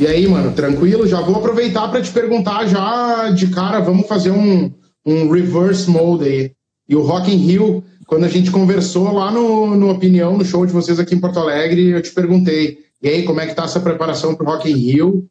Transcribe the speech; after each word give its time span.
E 0.00 0.06
aí, 0.06 0.28
mano, 0.28 0.52
tranquilo? 0.52 1.06
Já 1.06 1.20
vou 1.20 1.36
aproveitar 1.36 1.88
para 1.88 2.00
te 2.00 2.10
perguntar 2.12 2.66
já 2.66 3.30
de 3.30 3.48
cara, 3.48 3.80
vamos 3.80 4.06
fazer 4.06 4.30
um, 4.30 4.72
um 5.04 5.30
reverse 5.30 5.90
mode 5.90 6.24
aí. 6.24 6.52
E 6.88 6.94
o 6.94 7.02
Rock 7.02 7.32
in 7.32 7.36
Rio, 7.36 7.84
quando 8.06 8.24
a 8.24 8.28
gente 8.28 8.50
conversou 8.50 9.12
lá 9.12 9.30
no, 9.30 9.74
no 9.74 9.90
Opinião, 9.90 10.38
no 10.38 10.44
show 10.44 10.64
de 10.64 10.72
vocês 10.72 11.00
aqui 11.00 11.14
em 11.14 11.20
Porto 11.20 11.40
Alegre, 11.40 11.88
eu 11.88 12.00
te 12.00 12.12
perguntei, 12.12 12.78
e 13.02 13.08
aí, 13.08 13.22
como 13.24 13.40
é 13.40 13.46
que 13.46 13.54
tá 13.54 13.64
essa 13.64 13.80
preparação 13.80 14.34
pro 14.34 14.46
Rock 14.46 14.70
in 14.70 14.76
Rio? 14.76 15.28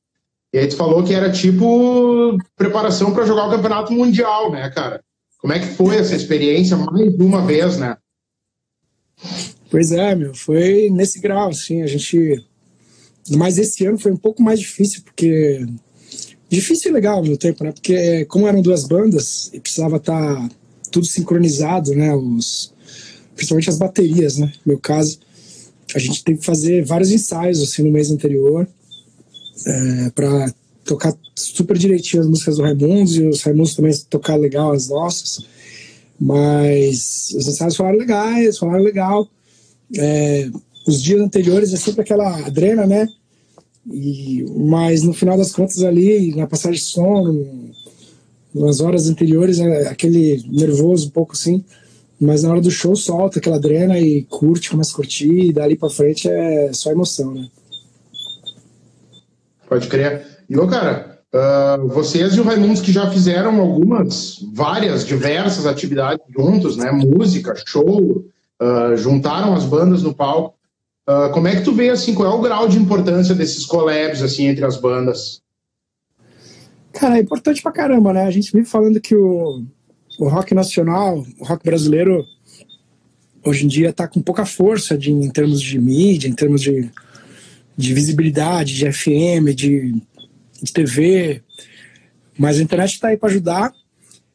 E 0.54 0.60
aí 0.60 0.68
tu 0.68 0.76
falou 0.76 1.04
que 1.04 1.14
era 1.14 1.32
tipo 1.32 2.38
preparação 2.56 3.14
para 3.14 3.26
jogar 3.26 3.48
o 3.48 3.52
Campeonato 3.52 3.92
Mundial, 3.92 4.52
né, 4.52 4.70
cara? 4.70 5.02
Como 5.40 5.54
é 5.54 5.60
que 5.60 5.68
foi 5.68 5.98
essa 5.98 6.16
experiência 6.16 6.76
mais 6.76 7.14
uma 7.16 7.46
vez, 7.46 7.78
né? 7.78 7.98
Pois 9.70 9.92
é, 9.92 10.16
meu, 10.16 10.34
foi 10.34 10.90
nesse 10.90 11.20
grau, 11.20 11.50
assim, 11.50 11.82
a 11.82 11.88
gente... 11.88 12.44
Mas 13.32 13.58
esse 13.58 13.86
ano 13.86 13.98
foi 13.98 14.12
um 14.12 14.18
pouco 14.18 14.42
mais 14.42 14.60
difícil, 14.60 15.02
porque... 15.04 15.66
Difícil 16.50 16.92
e 16.92 16.94
legal 16.94 17.18
ao 17.18 17.22
mesmo 17.24 17.38
tempo, 17.38 17.64
né? 17.64 17.74
Porque 17.74 18.24
como 18.26 18.48
eram 18.48 18.62
duas 18.62 18.86
bandas 18.86 19.50
e 19.54 19.60
precisava 19.60 19.98
estar 19.98 20.36
tá 20.36 20.50
tudo 20.92 21.06
sincronizado, 21.06 21.94
né? 21.94 22.14
Os... 22.16 22.74
Principalmente 23.36 23.70
as 23.70 23.78
baterias, 23.78 24.38
né? 24.38 24.48
No 24.66 24.72
meu 24.72 24.80
caso, 24.80 25.20
a 25.94 26.00
gente 26.00 26.24
teve 26.24 26.40
que 26.40 26.46
fazer 26.46 26.86
vários 26.86 27.12
ensaios, 27.12 27.62
assim, 27.62 27.84
no 27.84 27.92
mês 27.92 28.10
anterior 28.10 28.68
é, 29.66 30.10
para 30.12 30.54
tocar 30.86 31.14
super 31.36 31.78
direitinho 31.78 32.24
as 32.24 32.30
músicas 32.30 32.58
do 32.58 32.64
Raimundos 32.64 33.16
e 33.16 33.24
os 33.26 33.42
Raimundos 33.42 33.76
também 33.76 33.94
tocar 34.10 34.36
legal 34.36 34.72
as 34.72 34.88
nossas. 34.88 35.40
Mas 36.20 37.34
os 37.36 37.48
ensaios 37.48 37.76
falaram 37.76 37.98
legais, 37.98 38.58
falaram 38.58 38.84
legal. 38.84 39.30
É, 39.98 40.50
os 40.88 41.02
dias 41.02 41.22
anteriores 41.22 41.74
é 41.74 41.78
sempre 41.78 42.02
aquela 42.02 42.46
adrena, 42.46 42.86
né? 42.86 43.08
E, 43.92 44.46
mas 44.56 45.04
no 45.04 45.14
final 45.14 45.38
das 45.38 45.52
contas 45.52 45.82
ali, 45.84 46.36
na 46.36 46.48
passagem 46.48 46.80
de 46.80 46.86
som, 46.86 47.46
nas 48.54 48.82
horas 48.82 49.10
anteriores, 49.10 49.60
é 49.60 49.88
aquele 49.88 50.44
nervoso 50.50 51.08
um 51.08 51.12
pouco 51.12 51.34
assim. 51.34 51.64
Mas 52.20 52.44
na 52.44 52.50
hora 52.50 52.62
do 52.62 52.72
show 52.72 52.96
solta 52.96 53.38
aquela 53.38 53.58
adrena 53.58 54.00
e 54.00 54.24
curte, 54.24 54.72
começa 54.72 54.92
a 54.92 54.96
curtir, 54.96 55.50
e 55.50 55.54
dali 55.54 55.76
pra 55.76 55.90
frente 55.90 56.28
é 56.28 56.74
só 56.74 56.92
emoção, 56.92 57.34
né? 57.34 57.48
Pode 59.70 59.88
crer. 59.88 60.26
E, 60.50 60.58
ô, 60.58 60.68
cara, 60.68 61.20
uh, 61.34 61.88
vocês 61.90 62.34
e 62.34 62.40
o 62.40 62.44
Raimundos 62.44 62.82
que 62.82 62.92
já 62.92 63.10
fizeram 63.12 63.60
algumas, 63.62 64.40
várias, 64.54 65.06
diversas 65.06 65.68
atividades 65.68 66.26
juntos, 66.36 66.76
né? 66.76 66.92
Música, 66.92 67.54
show, 67.66 68.26
uh, 68.62 68.98
juntaram 68.98 69.54
as 69.54 69.66
bandas 69.66 70.02
no 70.02 70.14
palco. 70.14 70.57
Uh, 71.10 71.32
como 71.32 71.48
é 71.48 71.56
que 71.56 71.64
tu 71.64 71.74
vê, 71.74 71.90
assim, 71.90 72.14
qual 72.14 72.32
é 72.32 72.36
o 72.36 72.42
grau 72.42 72.68
de 72.68 72.78
importância 72.78 73.34
desses 73.34 73.66
collabs, 73.66 74.22
assim, 74.22 74.48
entre 74.48 74.66
as 74.66 74.78
bandas? 74.78 75.40
Cara, 76.94 77.18
é 77.18 77.22
importante 77.22 77.62
pra 77.62 77.72
caramba, 77.72 78.12
né? 78.12 78.24
A 78.24 78.32
gente 78.32 78.52
vive 78.52 78.68
falando 78.68 79.00
que 79.00 79.16
o, 79.16 79.64
o 80.20 80.28
rock 80.28 80.54
nacional, 80.54 81.26
o 81.40 81.46
rock 81.46 81.64
brasileiro, 81.64 82.26
hoje 83.46 83.66
em 83.66 83.68
dia 83.68 83.94
tá 83.94 84.08
com 84.08 84.22
pouca 84.22 84.46
força 84.46 84.98
de, 84.98 85.12
em 85.12 85.30
termos 85.30 85.62
de 85.62 85.80
mídia, 85.80 86.28
em 86.28 86.34
termos 86.34 86.62
de 86.62 86.92
de 87.78 87.94
visibilidade, 87.94 88.76
de 88.76 88.92
FM, 88.92 89.54
de, 89.56 90.02
de 90.62 90.74
TV, 90.74 91.44
mas 92.38 92.58
a 92.58 92.64
internet 92.64 92.94
está 92.94 93.10
aí 93.10 93.18
para 93.18 93.30
ajudar. 93.30 93.72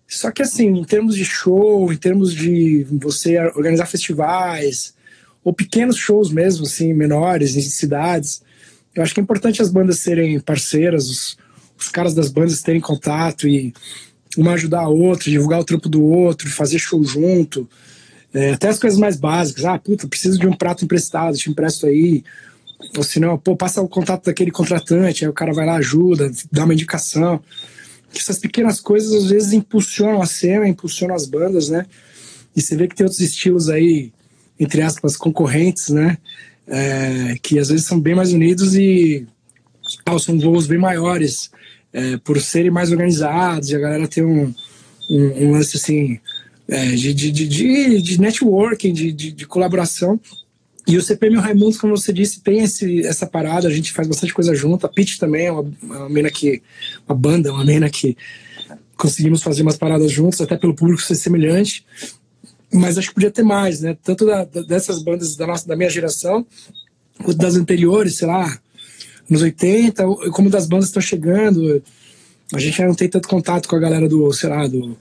Só 0.07 0.31
que 0.31 0.43
assim, 0.43 0.69
em 0.69 0.85
termos 0.85 1.17
de 1.17 1.25
show, 1.25 1.93
em 1.93 1.97
termos 1.97 2.33
de 2.33 2.87
você 2.93 3.39
organizar 3.57 3.87
festivais, 3.87 4.95
ou 5.45 5.53
pequenos 5.53 5.97
shows 5.97 6.31
mesmo, 6.31 6.65
assim, 6.65 6.93
menores, 6.93 7.57
em 7.57 7.63
cidades, 7.63 8.43
eu 8.95 9.03
acho 9.03 9.15
que 9.15 9.21
é 9.21 9.23
importante 9.23 9.63
as 9.63 9.71
bandas 9.71 9.99
serem 9.99 10.39
parceiras, 10.39 11.09
os, 11.09 11.39
os 11.79 11.89
caras 11.89 12.15
das 12.15 12.31
bandas 12.31 12.63
terem 12.63 12.81
contato 12.81 13.49
e 13.49 13.73
uma 14.37 14.53
ajudar 14.53 14.81
a 14.81 14.89
outra, 14.89 15.31
divulgar 15.31 15.61
o 15.61 15.65
trampo 15.65 15.89
do 15.89 16.03
outro, 16.03 16.51
fazer 16.51 16.79
show 16.79 17.03
junto. 17.05 17.69
É, 18.33 18.53
até 18.53 18.69
as 18.69 18.79
coisas 18.79 18.99
mais 18.99 19.17
básicas. 19.17 19.65
Ah, 19.65 19.79
puta, 19.79 20.07
preciso 20.07 20.39
de 20.39 20.47
um 20.47 20.55
prato 20.55 20.85
emprestado, 20.85 21.37
te 21.37 21.51
empresto 21.51 21.87
aí 21.87 22.23
ou 22.97 23.03
se 23.03 23.21
não, 23.21 23.39
pô, 23.39 23.57
passa 23.57 23.81
o 23.81 23.89
contato 23.89 24.25
daquele 24.27 24.51
contratante, 24.51 25.25
aí 25.25 25.31
o 25.31 25.33
cara 25.33 25.53
vai 25.53 25.65
lá, 25.65 25.77
ajuda, 25.77 26.31
dá 26.51 26.65
uma 26.65 26.75
indicação. 26.75 27.41
Essas 28.15 28.39
pequenas 28.39 28.81
coisas 28.81 29.13
às 29.13 29.31
vezes 29.31 29.53
impulsionam 29.53 30.21
a 30.21 30.27
cena, 30.27 30.69
impulsionam 30.69 31.15
as 31.15 31.27
bandas, 31.27 31.69
né? 31.69 31.87
E 32.55 32.61
você 32.61 32.77
vê 32.77 32.87
que 32.87 32.95
tem 32.95 33.05
outros 33.05 33.21
estilos 33.21 33.69
aí, 33.69 34.13
entre 34.59 34.83
aspas, 34.83 35.17
concorrentes, 35.17 35.89
né? 35.89 36.19
É, 36.67 37.37
que 37.43 37.59
às 37.59 37.69
vezes 37.69 37.87
são 37.87 38.01
bem 38.01 38.15
mais 38.15 38.33
unidos 38.33 38.75
e 38.75 39.27
são 40.21 40.39
voos 40.39 40.67
bem 40.67 40.79
maiores, 40.79 41.51
é, 41.93 42.17
por 42.19 42.41
serem 42.41 42.71
mais 42.71 42.91
organizados, 42.91 43.71
e 43.71 43.77
a 43.77 43.79
galera 43.79 44.07
tem 44.07 44.25
um, 44.25 44.55
um, 45.11 45.47
um 45.47 45.53
lance 45.53 45.77
assim 45.77 46.21
é, 46.69 46.87
de, 46.91 47.13
de, 47.13 47.31
de, 47.31 48.01
de, 48.01 48.21
networking, 48.21 48.93
de, 48.93 49.13
de, 49.13 49.33
de 49.33 49.47
colaboração 49.47 50.21
e 50.87 50.97
o 50.97 51.03
CPM 51.03 51.37
Raimundos, 51.37 51.79
como 51.79 51.97
você 51.97 52.13
disse, 52.13 52.41
tem 52.41 52.61
esse, 52.61 53.07
essa 53.07 53.27
parada, 53.27 53.69
a 53.69 53.71
gente 53.71 53.93
faz 53.93 54.09
bastante 54.09 54.35
coisa 54.35 54.55
junto. 54.55 54.85
A 54.85 54.89
Pitch 54.89 55.17
também 55.17 55.47
é 55.47 55.53
uma, 55.53 55.65
uma 55.83 56.09
mina 56.09 56.31
que. 56.31 56.61
Uma 57.09 57.15
banda, 57.15 57.53
uma 57.53 57.65
mina 57.65 57.89
que 57.89 58.17
conseguimos 58.97 59.43
fazer 59.43 59.63
umas 59.63 59.77
paradas 59.77 60.11
juntos, 60.11 60.41
até 60.41 60.57
pelo 60.57 60.75
público 60.75 61.03
ser 61.03 61.15
semelhante. 61.15 61.85
Mas 62.73 62.97
acho 62.97 63.09
que 63.09 63.15
podia 63.15 63.31
ter 63.31 63.43
mais, 63.43 63.81
né? 63.81 63.97
Tanto 64.03 64.25
da, 64.25 64.45
dessas 64.45 65.03
bandas 65.03 65.37
da, 65.37 65.47
nossa, 65.47 65.67
da 65.67 65.77
minha 65.77 65.91
geração, 65.91 66.47
quanto 67.19 67.37
das 67.37 67.57
anteriores, 67.57 68.17
sei 68.17 68.27
lá, 68.27 68.59
nos 69.29 69.43
80, 69.43 70.05
como 70.33 70.49
das 70.49 70.67
bandas 70.67 70.87
estão 70.87 71.03
chegando. 71.03 71.83
A 72.53 72.59
gente 72.59 72.79
já 72.79 72.87
não 72.87 72.95
tem 72.95 73.09
tanto 73.09 73.29
contato 73.29 73.69
com 73.69 73.77
a 73.77 73.81
galera 73.81 74.09
do, 74.09 74.33
sei 74.33 74.49
lá, 74.49 74.67
do, 74.67 74.97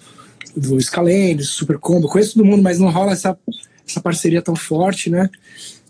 do 0.55 0.81
Scalene, 0.81 1.35
do 1.35 1.43
Super 1.43 1.77
Combo. 1.77 2.07
Conheço 2.07 2.33
todo 2.33 2.45
mundo, 2.45 2.63
mas 2.63 2.79
não 2.79 2.89
rola 2.89 3.13
essa 3.13 3.37
essa 3.91 4.01
parceria 4.01 4.41
tão 4.41 4.55
forte, 4.55 5.09
né? 5.09 5.29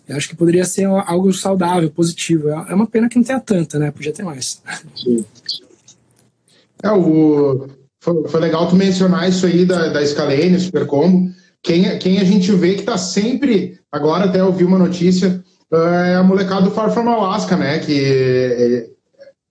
Eu 0.07 0.17
acho 0.17 0.27
que 0.27 0.35
poderia 0.35 0.65
ser 0.65 0.85
algo 0.85 1.31
saudável, 1.31 1.89
positivo. 1.89 2.49
É, 2.49 2.71
é 2.71 2.75
uma 2.75 2.87
pena 2.87 3.07
que 3.07 3.15
não 3.15 3.23
tenha 3.23 3.39
tanta, 3.39 3.79
né? 3.79 3.91
Podia 3.91 4.11
ter 4.11 4.23
mais. 4.23 4.61
Sim. 4.95 5.23
É, 6.83 6.91
o, 6.91 7.67
foi, 7.99 8.27
foi, 8.27 8.39
legal 8.39 8.67
tu 8.67 8.75
mencionar 8.75 9.29
isso 9.29 9.45
aí 9.45 9.65
da, 9.65 9.89
da 9.89 10.05
Scalene, 10.05 10.59
Super 10.59 10.85
Combo. 10.85 11.31
Quem, 11.63 11.97
quem 11.99 12.19
a 12.19 12.23
gente 12.23 12.51
vê 12.53 12.73
que 12.73 12.81
está 12.81 12.97
sempre, 12.97 13.79
agora 13.91 14.25
até 14.25 14.43
ouvi 14.43 14.63
uma 14.63 14.79
notícia, 14.79 15.43
é 15.71 16.15
a 16.15 16.23
molecada 16.23 16.63
do 16.63 16.71
Far 16.71 16.91
From 16.91 17.09
Alaska, 17.09 17.55
né? 17.55 17.79
Que 17.79 18.03
é, 18.03 18.89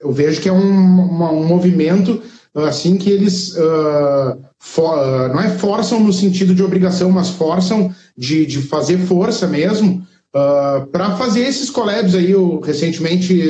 eu 0.00 0.12
vejo 0.12 0.40
que 0.40 0.48
é 0.48 0.52
um, 0.52 0.58
uma, 0.58 1.30
um 1.30 1.44
movimento 1.44 2.22
assim 2.54 2.96
que 2.96 3.10
eles 3.10 3.54
uh, 3.56 4.38
for, 4.58 4.98
uh, 4.98 5.28
não 5.28 5.40
é 5.40 5.50
forçam 5.50 6.00
no 6.00 6.12
sentido 6.12 6.54
de 6.54 6.62
obrigação, 6.62 7.10
mas 7.10 7.30
forçam 7.30 7.94
de, 8.16 8.44
de 8.44 8.62
fazer 8.62 8.98
força 8.98 9.46
mesmo 9.46 9.98
uh, 10.34 10.38
ah, 10.38 10.88
para 10.90 11.16
fazer 11.16 11.42
esses 11.42 11.70
collabs 11.70 12.14
aí. 12.14 12.30
Eu, 12.30 12.60
recentemente 12.60 13.42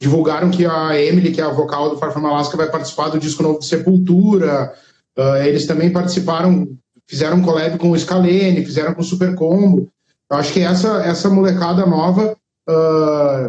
divulgaram 0.00 0.50
que 0.50 0.64
a 0.64 1.00
Emily, 1.00 1.32
que 1.32 1.40
é 1.40 1.44
a 1.44 1.50
vocal 1.50 1.90
do 1.90 1.98
Far 1.98 2.12
From 2.12 2.26
Alaska, 2.26 2.56
vai 2.56 2.70
participar 2.70 3.08
do 3.08 3.18
disco 3.18 3.42
novo 3.42 3.58
de 3.58 3.66
Sepultura. 3.66 4.72
Eles 5.46 5.64
também 5.64 5.90
participaram, 5.90 6.68
fizeram 7.08 7.38
um 7.38 7.42
collab 7.42 7.78
com 7.78 7.90
o 7.90 7.98
Scalene, 7.98 8.64
fizeram 8.64 8.94
com 8.94 9.00
o 9.00 9.04
Super 9.04 9.34
Combo. 9.34 9.88
Eu 10.30 10.36
acho 10.36 10.52
que 10.52 10.60
essa, 10.60 11.02
essa 11.04 11.30
molecada 11.30 11.86
nova, 11.86 12.36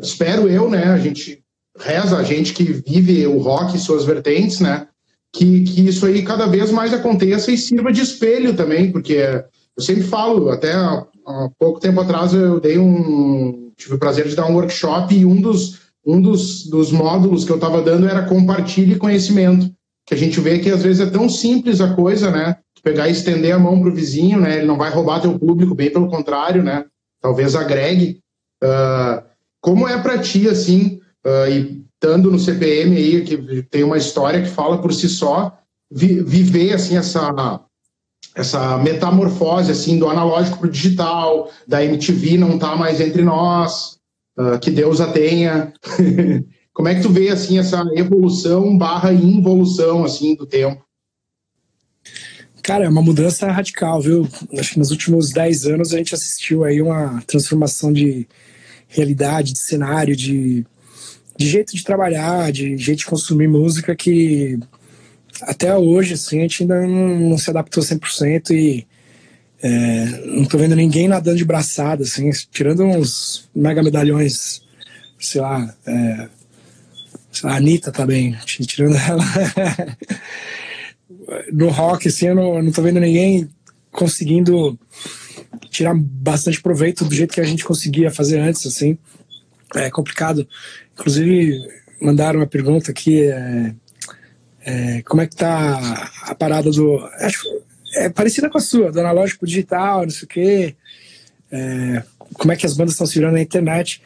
espero 0.02 0.48
eu, 0.48 0.70
né? 0.70 0.86
A 0.86 0.98
gente 0.98 1.44
reza, 1.80 2.18
a 2.18 2.24
gente 2.24 2.54
que 2.54 2.64
vive 2.64 3.26
o 3.28 3.40
rock 3.40 3.76
e 3.76 3.80
suas 3.80 4.06
vertentes, 4.06 4.60
né? 4.60 4.88
Que, 5.34 5.64
que 5.64 5.88
isso 5.88 6.06
aí 6.06 6.24
cada 6.24 6.48
vez 6.48 6.72
mais 6.72 6.94
aconteça 6.94 7.52
e 7.52 7.58
sirva 7.58 7.92
de 7.92 8.02
espelho 8.02 8.56
também, 8.56 8.92
porque 8.92 9.44
eu 9.76 9.84
sempre 9.84 10.04
falo, 10.04 10.50
até 10.50 10.74
há, 10.74 11.06
há 11.26 11.50
pouco 11.60 11.80
tempo 11.80 12.00
atrás 12.02 12.34
eu 12.34 12.60
dei 12.60 12.78
um. 12.80 13.72
tive 13.76 13.96
o 13.96 14.00
prazer 14.00 14.28
de 14.28 14.36
dar 14.36 14.48
um 14.48 14.56
workshop 14.56 15.16
e 15.16 15.26
um 15.26 15.40
dos, 15.40 15.80
um 16.06 16.20
dos, 16.22 16.66
dos 16.68 16.92
módulos 16.92 17.44
que 17.44 17.52
eu 17.52 17.58
estava 17.58 17.82
dando 17.82 18.08
era 18.08 18.26
compartilhe 18.26 18.96
conhecimento. 18.96 19.70
Que 20.06 20.14
a 20.14 20.18
gente 20.18 20.40
vê 20.40 20.60
que 20.60 20.72
às 20.72 20.82
vezes 20.82 21.06
é 21.06 21.10
tão 21.10 21.30
simples 21.30 21.82
a 21.82 21.94
coisa, 21.94 22.32
né? 22.32 22.58
Pegar 22.88 23.10
e 23.10 23.12
estender 23.12 23.54
a 23.54 23.60
mão 23.60 23.82
para 23.82 23.90
o 23.90 23.94
vizinho, 23.94 24.40
né? 24.40 24.60
Ele 24.60 24.66
não 24.66 24.78
vai 24.78 24.90
roubar 24.90 25.20
teu 25.20 25.38
público, 25.38 25.76
bem 25.76 25.92
pelo 25.92 26.08
contrário, 26.08 26.64
né? 26.64 26.86
Talvez 27.22 27.54
agregue. 27.54 28.22
Uh, 28.64 29.22
como 29.60 29.86
é 29.86 30.02
para 30.02 30.18
ti, 30.20 30.48
assim, 30.48 31.02
uh, 31.26 31.52
e 31.52 31.84
estando 31.94 32.32
no 32.32 32.40
CPM 32.40 32.96
aí, 32.96 33.24
que 33.26 33.64
tem 33.64 33.84
uma 33.84 33.98
história 33.98 34.42
que 34.42 34.50
fala 34.50 34.82
por 34.82 34.94
si 34.94 35.10
só, 35.10 35.58
vi, 35.92 36.22
viver, 36.24 36.74
assim, 36.74 36.96
essa 36.96 37.60
essa 38.34 38.78
metamorfose 38.78 39.72
assim 39.72 40.00
do 40.00 40.08
analógico 40.08 40.60
para 40.60 40.68
o 40.68 40.72
digital, 40.72 41.52
da 41.68 41.84
MTV 41.84 42.38
não 42.38 42.58
tá 42.58 42.74
mais 42.76 43.02
entre 43.02 43.22
nós, 43.22 43.98
uh, 44.40 44.58
que 44.60 44.72
Deus 44.72 45.02
a 45.02 45.12
tenha. 45.12 45.74
Como 46.72 46.88
é 46.88 46.96
que 46.96 47.02
tu 47.02 47.10
vê 47.10 47.30
assim 47.30 47.60
essa 47.60 47.84
evolução 47.96 48.78
barra 48.78 49.12
involução 49.12 50.06
assim 50.06 50.36
do 50.36 50.46
tempo? 50.46 50.87
Cara, 52.68 52.84
é 52.84 52.90
uma 52.90 53.02
mudança 53.02 53.50
radical, 53.50 54.02
viu? 54.02 54.28
Acho 54.60 54.74
que 54.74 54.80
nos 54.80 54.92
últimos 54.92 55.32
10 55.32 55.68
anos 55.68 55.94
a 55.94 55.98
gente 55.98 56.14
assistiu 56.14 56.66
aí 56.66 56.82
uma 56.82 57.24
transformação 57.26 57.94
de 57.94 58.28
realidade, 58.90 59.54
de 59.54 59.60
cenário, 59.60 60.14
de 60.14 60.66
de 61.38 61.48
jeito 61.48 61.74
de 61.74 61.82
trabalhar, 61.82 62.52
de 62.52 62.76
jeito 62.76 63.00
de 63.00 63.06
consumir 63.06 63.48
música 63.48 63.96
que 63.96 64.60
até 65.44 65.74
hoje, 65.78 66.16
assim, 66.16 66.40
a 66.40 66.42
gente 66.42 66.64
ainda 66.64 66.82
não, 66.82 67.30
não 67.30 67.38
se 67.38 67.50
adaptou 67.50 67.82
100% 67.82 68.50
e 68.52 68.86
é, 69.64 70.06
não 70.26 70.44
tô 70.44 70.58
vendo 70.58 70.76
ninguém 70.76 71.08
nadando 71.08 71.38
de 71.38 71.46
braçada, 71.46 72.04
assim, 72.04 72.30
tirando 72.52 72.84
uns 72.84 73.50
mega 73.56 73.82
medalhões, 73.82 74.62
sei 75.18 75.40
lá, 75.40 75.74
é, 75.86 76.28
a 77.44 77.56
Anitta 77.56 77.94
também, 77.94 78.36
tirando 78.46 78.98
ela. 78.98 79.24
no 81.52 81.70
rock, 81.70 82.08
assim, 82.08 82.28
eu 82.28 82.36
não, 82.36 82.62
não 82.62 82.72
tô 82.72 82.82
vendo 82.82 83.00
ninguém 83.00 83.50
conseguindo 83.92 84.78
tirar 85.70 85.96
bastante 85.96 86.62
proveito 86.62 87.06
do 87.06 87.14
jeito 87.14 87.34
que 87.34 87.42
a 87.42 87.46
gente 87.46 87.64
conseguia 87.64 88.12
fazer 88.12 88.40
antes, 88.40 88.66
assim. 88.66 88.98
É 89.76 89.90
complicado. 89.90 90.48
Inclusive, 90.94 91.60
mandaram 92.02 92.40
uma 92.40 92.48
pergunta 92.48 92.92
aqui, 92.92 93.24
é, 93.24 93.74
é, 94.62 95.02
como 95.04 95.22
é 95.22 95.28
que 95.28 95.36
tá 95.36 96.12
a 96.24 96.36
parada 96.36 96.70
do... 96.72 96.98
Acho, 97.20 97.44
é 97.96 98.10
parecida 98.10 98.50
com 98.50 98.58
a 98.58 98.62
sua, 98.62 98.92
do 98.92 99.00
analógico 99.00 99.46
digital, 99.46 100.04
não 100.04 100.10
sei 100.10 100.24
o 100.24 100.28
quê. 100.28 100.76
É, 101.52 102.04
como 102.34 102.52
é 102.52 102.56
que 102.56 102.66
as 102.66 102.76
bandas 102.76 102.94
estão 102.94 103.08
se 103.08 103.16
virando 103.16 103.34
na 103.34 103.42
internet. 103.42 104.02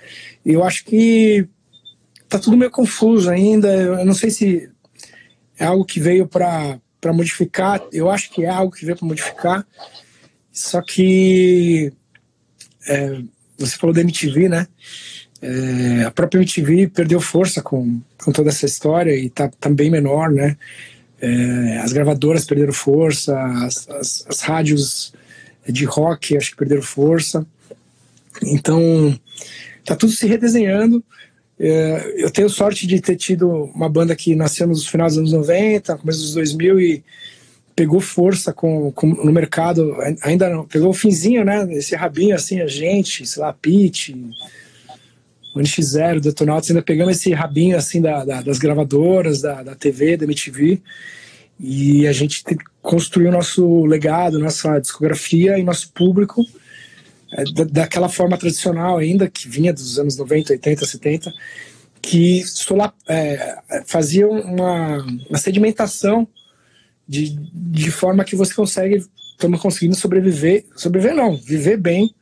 E 0.45 0.53
eu 0.53 0.63
acho 0.63 0.85
que 0.85 1.47
tá 2.29 2.39
tudo 2.39 2.57
meio 2.57 2.71
confuso 2.71 3.29
ainda. 3.29 3.67
Eu 3.67 4.05
não 4.05 4.13
sei 4.13 4.29
se 4.29 4.69
é 5.59 5.65
algo 5.65 5.85
que 5.85 5.99
veio 5.99 6.27
para 6.27 6.79
modificar. 7.11 7.81
Eu 7.91 8.09
acho 8.09 8.29
que 8.29 8.45
é 8.45 8.49
algo 8.49 8.75
que 8.75 8.85
veio 8.85 8.97
para 8.97 9.07
modificar. 9.07 9.65
Só 10.51 10.81
que 10.81 11.91
é, 12.87 13.21
você 13.57 13.77
falou 13.77 13.93
da 13.93 14.01
MTV, 14.01 14.49
né? 14.49 14.67
É, 15.41 16.03
a 16.03 16.11
própria 16.11 16.39
MTV 16.39 16.89
perdeu 16.89 17.19
força 17.19 17.61
com, 17.63 17.99
com 18.23 18.31
toda 18.31 18.49
essa 18.49 18.65
história 18.65 19.15
e 19.15 19.29
tá, 19.29 19.49
tá 19.59 19.69
bem 19.69 19.89
menor, 19.89 20.29
né? 20.31 20.55
É, 21.19 21.77
as 21.77 21.93
gravadoras 21.93 22.45
perderam 22.45 22.73
força, 22.73 23.39
as, 23.65 23.87
as, 23.89 24.25
as, 24.27 24.41
rádios 24.41 25.13
de 25.67 25.85
rock 25.85 26.35
acho 26.35 26.51
que 26.51 26.57
perderam 26.57 26.81
força. 26.81 27.45
Então, 28.43 29.19
tá 29.85 29.95
tudo 29.95 30.11
se 30.11 30.27
redesenhando. 30.27 31.03
É, 31.63 32.15
eu 32.17 32.31
tenho 32.31 32.49
sorte 32.49 32.87
de 32.87 32.99
ter 32.99 33.15
tido 33.15 33.47
uma 33.47 33.87
banda 33.87 34.15
que 34.15 34.35
nasceu 34.35 34.65
nos 34.65 34.87
finais 34.87 35.13
dos 35.13 35.19
anos 35.19 35.31
90, 35.31 35.95
começo 35.95 36.19
dos 36.19 36.33
2000 36.33 36.79
e 36.79 37.03
pegou 37.75 38.01
força 38.01 38.51
com, 38.51 38.91
com, 38.91 39.09
no 39.09 39.31
mercado, 39.31 39.95
ainda 40.23 40.49
não, 40.49 40.65
pegou 40.65 40.89
o 40.89 40.93
finzinho, 40.93 41.45
né? 41.45 41.71
Esse 41.71 41.95
rabinho 41.95 42.35
assim, 42.35 42.61
a 42.61 42.67
gente, 42.67 43.27
sei 43.27 43.43
lá, 43.43 43.53
Pete, 43.53 44.11
o 45.53 45.59
NX0, 45.59 46.19
Detonautas, 46.19 46.71
ainda 46.71 46.81
pegamos 46.81 47.17
esse 47.17 47.31
rabinho 47.31 47.77
assim 47.77 48.01
da, 48.01 48.25
da, 48.25 48.41
das 48.41 48.57
gravadoras, 48.57 49.39
da, 49.41 49.61
da 49.61 49.75
TV, 49.75 50.17
da 50.17 50.25
MTV, 50.25 50.81
e 51.59 52.07
a 52.07 52.11
gente 52.11 52.43
construiu 52.81 53.31
nosso 53.31 53.85
legado, 53.85 54.39
nossa 54.39 54.79
discografia 54.79 55.59
e 55.59 55.63
nosso 55.63 55.91
público 55.91 56.43
é, 57.33 57.43
daquela 57.65 58.09
forma 58.09 58.37
tradicional 58.37 58.97
ainda, 58.97 59.29
que 59.29 59.47
vinha 59.47 59.73
dos 59.73 59.97
anos 59.97 60.17
90, 60.17 60.53
80, 60.53 60.85
70, 60.85 61.33
que 62.01 62.43
sola, 62.45 62.93
é, 63.07 63.59
fazia 63.85 64.27
uma, 64.27 64.97
uma 65.29 65.37
sedimentação 65.37 66.27
de, 67.07 67.29
de 67.53 67.91
forma 67.91 68.23
que 68.23 68.35
você 68.35 68.53
consegue, 68.53 69.05
estamos 69.31 69.61
conseguindo 69.61 69.95
sobreviver, 69.95 70.65
sobreviver 70.75 71.15
não, 71.15 71.37
viver 71.37 71.77
bem 71.77 72.13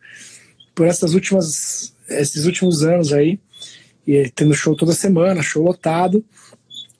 por 0.75 0.85
essas 0.85 1.13
últimas, 1.13 1.93
esses 2.07 2.45
últimos 2.45 2.83
anos 2.83 3.11
aí, 3.13 3.39
e 4.05 4.29
tendo 4.29 4.53
show 4.53 4.75
toda 4.75 4.93
semana, 4.93 5.41
show 5.41 5.63
lotado, 5.63 6.23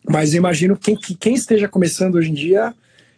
mas 0.07 0.33
eu 0.33 0.37
imagino 0.37 0.77
quem, 0.77 0.95
quem 0.95 1.35
esteja 1.35 1.67
começando 1.67 2.15
hoje 2.15 2.29
em 2.31 2.33
dia 2.33 2.73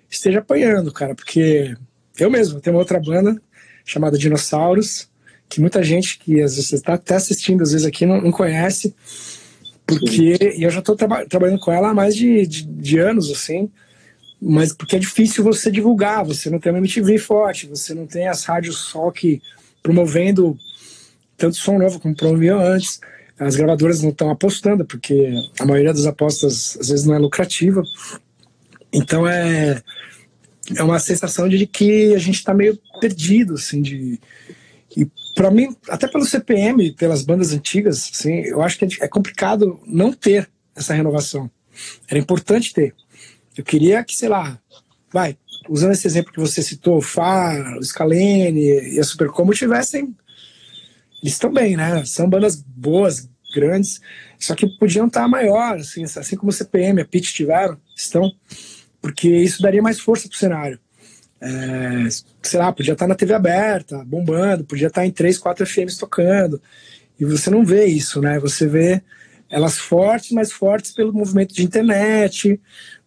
esteja 0.09 0.39
apanhando, 0.39 0.91
cara, 0.91 1.15
porque 1.15 1.75
eu 2.19 2.29
mesmo 2.29 2.59
tenho 2.59 2.75
uma 2.75 2.81
outra 2.81 2.99
banda 2.99 3.41
chamada 3.85 4.17
Dinossauros, 4.17 5.09
que 5.49 5.59
muita 5.59 5.83
gente 5.83 6.17
que 6.17 6.41
às 6.41 6.55
vezes 6.55 6.71
está 6.71 6.93
até 6.93 7.15
assistindo, 7.15 7.61
às 7.61 7.71
vezes 7.71 7.85
aqui 7.85 8.05
não, 8.05 8.21
não 8.21 8.31
conhece, 8.31 8.95
porque 9.85 10.37
eu 10.57 10.69
já 10.69 10.79
estou 10.79 10.95
traba 10.95 11.25
trabalhando 11.25 11.59
com 11.59 11.71
ela 11.71 11.89
há 11.89 11.93
mais 11.93 12.15
de, 12.15 12.47
de, 12.47 12.63
de, 12.65 12.99
anos, 12.99 13.29
assim, 13.29 13.69
mas 14.41 14.71
porque 14.71 14.95
é 14.95 14.99
difícil 14.99 15.43
você 15.43 15.69
divulgar, 15.69 16.23
você 16.23 16.49
não 16.49 16.59
tem 16.59 16.71
uma 16.71 16.79
MTV 16.79 17.17
forte, 17.17 17.67
você 17.67 17.93
não 17.93 18.07
tem 18.07 18.27
as 18.27 18.45
rádios 18.45 18.91
rock 18.91 19.41
promovendo 19.83 20.57
tanto 21.37 21.57
som 21.57 21.77
novo 21.77 21.99
como 21.99 22.15
promoviam 22.15 22.59
antes, 22.61 23.01
as 23.37 23.55
gravadoras 23.55 24.01
não 24.01 24.11
estão 24.11 24.29
apostando, 24.29 24.85
porque 24.85 25.33
a 25.59 25.65
maioria 25.65 25.91
das 25.91 26.05
apostas 26.05 26.77
às 26.79 26.89
vezes 26.89 27.05
não 27.05 27.15
é 27.15 27.19
lucrativa, 27.19 27.83
então 28.93 29.27
é 29.27 29.81
é 30.75 30.83
uma 30.83 30.99
sensação 30.99 31.47
de 31.47 31.65
que 31.67 32.13
a 32.13 32.19
gente 32.19 32.35
está 32.35 32.53
meio 32.53 32.77
perdido, 32.99 33.55
assim, 33.55 33.81
de 33.81 34.19
e 34.95 35.09
para 35.33 35.49
mim, 35.49 35.75
até 35.87 36.07
pelo 36.07 36.25
CPM, 36.25 36.91
pelas 36.91 37.23
bandas 37.23 37.53
antigas, 37.53 38.09
assim, 38.13 38.41
eu 38.41 38.61
acho 38.61 38.77
que 38.77 38.87
é 39.01 39.07
complicado 39.07 39.79
não 39.87 40.11
ter 40.11 40.49
essa 40.75 40.93
renovação. 40.93 41.49
Era 42.09 42.19
importante 42.19 42.73
ter. 42.73 42.93
Eu 43.55 43.63
queria 43.63 44.03
que, 44.03 44.15
sei 44.15 44.27
lá, 44.27 44.59
vai, 45.11 45.37
usando 45.69 45.93
esse 45.93 46.05
exemplo 46.05 46.33
que 46.33 46.39
você 46.39 46.61
citou, 46.61 46.97
o 46.97 47.01
Far, 47.01 47.77
o 47.77 47.83
Scalene 47.83 48.93
e 48.93 48.99
a 48.99 49.03
Supercombo 49.03 49.53
tivessem. 49.53 50.13
Eles 51.23 51.33
estão 51.33 51.53
bem, 51.53 51.77
né? 51.77 52.03
São 52.05 52.29
bandas 52.29 52.55
boas, 52.55 53.29
grandes, 53.53 54.01
só 54.39 54.55
que 54.55 54.65
podiam 54.77 55.07
estar 55.07 55.27
maior, 55.27 55.77
assim, 55.77 56.03
assim 56.03 56.37
como 56.37 56.49
o 56.49 56.53
CPM, 56.53 57.01
a 57.01 57.05
Pitch 57.05 57.33
tiveram, 57.33 57.77
estão 57.95 58.31
porque 59.01 59.29
isso 59.29 59.61
daria 59.61 59.81
mais 59.81 59.99
força 59.99 60.27
para 60.27 60.35
o 60.35 60.39
cenário. 60.39 60.79
É, 61.41 62.07
sei 62.43 62.59
lá, 62.59 62.71
podia 62.71 62.93
estar 62.93 63.07
na 63.07 63.15
TV 63.15 63.33
aberta, 63.33 64.03
bombando, 64.05 64.63
podia 64.63 64.87
estar 64.87 65.05
em 65.05 65.11
três, 65.11 65.39
quatro 65.39 65.65
FMs 65.65 65.97
tocando, 65.97 66.61
e 67.19 67.25
você 67.25 67.49
não 67.49 67.65
vê 67.65 67.85
isso, 67.85 68.21
né? 68.21 68.39
Você 68.39 68.67
vê 68.67 69.01
elas 69.49 69.77
fortes, 69.77 70.31
mas 70.31 70.51
fortes 70.51 70.91
pelo 70.91 71.11
movimento 71.11 71.53
de 71.53 71.63
internet, 71.63 72.59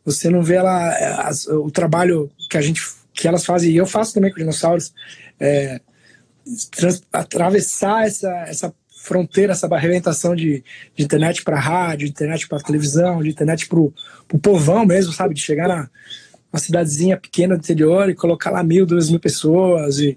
você 0.05 0.29
não 0.29 0.43
vê 0.43 0.57
ela, 0.57 1.27
as, 1.27 1.47
o 1.47 1.71
trabalho 1.71 2.31
que 2.51 2.59
a 2.59 2.61
gente 2.61 2.83
que 3.13 3.29
elas 3.29 3.45
fazem, 3.45 3.71
e 3.71 3.77
eu 3.77 3.87
faço 3.87 4.13
também 4.13 4.31
com 4.31 4.39
dinossauros, 4.39 4.93
é, 5.39 5.81
trans, 6.73 7.01
atravessar 7.13 8.07
essa, 8.07 8.31
essa 8.49 8.75
fronteira, 9.05 9.53
essa 9.53 9.69
barrementação 9.69 10.35
de, 10.35 10.65
de 10.97 11.05
internet 11.05 11.45
para 11.45 11.61
rádio, 11.61 12.07
de 12.07 12.13
internet 12.13 12.49
para 12.49 12.59
televisão, 12.59 13.23
de 13.23 13.29
internet 13.29 13.69
para 13.69 13.79
o 13.79 13.93
povão 14.41 14.87
mesmo, 14.87 15.13
sabe? 15.13 15.35
De 15.35 15.43
chegar 15.43 15.69
na 15.69 15.91
uma 16.51 16.61
cidadezinha 16.61 17.17
pequena 17.17 17.57
do 17.57 17.61
interior 17.61 18.09
e 18.09 18.15
colocar 18.15 18.49
lá 18.49 18.63
mil, 18.63 18.87
duas 18.87 19.11
mil 19.11 19.19
pessoas. 19.19 19.99
E 19.99 20.17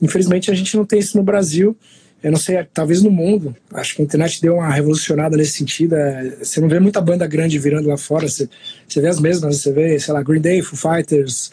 infelizmente 0.00 0.50
a 0.50 0.54
gente 0.54 0.76
não 0.76 0.84
tem 0.84 0.98
isso 0.98 1.16
no 1.16 1.24
Brasil. 1.24 1.76
Eu 2.22 2.30
não 2.30 2.38
sei, 2.38 2.62
talvez 2.72 3.02
no 3.02 3.10
mundo. 3.10 3.56
Acho 3.72 3.96
que 3.96 4.02
a 4.02 4.04
internet 4.04 4.42
deu 4.42 4.56
uma 4.56 4.70
revolucionada 4.70 5.36
nesse 5.36 5.52
sentido. 5.52 5.96
É, 5.96 6.36
você 6.42 6.60
não 6.60 6.68
vê 6.68 6.78
muita 6.78 7.00
banda 7.00 7.26
grande 7.26 7.58
virando 7.58 7.88
lá 7.88 7.96
fora. 7.96 8.28
Você, 8.28 8.48
você 8.86 9.00
vê 9.00 9.08
as 9.08 9.18
mesmas. 9.18 9.56
Você 9.56 9.72
vê, 9.72 9.98
sei 9.98 10.12
lá, 10.12 10.22
Green 10.22 10.40
Day, 10.40 10.60
Foo 10.60 10.78
Fighters, 10.78 11.50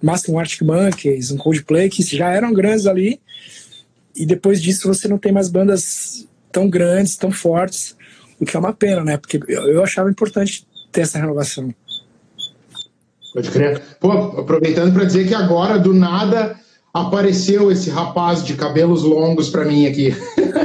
Master 0.00 0.36
Arctic 0.36 0.60
Monkeys, 0.60 1.30
um 1.30 1.38
Coldplay, 1.38 1.88
que 1.88 2.02
já 2.02 2.28
eram 2.28 2.52
grandes 2.52 2.86
ali 2.86 3.18
e 4.14 4.26
depois 4.26 4.60
disso 4.60 4.88
você 4.88 5.08
não 5.08 5.18
tem 5.18 5.32
mais 5.32 5.48
bandas 5.48 6.26
tão 6.52 6.68
grandes, 6.68 7.16
tão 7.16 7.30
fortes, 7.30 7.96
o 8.40 8.44
que 8.44 8.56
é 8.56 8.60
uma 8.60 8.72
pena, 8.72 9.04
né? 9.04 9.16
Porque 9.16 9.40
eu 9.48 9.82
achava 9.82 10.10
importante 10.10 10.66
ter 10.90 11.02
essa 11.02 11.18
renovação. 11.18 11.72
Pode 13.32 13.50
crer. 13.50 13.80
Pô, 14.00 14.10
aproveitando 14.12 14.92
para 14.92 15.04
dizer 15.04 15.28
que 15.28 15.34
agora, 15.34 15.78
do 15.78 15.92
nada, 15.92 16.58
apareceu 16.92 17.70
esse 17.70 17.90
rapaz 17.90 18.44
de 18.44 18.54
cabelos 18.54 19.02
longos 19.02 19.48
para 19.48 19.64
mim 19.64 19.86
aqui. 19.86 20.14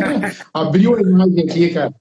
Abriu 0.54 0.96
a 0.96 1.02
imagem 1.02 1.42
aqui, 1.42 1.70
cara. 1.70 1.94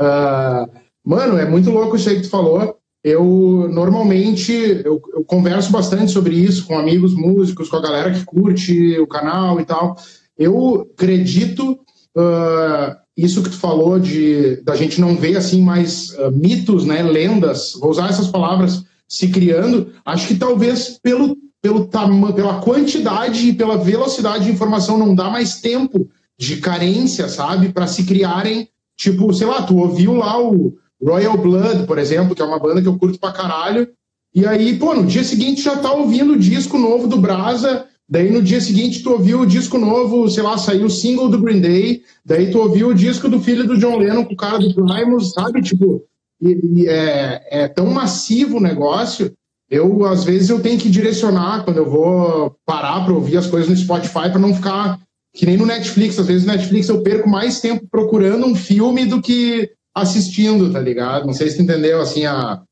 Uh, 0.00 0.70
mano, 1.04 1.36
é 1.36 1.44
muito 1.44 1.70
louco 1.70 1.96
isso 1.96 2.08
aí 2.08 2.16
que 2.16 2.22
tu 2.22 2.30
falou. 2.30 2.78
Eu, 3.04 3.68
normalmente, 3.70 4.52
eu, 4.84 5.00
eu 5.14 5.24
converso 5.24 5.70
bastante 5.70 6.10
sobre 6.10 6.34
isso 6.34 6.66
com 6.66 6.78
amigos 6.78 7.14
músicos, 7.14 7.68
com 7.68 7.76
a 7.76 7.82
galera 7.82 8.10
que 8.12 8.24
curte 8.24 8.98
o 8.98 9.06
canal 9.06 9.60
e 9.60 9.64
tal. 9.64 9.96
Eu 10.38 10.88
acredito 10.92 11.78
uh, 12.16 12.96
isso 13.16 13.42
que 13.42 13.50
tu 13.50 13.56
falou 13.56 13.98
de 13.98 14.56
da 14.62 14.76
gente 14.76 15.00
não 15.00 15.16
ver 15.16 15.36
assim 15.36 15.62
mais 15.62 16.10
uh, 16.18 16.30
mitos, 16.30 16.84
né, 16.84 17.02
lendas, 17.02 17.72
vou 17.80 17.90
usar 17.90 18.10
essas 18.10 18.28
palavras 18.28 18.84
se 19.08 19.28
criando. 19.28 19.92
Acho 20.04 20.28
que 20.28 20.34
talvez 20.36 20.98
pelo 21.02 21.36
pelo 21.62 21.86
tamanho, 21.86 22.32
pela 22.32 22.60
quantidade 22.60 23.48
e 23.48 23.52
pela 23.52 23.76
velocidade 23.76 24.44
de 24.44 24.52
informação 24.52 24.96
não 24.96 25.14
dá 25.14 25.28
mais 25.28 25.60
tempo 25.60 26.08
de 26.38 26.58
carência, 26.58 27.28
sabe, 27.28 27.72
para 27.72 27.88
se 27.88 28.04
criarem 28.04 28.68
tipo, 28.96 29.32
sei 29.34 29.46
lá, 29.46 29.62
tu 29.62 29.76
ouviu 29.76 30.14
lá 30.14 30.40
o 30.40 30.74
Royal 31.02 31.36
Blood, 31.36 31.86
por 31.86 31.98
exemplo, 31.98 32.34
que 32.34 32.42
é 32.42 32.44
uma 32.44 32.58
banda 32.58 32.80
que 32.80 32.88
eu 32.88 32.98
curto 32.98 33.18
pra 33.18 33.32
caralho. 33.32 33.88
E 34.34 34.46
aí, 34.46 34.78
pô, 34.78 34.94
no 34.94 35.06
dia 35.06 35.24
seguinte 35.24 35.62
já 35.62 35.76
tá 35.76 35.92
ouvindo 35.92 36.32
o 36.32 36.38
disco 36.38 36.78
novo 36.78 37.06
do 37.06 37.16
Brasa 37.16 37.86
Daí 38.08 38.30
no 38.30 38.42
dia 38.42 38.60
seguinte 38.60 39.02
tu 39.02 39.10
ouviu 39.10 39.40
o 39.40 39.46
disco 39.46 39.78
novo, 39.78 40.30
sei 40.30 40.42
lá, 40.42 40.56
saiu 40.56 40.86
o 40.86 40.90
single 40.90 41.28
do 41.28 41.40
Green 41.40 41.60
Day, 41.60 42.02
daí 42.24 42.50
tu 42.50 42.58
ouviu 42.58 42.88
o 42.88 42.94
disco 42.94 43.28
do 43.28 43.40
filho 43.40 43.66
do 43.66 43.76
John 43.76 43.98
Lennon 43.98 44.24
com 44.24 44.34
o 44.34 44.36
cara 44.36 44.58
do 44.58 44.72
Primus, 44.72 45.32
sabe? 45.32 45.60
Tipo, 45.60 46.04
e, 46.40 46.82
e 46.82 46.86
é, 46.86 47.46
é 47.50 47.68
tão 47.68 47.86
massivo 47.86 48.58
o 48.58 48.60
negócio. 48.60 49.32
Eu, 49.68 50.04
às 50.06 50.22
vezes, 50.22 50.48
eu 50.48 50.60
tenho 50.60 50.78
que 50.78 50.88
direcionar 50.88 51.64
quando 51.64 51.78
eu 51.78 51.90
vou 51.90 52.56
parar 52.64 53.04
para 53.04 53.12
ouvir 53.12 53.36
as 53.36 53.48
coisas 53.48 53.68
no 53.68 53.76
Spotify 53.76 54.30
para 54.30 54.38
não 54.38 54.54
ficar 54.54 55.00
que 55.36 55.44
nem 55.44 55.56
no 55.56 55.66
Netflix. 55.66 56.18
Às 56.18 56.26
vezes 56.26 56.46
no 56.46 56.52
Netflix 56.52 56.88
eu 56.88 57.02
perco 57.02 57.28
mais 57.28 57.60
tempo 57.60 57.86
procurando 57.90 58.46
um 58.46 58.54
filme 58.54 59.04
do 59.04 59.20
que 59.20 59.70
assistindo, 59.94 60.72
tá 60.72 60.80
ligado? 60.80 61.26
Não 61.26 61.32
sei 61.32 61.48
se 61.48 61.56
tu 61.56 61.62
entendeu, 61.62 62.00
assim, 62.00 62.24
a, 62.24 62.62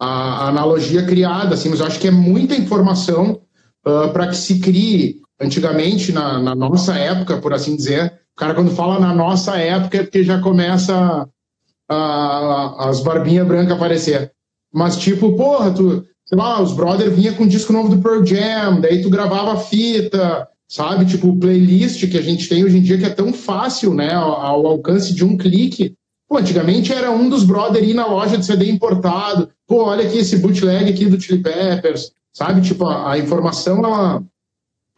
a, 0.00 0.48
analogia 0.48 1.04
criada, 1.04 1.54
assim, 1.54 1.68
mas 1.68 1.80
eu 1.80 1.86
acho 1.86 1.98
que 1.98 2.08
é 2.08 2.12
muita 2.12 2.54
informação 2.54 3.40
ah, 3.88 4.08
para 4.08 4.28
que 4.28 4.36
se 4.36 4.60
crie. 4.60 5.20
Antigamente, 5.40 6.12
na, 6.12 6.38
na, 6.40 6.54
nossa 6.54 6.94
época, 6.94 7.38
por 7.38 7.54
assim 7.54 7.76
dizer, 7.76 8.12
o 8.36 8.40
cara 8.40 8.54
quando 8.54 8.72
fala 8.72 8.98
na 8.98 9.14
nossa 9.14 9.56
época 9.56 9.98
é 9.98 10.02
porque 10.02 10.24
já 10.24 10.40
começa 10.40 11.28
a, 11.88 12.88
as 12.88 13.00
barbinhas 13.00 13.46
brancas 13.46 13.72
aparecer. 13.72 14.32
Mas 14.72 14.96
tipo, 14.96 15.36
porra, 15.36 15.70
tu, 15.70 16.04
sei 16.26 16.36
lá, 16.36 16.60
os 16.60 16.72
brother 16.72 17.10
vinha 17.10 17.32
com 17.32 17.44
um 17.44 17.48
disco 17.48 17.72
novo 17.72 17.88
do 17.88 18.02
Pearl 18.02 18.24
Jam, 18.24 18.80
daí 18.80 19.00
tu 19.00 19.08
gravava 19.08 19.60
fita, 19.60 20.46
sabe? 20.68 21.06
Tipo, 21.06 21.36
playlist 21.36 22.06
que 22.10 22.18
a 22.18 22.22
gente 22.22 22.48
tem 22.48 22.64
hoje 22.64 22.78
em 22.78 22.82
dia 22.82 22.98
que 22.98 23.06
é 23.06 23.10
tão 23.10 23.32
fácil, 23.32 23.94
né, 23.94 24.12
ao, 24.12 24.32
ao 24.32 24.66
alcance 24.66 25.14
de 25.14 25.24
um 25.24 25.36
clique. 25.36 25.94
Pô, 26.28 26.36
antigamente 26.36 26.92
era 26.92 27.10
um 27.10 27.28
dos 27.28 27.44
brother 27.44 27.82
ir 27.82 27.94
na 27.94 28.06
loja 28.06 28.36
de 28.36 28.44
CD 28.44 28.70
importado. 28.70 29.48
Pô, 29.66 29.84
olha 29.84 30.06
aqui 30.06 30.18
esse 30.18 30.36
bootleg 30.36 30.90
aqui 30.90 31.06
do 31.06 31.20
Chili 31.20 31.42
Peppers, 31.42 32.12
sabe? 32.32 32.60
Tipo, 32.60 32.86
a, 32.86 33.12
a 33.12 33.18
informação, 33.18 33.78
ela, 33.84 34.22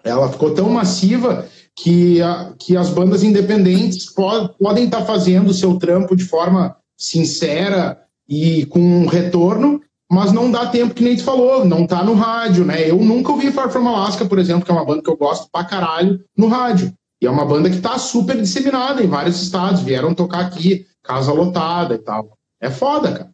ela 0.05 0.31
ficou 0.31 0.55
tão 0.55 0.71
massiva 0.71 1.47
que, 1.77 2.21
a, 2.21 2.53
que 2.59 2.77
as 2.77 2.91
bandas 2.91 3.23
independentes 3.23 4.07
pod, 4.13 4.55
podem 4.59 4.85
estar 4.85 5.01
tá 5.01 5.05
fazendo 5.05 5.51
o 5.51 5.55
seu 5.55 5.79
trampo 5.79 6.15
de 6.15 6.25
forma 6.25 6.77
sincera 6.97 7.99
e 8.29 8.67
com 8.67 8.79
um 8.79 9.07
retorno, 9.07 9.81
mas 10.11 10.33
não 10.33 10.51
dá 10.51 10.67
tempo 10.67 10.95
que 10.95 11.05
nem 11.05 11.17
tu 11.17 11.25
falou, 11.25 11.65
não 11.65 11.87
tá 11.87 12.03
no 12.03 12.15
rádio, 12.15 12.65
né? 12.65 12.89
Eu 12.89 12.97
nunca 12.97 13.33
ouvi 13.33 13.51
Far 13.51 13.71
From 13.71 13.89
Alaska, 13.89 14.27
por 14.27 14.39
exemplo, 14.39 14.65
que 14.65 14.71
é 14.71 14.75
uma 14.75 14.85
banda 14.85 15.03
que 15.03 15.11
eu 15.11 15.17
gosto 15.17 15.49
pra 15.51 15.65
caralho, 15.65 16.21
no 16.37 16.49
rádio. 16.49 16.93
E 17.23 17.27
é 17.27 17.31
uma 17.31 17.45
banda 17.45 17.71
que 17.71 17.81
tá 17.81 17.99
super 17.99 18.37
disseminada 18.37 19.03
em 19.03 19.07
vários 19.07 19.41
estados, 19.43 19.83
vieram 19.83 20.15
tocar 20.15 20.41
aqui, 20.41 20.87
casa 21.03 21.33
lotada 21.33 21.95
e 21.95 21.99
tal. 21.99 22.37
É 22.61 22.71
foda, 22.71 23.13
cara. 23.13 23.31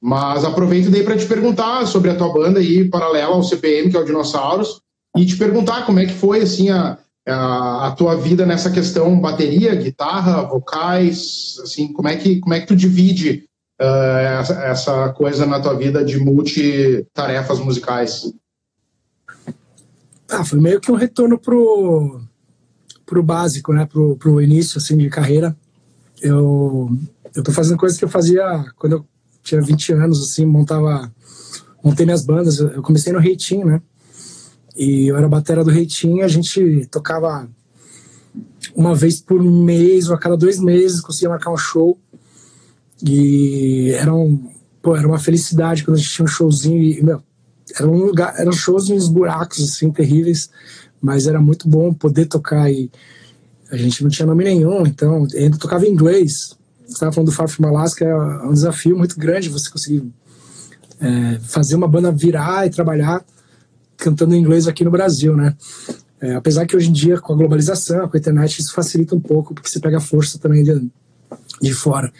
Mas 0.00 0.44
aproveito 0.44 0.90
daí 0.90 1.02
para 1.02 1.16
te 1.16 1.26
perguntar 1.26 1.86
sobre 1.86 2.10
a 2.10 2.16
tua 2.16 2.32
banda 2.32 2.60
aí, 2.60 2.88
paralela 2.88 3.34
ao 3.34 3.42
CPM, 3.42 3.90
que 3.90 3.96
é 3.96 4.00
o 4.00 4.04
Dinossauros, 4.04 4.80
e 5.16 5.24
te 5.24 5.36
perguntar 5.36 5.86
como 5.86 5.98
é 5.98 6.06
que 6.06 6.12
foi, 6.12 6.42
assim, 6.42 6.68
a, 6.68 6.98
a, 7.26 7.88
a 7.88 7.90
tua 7.92 8.14
vida 8.16 8.44
nessa 8.44 8.70
questão 8.70 9.18
bateria, 9.18 9.74
guitarra, 9.74 10.42
vocais, 10.42 11.56
assim, 11.62 11.92
como 11.92 12.08
é 12.08 12.16
que, 12.16 12.38
como 12.40 12.54
é 12.54 12.60
que 12.60 12.66
tu 12.66 12.76
divide 12.76 13.48
uh, 13.80 14.40
essa, 14.40 14.54
essa, 14.64 15.08
coisa 15.10 15.46
na 15.46 15.60
tua 15.60 15.74
vida 15.74 16.04
de 16.04 16.18
multitarefas 16.18 17.58
musicais? 17.58 18.32
Ah, 20.28 20.44
foi 20.44 20.60
meio 20.60 20.80
que 20.80 20.92
um 20.92 20.96
retorno 20.96 21.38
pro, 21.38 22.20
pro 23.06 23.22
básico, 23.22 23.72
né? 23.72 23.86
Pro, 23.86 24.16
pro 24.16 24.42
início, 24.42 24.78
assim, 24.78 24.96
de 24.96 25.08
carreira. 25.08 25.56
Eu, 26.20 26.90
eu 27.34 27.42
tô 27.42 27.52
fazendo 27.52 27.78
coisas 27.78 27.98
que 27.98 28.04
eu 28.04 28.08
fazia 28.08 28.64
quando 28.76 28.94
eu 28.94 29.06
tinha 29.46 29.62
20 29.62 29.92
anos, 29.92 30.22
assim, 30.22 30.44
montava... 30.44 31.10
Montei 31.82 32.04
minhas 32.04 32.24
bandas. 32.24 32.58
Eu 32.58 32.82
comecei 32.82 33.12
no 33.12 33.20
Reitinho, 33.20 33.66
né? 33.66 33.80
E 34.76 35.06
eu 35.06 35.16
era 35.16 35.28
batera 35.28 35.64
do 35.64 35.70
Reitinho, 35.70 36.24
a 36.24 36.28
gente 36.28 36.86
tocava 36.90 37.48
uma 38.74 38.94
vez 38.94 39.20
por 39.20 39.42
mês 39.42 40.08
ou 40.08 40.14
a 40.14 40.18
cada 40.18 40.36
dois 40.36 40.60
meses, 40.60 41.00
conseguia 41.00 41.30
marcar 41.30 41.50
um 41.50 41.56
show. 41.56 41.98
E 43.02 43.90
era, 43.92 44.12
um, 44.14 44.50
pô, 44.82 44.96
era 44.96 45.06
uma 45.06 45.18
felicidade 45.18 45.84
quando 45.84 45.96
a 45.96 46.00
gente 46.00 46.10
tinha 46.10 46.24
um 46.24 46.28
showzinho. 46.28 46.82
E, 46.82 47.02
meu, 47.02 47.22
era 47.74 47.88
um 47.88 48.04
lugar, 48.04 48.34
eram 48.38 48.52
shows 48.52 48.90
uns 48.90 49.08
buracos 49.08 49.62
assim, 49.62 49.90
terríveis, 49.90 50.50
mas 51.00 51.26
era 51.26 51.40
muito 51.40 51.68
bom 51.68 51.92
poder 51.94 52.26
tocar 52.26 52.70
e 52.70 52.90
a 53.70 53.76
gente 53.76 54.02
não 54.02 54.10
tinha 54.10 54.26
nome 54.26 54.44
nenhum, 54.44 54.86
então 54.86 55.26
ainda 55.34 55.58
tocava 55.58 55.86
em 55.86 55.90
inglês. 55.90 56.56
Você 56.86 56.92
estava 56.92 57.12
falando 57.12 57.30
do 57.30 57.34
Far 57.34 57.48
From 57.48 57.66
Alaska, 57.66 58.04
é 58.04 58.16
um 58.46 58.52
desafio 58.52 58.96
muito 58.96 59.18
grande 59.18 59.48
você 59.48 59.68
conseguir 59.68 60.04
é, 61.00 61.38
fazer 61.40 61.74
uma 61.74 61.88
banda 61.88 62.12
virar 62.12 62.66
e 62.66 62.70
trabalhar 62.70 63.24
cantando 63.96 64.34
em 64.34 64.40
inglês 64.40 64.68
aqui 64.68 64.84
no 64.84 64.90
Brasil, 64.90 65.36
né? 65.36 65.56
É, 66.20 66.34
apesar 66.34 66.66
que 66.66 66.76
hoje 66.76 66.88
em 66.88 66.92
dia, 66.92 67.20
com 67.20 67.32
a 67.32 67.36
globalização, 67.36 68.08
com 68.08 68.16
a 68.16 68.20
internet, 68.20 68.60
isso 68.60 68.72
facilita 68.72 69.14
um 69.14 69.20
pouco, 69.20 69.54
porque 69.54 69.68
você 69.68 69.80
pega 69.80 70.00
força 70.00 70.38
também 70.38 70.62
de, 70.62 70.90
de 71.60 71.74
fora. 71.74 72.12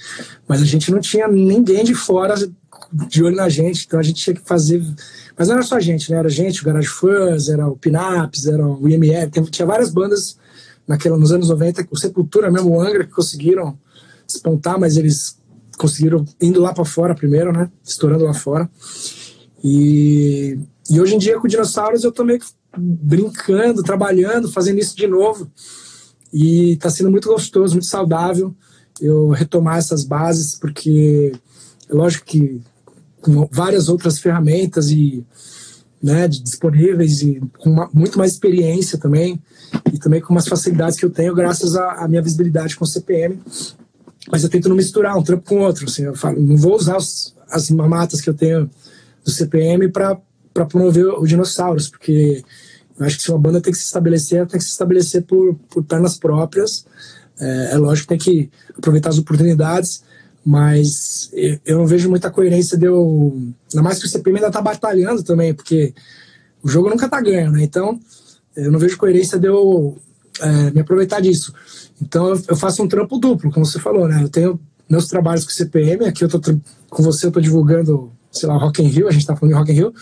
Mas 0.47 0.61
a 0.61 0.65
gente 0.65 0.91
não 0.91 1.01
tinha 1.01 1.29
ninguém 1.29 1.85
de 1.85 1.95
fora 1.95 2.35
de 2.93 3.23
olho 3.23 3.37
na 3.37 3.49
gente, 3.49 3.85
então 3.87 3.99
a 3.99 4.03
gente 4.03 4.23
tinha 4.23 4.35
que 4.35 4.43
fazer. 4.43 4.83
Mas 5.37 5.49
não 5.49 5.55
era 5.55 5.65
só 5.65 5.77
a 5.77 5.81
gente, 5.81 6.11
né? 6.11 6.19
Era 6.19 6.29
a 6.29 6.31
gente, 6.31 6.61
o 6.61 6.65
Garage 6.65 6.89
Fuzz, 6.89 7.49
era 7.49 7.67
o 7.67 7.77
Pinaps, 7.77 8.47
era 8.47 8.67
o 8.67 8.89
IML, 8.89 9.31
tinha 9.51 9.67
várias 9.67 9.91
bandas 9.91 10.37
naquela, 10.87 11.17
nos 11.17 11.33
anos 11.33 11.49
90, 11.49 11.87
o 11.91 11.97
Sepultura 11.97 12.51
mesmo, 12.51 12.71
o 12.71 12.81
Angra, 12.81 13.05
que 13.05 13.13
conseguiram 13.13 13.79
despontar, 14.27 14.79
mas 14.79 14.97
eles 14.97 15.39
conseguiram 15.79 16.25
indo 16.41 16.61
lá 16.61 16.73
para 16.73 16.85
fora 16.85 17.15
primeiro, 17.15 17.53
né? 17.53 17.71
Estourando 17.85 18.25
lá 18.25 18.35
fora. 18.35 18.69
E, 19.63 20.59
e 20.91 21.01
hoje 21.01 21.15
em 21.15 21.19
dia 21.19 21.39
com 21.39 21.49
dinossauros 21.49 22.05
eu 22.05 22.13
tô 22.13 22.25
meio 22.25 22.41
que 22.41 22.47
brincando, 22.77 23.83
trabalhando, 23.83 24.51
fazendo 24.51 24.79
isso 24.79 24.97
de 24.97 25.07
novo. 25.07 25.51
E 26.33 26.77
tá 26.77 26.91
sendo 26.91 27.11
muito 27.11 27.29
gostoso, 27.29 27.75
muito 27.75 27.87
saudável 27.87 28.55
eu 29.01 29.29
retomar 29.31 29.79
essas 29.79 30.05
bases, 30.05 30.55
porque 30.55 31.33
é 31.89 31.95
lógico 31.95 32.25
que 32.25 32.61
com 33.21 33.49
várias 33.51 33.89
outras 33.89 34.19
ferramentas 34.19 34.91
e 34.91 35.25
né, 36.03 36.29
disponíveis 36.29 37.23
e 37.23 37.41
com 37.59 37.71
uma, 37.71 37.91
muito 37.93 38.19
mais 38.19 38.33
experiência 38.33 38.99
também 38.99 39.43
e 39.93 39.99
também 39.99 40.21
com 40.21 40.33
umas 40.33 40.47
facilidades 40.47 40.99
que 40.99 41.05
eu 41.05 41.11
tenho 41.11 41.35
graças 41.35 41.75
à 41.75 42.07
minha 42.09 42.23
visibilidade 42.23 42.77
com 42.77 42.85
o 42.85 42.89
CPM 42.89 43.41
mas 44.31 44.43
eu 44.43 44.49
tento 44.49 44.69
não 44.69 44.77
misturar 44.77 45.17
um 45.17 45.23
trampo 45.23 45.49
com 45.49 45.61
outro 45.61 45.87
assim, 45.87 46.05
eu 46.05 46.15
falo, 46.15 46.41
não 46.41 46.57
vou 46.57 46.77
usar 46.77 46.97
os, 46.97 47.35
as 47.51 47.71
mamatas 47.71 48.21
que 48.21 48.31
eu 48.31 48.35
tenho 48.35 48.71
do 49.25 49.31
CPM 49.31 49.89
para 49.89 50.19
promover 50.69 51.07
o 51.07 51.27
dinossauros 51.27 51.89
porque 51.89 52.43
eu 52.99 53.07
acho 53.07 53.17
que 53.17 53.23
se 53.23 53.31
uma 53.31 53.39
banda 53.39 53.61
tem 53.61 53.73
que 53.73 53.79
se 53.79 53.85
estabelecer 53.85 54.47
tem 54.47 54.59
que 54.59 54.65
se 54.65 54.71
estabelecer 54.71 55.23
por, 55.23 55.55
por 55.69 55.85
pernas 55.85 56.17
próprias 56.17 56.85
é, 57.39 57.73
é 57.73 57.77
lógico 57.77 58.09
que 58.09 58.09
tem 58.09 58.19
que 58.19 58.51
aproveitar 58.77 59.11
as 59.11 59.19
oportunidades, 59.19 60.03
mas 60.45 61.31
eu 61.65 61.79
não 61.79 61.87
vejo 61.87 62.09
muita 62.09 62.31
coerência 62.31 62.79
de 62.79 62.87
eu. 62.87 63.37
Ainda 63.73 63.83
mais 63.83 63.99
que 63.99 64.07
o 64.07 64.09
CPM 64.09 64.39
ainda 64.39 64.51
tá 64.51 64.63
batalhando 64.63 65.23
também, 65.23 65.53
porque 65.53 65.93
o 66.63 66.69
jogo 66.69 66.89
nunca 66.89 67.09
tá 67.09 67.21
ganho, 67.21 67.51
né? 67.51 67.63
Então, 67.63 68.01
eu 68.57 68.71
não 68.71 68.79
vejo 68.79 68.97
coerência 68.97 69.39
de 69.39 69.49
eu 69.49 69.99
é, 70.41 70.71
me 70.71 70.81
aproveitar 70.81 71.21
disso. 71.21 71.53
Então, 72.01 72.29
eu 72.49 72.57
faço 72.57 72.83
um 72.83 72.89
trampo 72.89 73.19
duplo, 73.19 73.51
como 73.51 73.65
você 73.65 73.79
falou, 73.79 74.07
né? 74.07 74.23
Eu 74.23 74.29
tenho 74.29 74.61
meus 74.89 75.07
trabalhos 75.07 75.45
com 75.45 75.51
CPM, 75.51 76.05
aqui 76.05 76.25
eu 76.25 76.29
tô 76.29 76.41
com 76.89 77.03
você, 77.03 77.27
eu 77.27 77.33
tô 77.33 77.41
divulgando, 77.41 78.13
sei 78.31 78.49
lá, 78.49 78.57
Rock 78.57 78.83
in 78.83 78.87
Rio, 78.87 79.09
a 79.09 79.11
gente 79.11 79.27
tá 79.27 79.35
falando 79.35 79.53
de 79.53 79.59
Rock 79.59 79.73
in 79.73 79.75
Rio, 79.75 79.95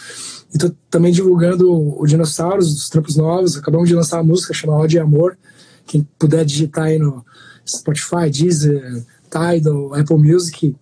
e 0.55 0.59
tô 0.59 0.71
também 0.91 1.12
divulgando 1.12 1.71
o 1.73 2.07
Dinossauros, 2.07 2.73
os 2.73 2.88
trampos 2.88 3.17
novos, 3.17 3.57
acabamos 3.57 3.88
de 3.88 3.95
lançar 3.95 4.19
uma 4.19 4.25
música 4.25 4.53
chamada 4.53 4.83
Ódio 4.83 4.99
e 4.99 5.00
Amor, 5.00 5.38
quem 5.87 6.07
puder 6.19 6.45
digitar 6.45 6.85
aí 6.85 6.99
no 6.99 7.25
Spotify, 7.67 8.31
Deezer, 8.31 9.05
Tidal, 9.31 9.95
Apple 9.95 10.19
Music, 10.19 10.76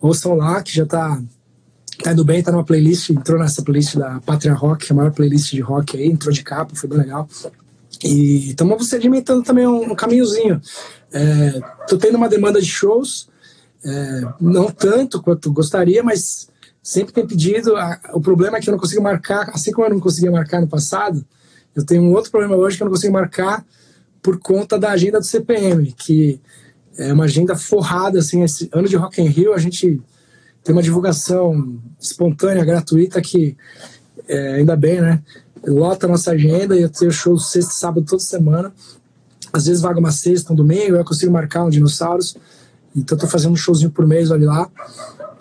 ouçam 0.00 0.34
lá, 0.34 0.62
que 0.62 0.74
já 0.74 0.84
tá, 0.84 1.22
tá 2.02 2.12
indo 2.12 2.24
bem, 2.24 2.42
tá 2.42 2.50
numa 2.50 2.64
playlist, 2.64 3.10
entrou 3.10 3.38
nessa 3.38 3.62
playlist 3.62 3.96
da 3.96 4.20
Patria 4.20 4.52
Rock, 4.52 4.90
a 4.90 4.94
maior 4.94 5.12
playlist 5.12 5.52
de 5.52 5.60
rock 5.60 5.96
aí, 5.96 6.06
entrou 6.06 6.32
de 6.32 6.42
capa, 6.42 6.74
foi 6.74 6.88
bem 6.88 6.98
legal. 6.98 7.28
E 8.04 8.50
estamos 8.50 8.86
sedimentando 8.86 9.42
também 9.42 9.66
um, 9.66 9.92
um 9.92 9.94
caminhozinho. 9.94 10.60
É, 11.10 11.60
tô 11.88 11.96
tendo 11.96 12.16
uma 12.16 12.28
demanda 12.28 12.60
de 12.60 12.66
shows, 12.66 13.28
é, 13.82 14.22
não 14.38 14.70
tanto 14.70 15.22
quanto 15.22 15.50
gostaria, 15.50 16.02
mas 16.02 16.48
sempre 16.82 17.14
tem 17.14 17.26
pedido. 17.26 17.72
o 18.12 18.20
problema 18.20 18.58
é 18.58 18.60
que 18.60 18.68
eu 18.68 18.72
não 18.72 18.78
consigo 18.78 19.02
marcar, 19.02 19.48
assim 19.54 19.72
como 19.72 19.86
eu 19.86 19.94
não 19.94 20.00
conseguia 20.00 20.30
marcar 20.30 20.60
no 20.60 20.68
passado, 20.68 21.24
eu 21.74 21.84
tenho 21.84 22.02
um 22.02 22.12
outro 22.12 22.30
problema 22.30 22.54
hoje 22.54 22.76
que 22.76 22.82
eu 22.82 22.84
não 22.84 22.92
consigo 22.92 23.12
marcar 23.12 23.64
por 24.22 24.38
conta 24.38 24.78
da 24.78 24.90
agenda 24.90 25.18
do 25.18 25.26
CPM, 25.26 25.92
que 25.92 26.40
é 26.98 27.12
uma 27.12 27.24
agenda 27.24 27.56
forrada, 27.56 28.18
assim, 28.18 28.42
esse 28.42 28.68
ano 28.72 28.86
de 28.86 28.96
Rock 28.96 29.20
in 29.20 29.28
Rio 29.28 29.54
a 29.54 29.58
gente 29.58 30.00
tem 30.62 30.74
uma 30.74 30.82
divulgação 30.82 31.78
espontânea, 32.00 32.64
gratuita, 32.64 33.20
que 33.20 33.56
é, 34.28 34.54
ainda 34.54 34.76
bem, 34.76 35.00
né? 35.00 35.22
Lota 35.66 36.06
a 36.06 36.08
nossa 36.08 36.32
agenda 36.32 36.76
eu 36.76 36.88
tenho 36.88 37.10
show 37.10 37.38
sexta 37.38 37.72
e 37.72 37.74
sábado 37.76 38.06
toda 38.06 38.22
semana. 38.22 38.72
Às 39.52 39.66
vezes 39.66 39.80
vaga 39.80 39.98
uma 39.98 40.12
sexta, 40.12 40.52
um 40.52 40.56
domingo, 40.56 40.96
eu 40.96 41.04
consigo 41.04 41.32
marcar 41.32 41.64
um 41.64 41.70
dinossauros. 41.70 42.36
Então 42.94 43.16
tô 43.16 43.26
fazendo 43.26 43.52
um 43.52 43.56
showzinho 43.56 43.90
por 43.90 44.06
mês, 44.06 44.30
olha 44.30 44.46
lá. 44.46 44.70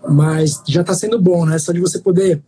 Mas 0.09 0.61
já 0.67 0.83
tá 0.83 0.93
sendo 0.93 1.21
bom, 1.21 1.45
né? 1.45 1.57
Só 1.57 1.71
de 1.71 1.79
você 1.79 1.99
poder 1.99 2.41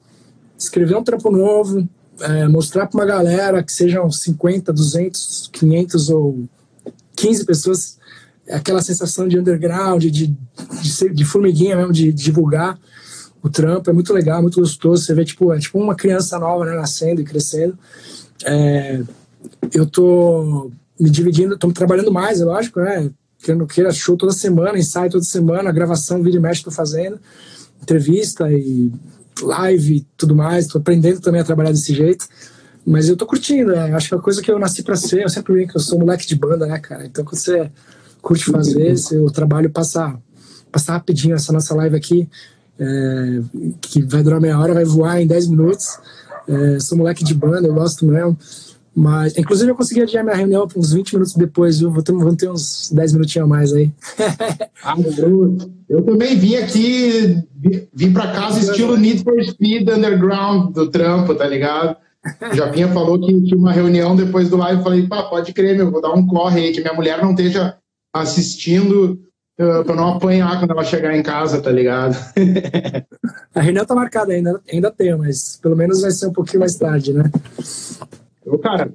escrever 0.57 0.95
um 0.95 1.03
trampo 1.03 1.31
novo, 1.31 1.87
é, 2.21 2.47
mostrar 2.47 2.87
para 2.87 2.97
uma 2.99 3.05
galera 3.05 3.63
que 3.63 3.71
sejam 3.71 4.09
50, 4.09 4.71
200, 4.71 5.49
500 5.51 6.09
ou 6.09 6.45
15 7.15 7.45
pessoas 7.45 7.97
aquela 8.49 8.81
sensação 8.81 9.27
de 9.27 9.39
underground, 9.39 10.03
de, 10.03 10.27
de, 10.81 10.91
ser, 10.91 11.13
de 11.13 11.25
formiguinha 11.25 11.75
mesmo, 11.75 11.91
de, 11.91 12.13
de, 12.13 12.23
divulgar 12.23 12.77
o 13.45 13.49
trampo, 13.49 13.89
é 13.89 13.93
muito 13.93 14.11
legal, 14.11 14.41
muito 14.41 14.59
gostoso. 14.59 15.03
Você 15.03 15.13
vê, 15.13 15.23
tipo, 15.23 15.53
é 15.53 15.59
tipo 15.59 15.77
uma 15.77 15.95
criança 15.95 16.39
nova, 16.39 16.65
né, 16.65 16.73
nascendo 16.73 17.21
e 17.21 17.23
crescendo. 17.23 17.77
É, 18.43 19.01
eu 19.71 19.85
tô 19.85 20.71
me 20.99 21.09
dividindo, 21.09 21.57
tô 21.57 21.71
trabalhando 21.71 22.11
mais, 22.11 22.41
é 22.41 22.45
lógico, 22.45 22.79
né? 22.79 23.11
Que 23.37 23.51
eu 23.51 23.55
não 23.55 23.67
queira 23.67 23.91
show 23.91 24.17
toda 24.17 24.31
semana, 24.31 24.79
ensaio 24.79 25.11
toda 25.11 25.23
semana, 25.23 25.71
gravação, 25.71 26.23
vídeo 26.23 26.39
e 26.39 26.41
mexe 26.41 26.63
tô 26.63 26.71
fazendo, 26.71 27.19
entrevista 27.81 28.51
e 28.51 28.91
live 29.43 29.97
e 29.97 30.07
tudo 30.17 30.35
mais. 30.35 30.65
Tô 30.65 30.79
aprendendo 30.79 31.21
também 31.21 31.41
a 31.41 31.43
trabalhar 31.45 31.71
desse 31.71 31.93
jeito. 31.93 32.27
Mas 32.83 33.09
eu 33.09 33.17
tô 33.17 33.27
curtindo, 33.27 33.71
né? 33.71 33.93
Acho 33.93 34.07
que 34.07 34.13
é 34.13 34.17
uma 34.17 34.23
coisa 34.23 34.41
que 34.41 34.51
eu 34.51 34.57
nasci 34.57 34.81
para 34.81 34.95
ser. 34.95 35.23
Eu 35.23 35.29
sempre 35.29 35.53
brinco 35.53 35.71
que 35.71 35.77
eu 35.77 35.81
sou 35.81 35.99
moleque 35.99 36.25
de 36.25 36.35
banda, 36.35 36.65
né, 36.65 36.79
cara? 36.79 37.05
Então, 37.05 37.23
quando 37.23 37.37
você 37.37 37.71
curte 38.21 38.45
fazer, 38.45 38.97
seu 38.97 39.29
trabalho 39.29 39.69
passa, 39.69 40.17
passa 40.71 40.93
rapidinho. 40.93 41.35
Essa 41.35 41.53
nossa 41.53 41.75
live 41.75 41.95
aqui, 41.95 42.29
é, 42.79 43.41
que 43.81 44.03
vai 44.03 44.23
durar 44.23 44.41
meia 44.41 44.59
hora, 44.59 44.73
vai 44.73 44.85
voar 44.85 45.21
em 45.21 45.27
10 45.27 45.47
minutos. 45.47 45.97
É, 46.47 46.79
sou 46.79 46.97
moleque 46.97 47.23
de 47.23 47.33
banda, 47.33 47.67
eu 47.67 47.73
gosto 47.73 48.05
mesmo. 48.05 48.37
Mas, 48.95 49.37
inclusive, 49.37 49.69
eu 49.69 49.75
consegui 49.75 50.01
adiar 50.01 50.23
minha 50.23 50.35
reunião 50.35 50.65
uns 50.73 50.93
20 50.93 51.13
minutos 51.13 51.35
depois, 51.35 51.79
viu? 51.79 51.91
Vou 51.91 52.01
ter, 52.01 52.13
vou 52.13 52.35
ter 52.35 52.49
uns 52.49 52.89
10 52.93 53.13
minutinhos 53.13 53.45
a 53.45 53.49
mais 53.49 53.73
aí. 53.73 53.91
ah, 54.81 54.95
eu, 55.17 55.57
eu 55.89 56.01
também 56.01 56.37
vim 56.37 56.55
aqui, 56.55 57.43
vim 57.93 58.13
pra 58.13 58.31
casa 58.31 58.59
estilo 58.59 58.95
Need 58.95 59.23
for 59.23 59.43
Speed 59.43 59.89
Underground 59.89 60.73
do 60.73 60.89
trampo, 60.89 61.35
tá 61.35 61.45
ligado? 61.45 61.97
Já 62.53 62.67
vinha 62.67 62.87
falou 62.87 63.19
que 63.19 63.41
tinha 63.41 63.57
uma 63.57 63.73
reunião 63.73 64.15
depois 64.15 64.49
do 64.49 64.57
live, 64.57 64.81
falei, 64.81 65.05
pá, 65.05 65.23
pode 65.23 65.53
crer, 65.53 65.75
meu, 65.75 65.91
vou 65.91 66.01
dar 66.01 66.13
um 66.13 66.25
corre 66.25 66.61
aí, 66.61 66.71
que 66.71 66.81
minha 66.81 66.93
mulher 66.93 67.21
não 67.21 67.31
esteja 67.31 67.75
assistindo 68.13 69.19
pra 69.55 69.95
não 69.95 70.15
apanhar 70.15 70.59
quando 70.59 70.71
ela 70.71 70.83
chegar 70.83 71.15
em 71.15 71.23
casa, 71.23 71.61
tá 71.61 71.71
ligado? 71.71 72.15
A 73.55 73.61
reunião 73.61 73.85
tá 73.85 73.95
marcada 73.95 74.33
ainda, 74.33 74.61
ainda 74.71 74.91
tem, 74.91 75.15
mas 75.17 75.57
pelo 75.61 75.75
menos 75.75 76.01
vai 76.01 76.11
ser 76.11 76.27
um 76.27 76.33
pouquinho 76.33 76.59
mais 76.59 76.75
tarde, 76.75 77.13
né? 77.13 77.31
Ô, 78.45 78.57
cara, 78.57 78.91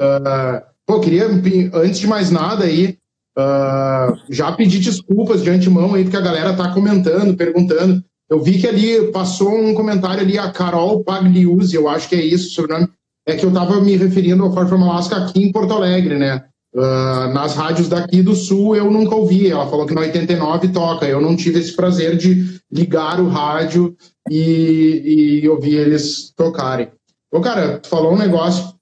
uh, 0.00 0.62
pô, 0.86 1.00
queria, 1.00 1.26
antes 1.74 1.98
de 1.98 2.06
mais 2.06 2.30
nada 2.30 2.64
aí, 2.64 2.96
uh, 3.36 4.16
já 4.30 4.52
pedir 4.52 4.78
desculpas 4.78 5.42
de 5.42 5.50
antemão 5.50 5.94
aí, 5.94 6.04
porque 6.04 6.16
a 6.16 6.22
galera 6.22 6.56
tá 6.56 6.72
comentando, 6.72 7.36
perguntando. 7.36 8.02
Eu 8.28 8.40
vi 8.40 8.58
que 8.58 8.66
ali 8.66 9.10
passou 9.12 9.52
um 9.56 9.74
comentário 9.74 10.20
ali, 10.20 10.38
a 10.38 10.50
Carol 10.50 11.02
Pagliuzzi, 11.02 11.76
eu 11.76 11.88
acho 11.88 12.08
que 12.08 12.14
é 12.14 12.24
isso 12.24 12.48
o 12.48 12.50
sobrenome, 12.50 12.88
é 13.26 13.34
que 13.34 13.44
eu 13.44 13.52
tava 13.52 13.80
me 13.80 13.96
referindo 13.96 14.44
ao 14.44 14.52
Ford 14.52 14.72
Alaska 14.72 15.16
aqui 15.16 15.42
em 15.42 15.52
Porto 15.52 15.74
Alegre, 15.74 16.16
né? 16.16 16.44
Uh, 16.74 17.32
nas 17.32 17.54
rádios 17.54 17.88
daqui 17.88 18.22
do 18.22 18.34
Sul 18.34 18.76
eu 18.76 18.90
nunca 18.90 19.14
ouvi. 19.14 19.50
Ela 19.50 19.68
falou 19.68 19.86
que 19.86 19.94
no 19.94 20.00
89 20.00 20.68
toca. 20.68 21.06
Eu 21.06 21.20
não 21.20 21.36
tive 21.36 21.58
esse 21.58 21.74
prazer 21.74 22.16
de 22.16 22.60
ligar 22.70 23.20
o 23.20 23.28
rádio 23.28 23.96
e, 24.30 25.40
e 25.42 25.48
ouvir 25.48 25.76
eles 25.76 26.32
tocarem. 26.36 26.90
Ô, 27.32 27.40
cara, 27.40 27.78
tu 27.78 27.88
falou 27.88 28.12
um 28.12 28.18
negócio 28.18 28.76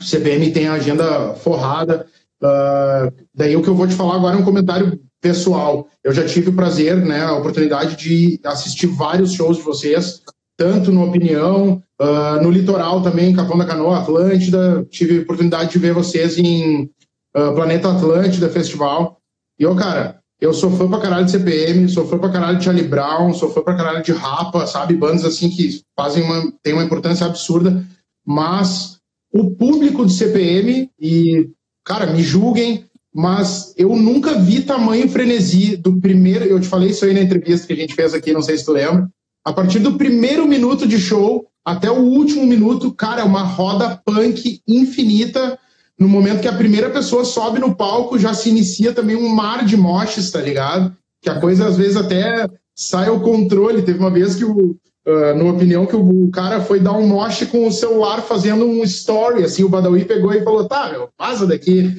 o 0.00 0.04
CPM 0.04 0.50
tem 0.52 0.66
a 0.66 0.74
agenda 0.74 1.34
forrada. 1.34 2.06
Uh, 2.42 3.12
daí 3.34 3.56
o 3.56 3.62
que 3.62 3.68
eu 3.68 3.74
vou 3.74 3.86
te 3.86 3.94
falar 3.94 4.16
agora 4.16 4.36
é 4.36 4.38
um 4.38 4.44
comentário 4.44 5.00
pessoal. 5.20 5.88
Eu 6.02 6.12
já 6.12 6.24
tive 6.26 6.50
o 6.50 6.54
prazer, 6.54 6.96
né, 6.96 7.22
a 7.22 7.34
oportunidade 7.34 7.96
de 7.96 8.38
assistir 8.44 8.86
vários 8.86 9.32
shows 9.32 9.56
de 9.56 9.62
vocês, 9.62 10.20
tanto 10.56 10.92
no 10.92 11.08
Opinião, 11.08 11.82
uh, 12.00 12.42
no 12.42 12.50
Litoral 12.50 13.02
também, 13.02 13.34
Capão 13.34 13.56
da 13.56 13.64
Canoa, 13.64 13.98
Atlântida. 13.98 14.86
Tive 14.90 15.18
a 15.18 15.22
oportunidade 15.22 15.72
de 15.72 15.78
ver 15.78 15.94
vocês 15.94 16.38
em 16.38 16.90
uh, 17.36 17.54
Planeta 17.54 17.90
Atlântida 17.90 18.48
Festival. 18.48 19.18
E, 19.58 19.62
eu, 19.62 19.74
cara, 19.76 20.20
eu 20.40 20.52
sou 20.52 20.70
fã 20.70 20.88
pra 20.88 21.00
caralho 21.00 21.24
de 21.24 21.30
CPM, 21.30 21.88
sou 21.88 22.06
fã 22.06 22.18
pra 22.18 22.30
caralho 22.30 22.58
de 22.58 22.64
Charlie 22.64 22.86
Brown, 22.86 23.32
sou 23.32 23.50
fã 23.50 23.62
pra 23.62 23.76
caralho 23.76 24.02
de 24.02 24.12
Rapa, 24.12 24.66
sabe? 24.66 24.96
Bandas 24.96 25.24
assim 25.24 25.48
que 25.48 25.80
fazem 25.96 26.22
uma, 26.22 26.52
têm 26.62 26.72
uma 26.72 26.84
importância 26.84 27.26
absurda, 27.26 27.84
mas 28.26 28.98
o 29.32 29.50
público 29.50 30.04
do 30.04 30.10
CPM, 30.10 30.90
e, 31.00 31.50
cara, 31.84 32.06
me 32.06 32.22
julguem, 32.22 32.84
mas 33.12 33.74
eu 33.76 33.94
nunca 33.96 34.38
vi 34.38 34.62
tamanho 34.62 35.08
frenesi 35.08 35.76
do 35.76 36.00
primeiro. 36.00 36.44
Eu 36.44 36.60
te 36.60 36.68
falei 36.68 36.90
isso 36.90 37.04
aí 37.04 37.14
na 37.14 37.22
entrevista 37.22 37.66
que 37.66 37.72
a 37.72 37.76
gente 37.76 37.94
fez 37.94 38.12
aqui, 38.14 38.32
não 38.32 38.42
sei 38.42 38.58
se 38.58 38.64
tu 38.64 38.72
lembra. 38.72 39.08
A 39.44 39.52
partir 39.52 39.78
do 39.78 39.96
primeiro 39.96 40.46
minuto 40.46 40.86
de 40.86 40.98
show 40.98 41.46
até 41.64 41.90
o 41.90 42.00
último 42.00 42.46
minuto, 42.46 42.92
cara, 42.92 43.22
é 43.22 43.24
uma 43.24 43.42
roda 43.42 44.00
punk 44.04 44.60
infinita. 44.66 45.58
No 45.98 46.08
momento 46.08 46.40
que 46.40 46.48
a 46.48 46.56
primeira 46.56 46.90
pessoa 46.90 47.24
sobe 47.24 47.60
no 47.60 47.74
palco, 47.74 48.18
já 48.18 48.34
se 48.34 48.50
inicia 48.50 48.92
também 48.92 49.16
um 49.16 49.28
mar 49.28 49.64
de 49.64 49.76
moches, 49.76 50.30
tá 50.30 50.40
ligado? 50.40 50.94
Que 51.22 51.30
a 51.30 51.40
coisa 51.40 51.66
às 51.66 51.76
vezes 51.76 51.96
até 51.96 52.48
sai 52.74 53.08
ao 53.08 53.20
controle. 53.20 53.82
Teve 53.82 54.00
uma 54.00 54.10
vez 54.10 54.34
que 54.34 54.44
o, 54.44 54.76
uh, 55.06 55.34
numa 55.36 55.52
opinião, 55.52 55.86
que 55.86 55.94
o, 55.94 56.30
cara 56.30 56.60
foi 56.60 56.80
dar 56.80 56.92
um 56.92 57.06
moche 57.06 57.46
com 57.46 57.66
o 57.66 57.72
celular 57.72 58.22
fazendo 58.22 58.64
um 58.64 58.82
story, 58.82 59.44
assim, 59.44 59.62
o 59.62 59.68
Badawi 59.68 60.04
pegou 60.04 60.32
e 60.32 60.42
falou, 60.42 60.66
tá, 60.66 60.90
meu, 60.90 61.08
vaza 61.18 61.46
daqui, 61.46 61.94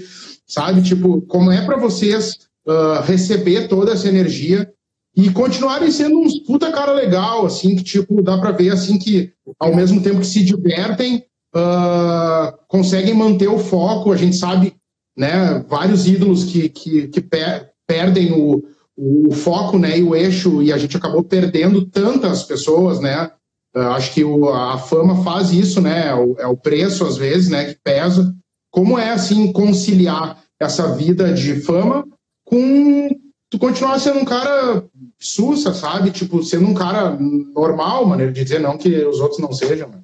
sabe? 0.46 0.82
Tipo, 0.82 1.22
como 1.22 1.52
é 1.52 1.66
para 1.66 1.78
vocês 1.78 2.40
uh, 2.68 3.02
receber 3.04 3.68
toda 3.68 3.94
essa 3.94 4.10
energia 4.10 4.70
e 5.16 5.30
continuarem 5.30 5.90
sendo 5.90 6.20
uns 6.20 6.40
puta 6.40 6.72
cara 6.72 6.92
legal, 6.92 7.46
assim, 7.46 7.76
que, 7.76 7.84
tipo, 7.84 8.22
dá 8.22 8.38
para 8.38 8.52
ver, 8.52 8.72
assim, 8.72 9.00
que 9.00 9.32
ao 9.58 9.74
mesmo 9.74 10.02
tempo 10.02 10.20
que 10.20 10.28
se 10.28 10.44
divertem, 10.44 11.24
uh, 11.56 12.58
conseguem 12.68 13.14
manter 13.14 13.48
o 13.48 13.58
foco, 13.58 14.12
a 14.12 14.18
gente 14.18 14.36
sabe, 14.36 14.76
né, 15.18 15.64
vários 15.68 16.08
ídolos 16.08 16.44
que, 16.44 16.70
que, 16.70 17.08
que 17.08 17.22
per 17.22 17.74
perdem 17.88 18.34
o, 18.34 18.64
o 18.98 19.32
foco 19.32 19.78
né, 19.78 20.00
e 20.00 20.04
o 20.04 20.16
eixo, 20.16 20.64
e 20.64 20.74
a 20.74 20.78
gente 20.78 20.98
acabou 20.98 21.24
perdendo 21.24 21.86
tantas 21.86 22.44
pessoas, 22.44 23.00
né? 23.00 23.32
Uh, 23.76 23.92
acho 23.92 24.14
que 24.14 24.24
o, 24.24 24.50
a 24.50 24.78
fama 24.78 25.24
faz 25.24 25.52
isso, 25.52 25.80
né? 25.80 26.08
É 26.08 26.16
o, 26.16 26.36
é 26.40 26.48
o, 26.48 26.58
preço, 26.58 27.06
às 27.06 27.16
vezes, 27.16 27.50
né, 27.50 27.66
que 27.66 27.80
pesa. 27.84 28.34
Como 28.72 28.98
é, 28.98 29.12
assim, 29.12 29.52
conciliar 29.52 30.42
essa 30.60 30.96
vida 30.96 31.32
de 31.32 31.62
fama 31.62 32.08
com 32.44 33.10
tu 33.52 33.60
continuar 33.60 34.00
sendo 34.00 34.20
um 34.20 34.26
cara 34.26 34.84
sussa, 35.20 35.74
sabe? 35.74 36.10
Tipo, 36.10 36.42
sendo 36.44 36.66
um 36.66 36.74
cara 36.74 37.16
normal, 37.54 38.06
maneira 38.06 38.32
de 38.32 38.44
dizer, 38.44 38.60
não 38.60 38.78
que 38.78 38.90
os 39.06 39.20
outros 39.20 39.40
não 39.40 39.54
sejam, 39.54 39.90
né? 39.90 40.02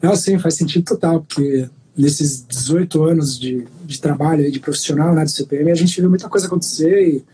Não, 0.00 0.14
sim, 0.14 0.38
faz 0.38 0.54
sentido 0.54 0.84
total, 0.84 1.22
porque 1.22 1.68
nesses 1.96 2.44
18 2.46 3.02
anos 3.02 3.38
de, 3.38 3.66
de 3.84 4.00
trabalho 4.00 4.50
de 4.50 4.60
profissional 4.60 5.14
né, 5.14 5.24
do 5.24 5.30
CPM, 5.30 5.70
a 5.70 5.74
gente 5.74 6.00
viu 6.00 6.08
muita 6.08 6.28
coisa 6.28 6.46
acontecer 6.46 7.08
e, 7.08 7.24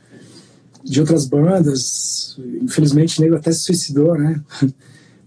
de 0.84 1.00
outras 1.00 1.26
bandas. 1.26 2.38
Infelizmente, 2.62 3.20
nego 3.20 3.36
até 3.36 3.50
se 3.50 3.60
suicidou, 3.60 4.16
né? 4.16 4.40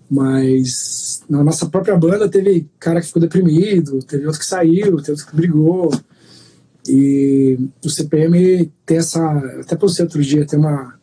Mas 0.09 1.23
na 1.29 1.43
nossa 1.43 1.65
própria 1.65 1.97
banda 1.97 2.29
teve 2.29 2.69
cara 2.79 3.01
que 3.01 3.07
ficou 3.07 3.21
deprimido, 3.21 3.99
teve 4.03 4.25
outro 4.25 4.39
que 4.39 4.45
saiu, 4.45 4.97
teve 4.97 5.11
outro 5.11 5.27
que 5.27 5.35
brigou. 5.35 5.91
E 6.87 7.59
o 7.83 7.89
CPM 7.89 8.71
tem 8.85 8.97
essa. 8.97 9.21
Até 9.59 9.75
você 9.75 10.03
outro 10.03 10.23
dia, 10.23 10.45
tem 10.45 10.57
uma 10.57 10.97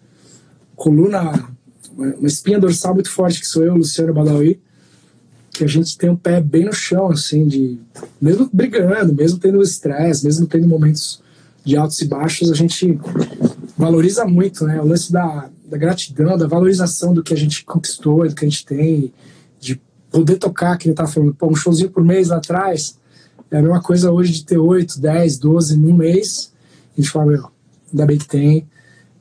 coluna, 0.74 1.48
uma 1.94 2.26
espinha 2.26 2.58
dorsal 2.58 2.94
muito 2.94 3.10
forte, 3.10 3.40
que 3.40 3.46
sou 3.46 3.62
eu, 3.62 3.76
Luciano 3.76 4.14
Badawi, 4.14 4.58
que 5.54 5.62
a 5.62 5.68
gente 5.68 5.96
tem 5.96 6.10
o 6.10 6.16
pé 6.16 6.40
bem 6.40 6.64
no 6.64 6.72
chão, 6.72 7.10
assim, 7.10 7.46
de 7.46 7.78
mesmo 8.20 8.50
brigando, 8.52 9.14
mesmo 9.14 9.38
tendo 9.38 9.62
estresse, 9.62 10.24
mesmo 10.24 10.48
tendo 10.48 10.66
momentos 10.66 11.22
de 11.64 11.76
altos 11.76 12.00
e 12.00 12.08
baixos, 12.08 12.50
a 12.50 12.54
gente 12.54 12.98
valoriza 13.78 14.24
muito, 14.26 14.64
né? 14.64 14.80
O 14.80 14.86
lance 14.86 15.12
da, 15.12 15.48
da 15.64 15.78
gratidão, 15.78 16.36
da 16.36 16.48
valorização 16.48 17.14
do 17.14 17.22
que 17.22 17.32
a 17.32 17.36
gente 17.36 17.64
conquistou, 17.64 18.28
do 18.28 18.34
que 18.34 18.44
a 18.44 18.48
gente 18.48 18.66
tem, 18.66 19.12
de 19.60 19.80
poder 20.10 20.36
tocar, 20.38 20.76
que 20.76 20.88
ele 20.88 20.96
tá 20.96 21.06
falando, 21.06 21.32
pô, 21.32 21.46
um 21.46 21.54
showzinho 21.54 21.90
por 21.90 22.02
mês 22.02 22.28
lá 22.28 22.38
atrás, 22.38 22.98
é 23.48 23.58
a 23.58 23.62
mesma 23.62 23.80
coisa 23.80 24.10
hoje 24.10 24.32
de 24.32 24.44
ter 24.44 24.58
8, 24.58 25.00
10, 25.00 25.38
12 25.38 25.76
num 25.76 25.94
mês. 25.94 26.52
A 26.98 27.00
gente 27.00 27.12
fala, 27.12 27.26
meu, 27.26 27.48
ainda 27.92 28.06
bem 28.06 28.18
que 28.18 28.26
tem. 28.26 28.66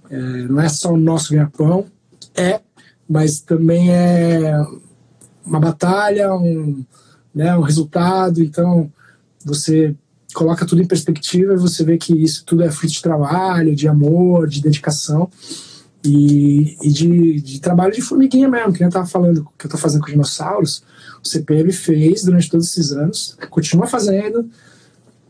É, 0.09 0.17
não 0.47 0.59
é 0.59 0.67
só 0.67 0.93
o 0.93 0.97
nosso 0.97 1.31
ganha-pão, 1.31 1.85
é, 2.33 2.59
mas 3.07 3.39
também 3.39 3.91
é 3.91 4.59
uma 5.45 5.59
batalha, 5.59 6.33
um, 6.33 6.83
né, 7.33 7.55
um 7.55 7.61
resultado. 7.61 8.43
Então, 8.43 8.91
você 9.45 9.95
coloca 10.33 10.65
tudo 10.65 10.81
em 10.81 10.87
perspectiva 10.87 11.53
e 11.53 11.57
você 11.57 11.83
vê 11.83 11.97
que 11.97 12.13
isso 12.13 12.43
tudo 12.45 12.63
é 12.63 12.71
fruto 12.71 12.93
de 12.93 13.01
trabalho, 13.01 13.75
de 13.75 13.87
amor, 13.87 14.47
de 14.47 14.61
dedicação 14.61 15.29
e, 16.03 16.77
e 16.81 16.89
de, 16.89 17.41
de, 17.41 17.61
trabalho 17.61 17.93
de 17.93 18.01
formiguinha 18.01 18.49
mesmo, 18.49 18.73
que 18.73 18.83
eu 18.83 18.87
estava 18.87 19.05
falando, 19.05 19.47
que 19.57 19.65
eu 19.65 19.69
estou 19.69 19.79
fazendo 19.79 20.01
com 20.01 20.11
dinossauros, 20.11 20.83
o 21.23 21.27
CPM 21.27 21.71
fez 21.71 22.23
durante 22.23 22.49
todos 22.49 22.69
esses 22.69 22.91
anos, 22.91 23.37
continua 23.49 23.87
fazendo 23.87 24.49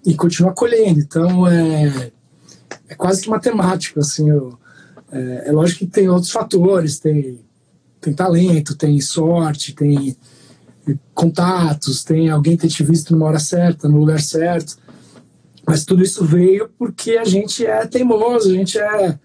e 0.06 0.16
continua 0.16 0.52
colhendo. 0.52 1.00
Então, 1.00 1.48
é, 1.48 2.12
é 2.90 2.96
quase 2.96 3.22
que 3.22 3.30
matemático, 3.30 4.00
assim, 4.00 4.30
eu, 4.30 4.58
é, 5.12 5.44
é 5.48 5.52
lógico 5.52 5.80
que 5.80 5.88
tem 5.88 6.10
outros 6.10 6.32
fatores, 6.32 6.98
tem 6.98 7.40
tem 8.04 8.14
talento, 8.14 8.76
tem 8.76 9.00
sorte, 9.00 9.74
tem 9.74 10.16
contatos, 11.14 12.04
tem 12.04 12.30
alguém 12.30 12.58
ter 12.58 12.68
te 12.68 12.84
visto 12.84 13.14
numa 13.14 13.28
hora 13.28 13.40
certa, 13.40 13.88
no 13.88 13.98
lugar 13.98 14.20
certo. 14.20 14.78
Mas 15.66 15.86
tudo 15.86 16.04
isso 16.04 16.26
veio 16.26 16.70
porque 16.78 17.12
a 17.12 17.24
gente 17.24 17.66
é 17.66 17.86
teimoso, 17.86 18.50
a 18.50 18.54
gente 18.54 18.78
é 18.78 19.18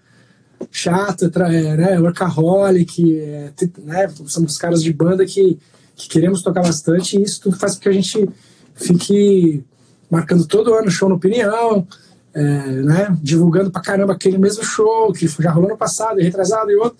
chato, 0.71 1.25
é, 1.25 1.77
né, 1.77 1.99
workaholic, 1.99 3.19
é, 3.19 3.51
né, 3.79 4.09
somos 4.25 4.57
caras 4.57 4.81
de 4.81 4.93
banda 4.93 5.25
que, 5.25 5.57
que 5.95 6.07
queremos 6.07 6.41
tocar 6.41 6.61
bastante 6.61 7.17
e 7.17 7.23
isso 7.23 7.41
tudo 7.41 7.57
faz 7.57 7.75
com 7.75 7.81
que 7.81 7.89
a 7.89 7.93
gente 7.93 8.29
fique 8.75 9.63
marcando 10.09 10.45
todo 10.45 10.73
ano 10.73 10.89
show 10.89 11.09
no 11.09 11.15
Opinião, 11.15 11.85
é, 12.33 12.41
né, 12.41 13.17
divulgando 13.21 13.71
pra 13.71 13.81
caramba 13.81 14.13
aquele 14.13 14.37
mesmo 14.37 14.63
show 14.63 15.11
que 15.11 15.27
já 15.27 15.51
rolou 15.51 15.69
no 15.69 15.77
passado 15.77 16.19
e 16.19 16.23
retrasado 16.23 16.71
e 16.71 16.75
outro. 16.75 16.97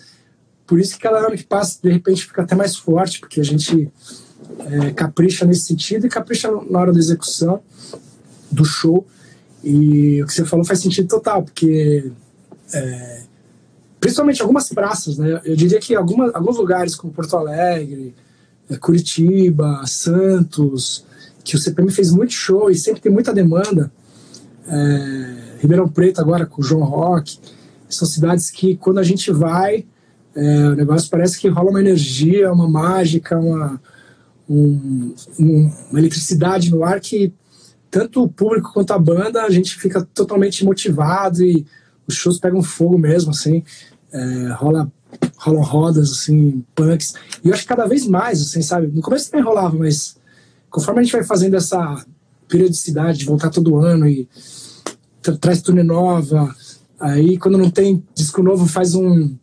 Por 0.70 0.80
isso 0.80 0.94
que 0.94 1.00
cada 1.00 1.18
ano 1.18 1.36
que 1.36 1.44
passa, 1.44 1.80
de 1.82 1.90
repente, 1.90 2.28
fica 2.28 2.44
até 2.44 2.54
mais 2.54 2.76
forte, 2.76 3.20
porque 3.20 3.42
a 3.42 3.44
gente 3.44 3.92
é, 4.60 4.92
capricha 4.92 5.44
nesse 5.44 5.64
sentido 5.64 6.06
e 6.06 6.10
capricha 6.10 6.48
na 6.70 6.80
hora 6.80 6.94
da 6.94 7.00
execução 7.00 7.60
do 8.52 8.64
show. 8.64 9.08
E 9.64 10.22
o 10.22 10.28
que 10.28 10.34
você 10.34 10.46
falou 10.46 10.64
faz 10.64 10.80
sentido 10.80 11.08
total, 11.08 11.42
porque 11.42 12.12
é, 12.72 13.24
principalmente 14.00 14.44
algumas 14.44 14.70
praças, 14.70 15.18
né? 15.18 15.42
Eu 15.44 15.56
diria 15.56 15.80
que 15.80 15.96
alguns 15.96 16.58
lugares 16.58 16.96
como 16.96 17.12
Porto 17.12 17.36
Alegre, 17.36 18.14
é, 18.70 18.78
Curitiba, 18.78 19.82
Santos, 19.88 21.04
que 21.44 21.56
o 21.56 21.60
CPM 21.60 21.92
fez 21.92 22.12
muito 22.12 22.34
show 22.34 22.70
e 22.70 22.76
sempre 22.76 23.02
tem 23.02 23.12
muita 23.12 23.34
demanda. 23.34 23.92
É, 24.68 25.58
Ribeirão 25.62 25.90
Preto 25.90 26.22
agora 26.22 26.46
com 26.46 26.62
o 26.62 26.64
João 26.64 26.84
Rock, 26.84 27.40
são 27.90 28.08
cidades 28.08 28.52
que 28.52 28.78
quando 28.78 29.00
a 29.00 29.04
gente 29.04 29.32
vai, 29.32 29.84
é, 30.39 30.69
o 30.69 30.75
negócio 30.75 31.10
parece 31.10 31.38
que 31.38 31.49
rola 31.49 31.69
uma 31.69 31.82
energia, 31.82 32.52
uma 32.52 32.67
mágica, 32.67 33.38
uma, 33.38 33.82
um, 34.49 35.13
um, 35.38 35.71
uma 35.89 35.99
eletricidade 35.99 36.71
no 36.71 36.84
ar 36.84 37.02
que 37.02 37.34
tanto 37.91 38.23
o 38.23 38.30
público 38.30 38.71
quanto 38.73 38.91
a 38.91 38.99
banda 38.99 39.43
a 39.43 39.49
gente 39.49 39.75
fica 39.75 40.08
totalmente 40.13 40.63
motivado 40.63 41.43
e 41.43 41.65
os 42.08 42.15
shows 42.15 42.39
pegam 42.39 42.63
fogo 42.63 42.97
mesmo, 42.97 43.32
assim, 43.32 43.63
é, 44.13 44.54
rola, 44.54 44.89
rolam 45.38 45.62
rodas, 45.62 46.12
assim, 46.12 46.63
punks. 46.73 47.15
E 47.43 47.49
eu 47.49 47.54
acho 47.54 47.63
que 47.63 47.69
cada 47.69 47.86
vez 47.86 48.08
mais, 48.08 48.41
assim, 48.41 48.62
sabe? 48.62 48.88
No 48.88 49.02
começo 49.02 49.30
também 49.30 49.45
rolava, 49.45 49.78
mas 49.78 50.15
conforme 50.69 51.02
a 51.02 51.04
gente 51.04 51.12
vai 51.12 51.23
fazendo 51.23 51.58
essa 51.58 52.02
periodicidade 52.47 53.17
de 53.17 53.25
voltar 53.25 53.49
todo 53.49 53.78
ano 53.78 54.08
e 54.08 54.28
tra 55.21 55.38
traz 55.38 55.62
turnê 55.62 55.84
nova, 55.84 56.56
aí 56.97 57.38
quando 57.38 57.58
não 57.58 57.69
tem 57.69 58.04
disco 58.15 58.41
novo 58.41 58.65
faz 58.65 58.95
um, 58.95 59.36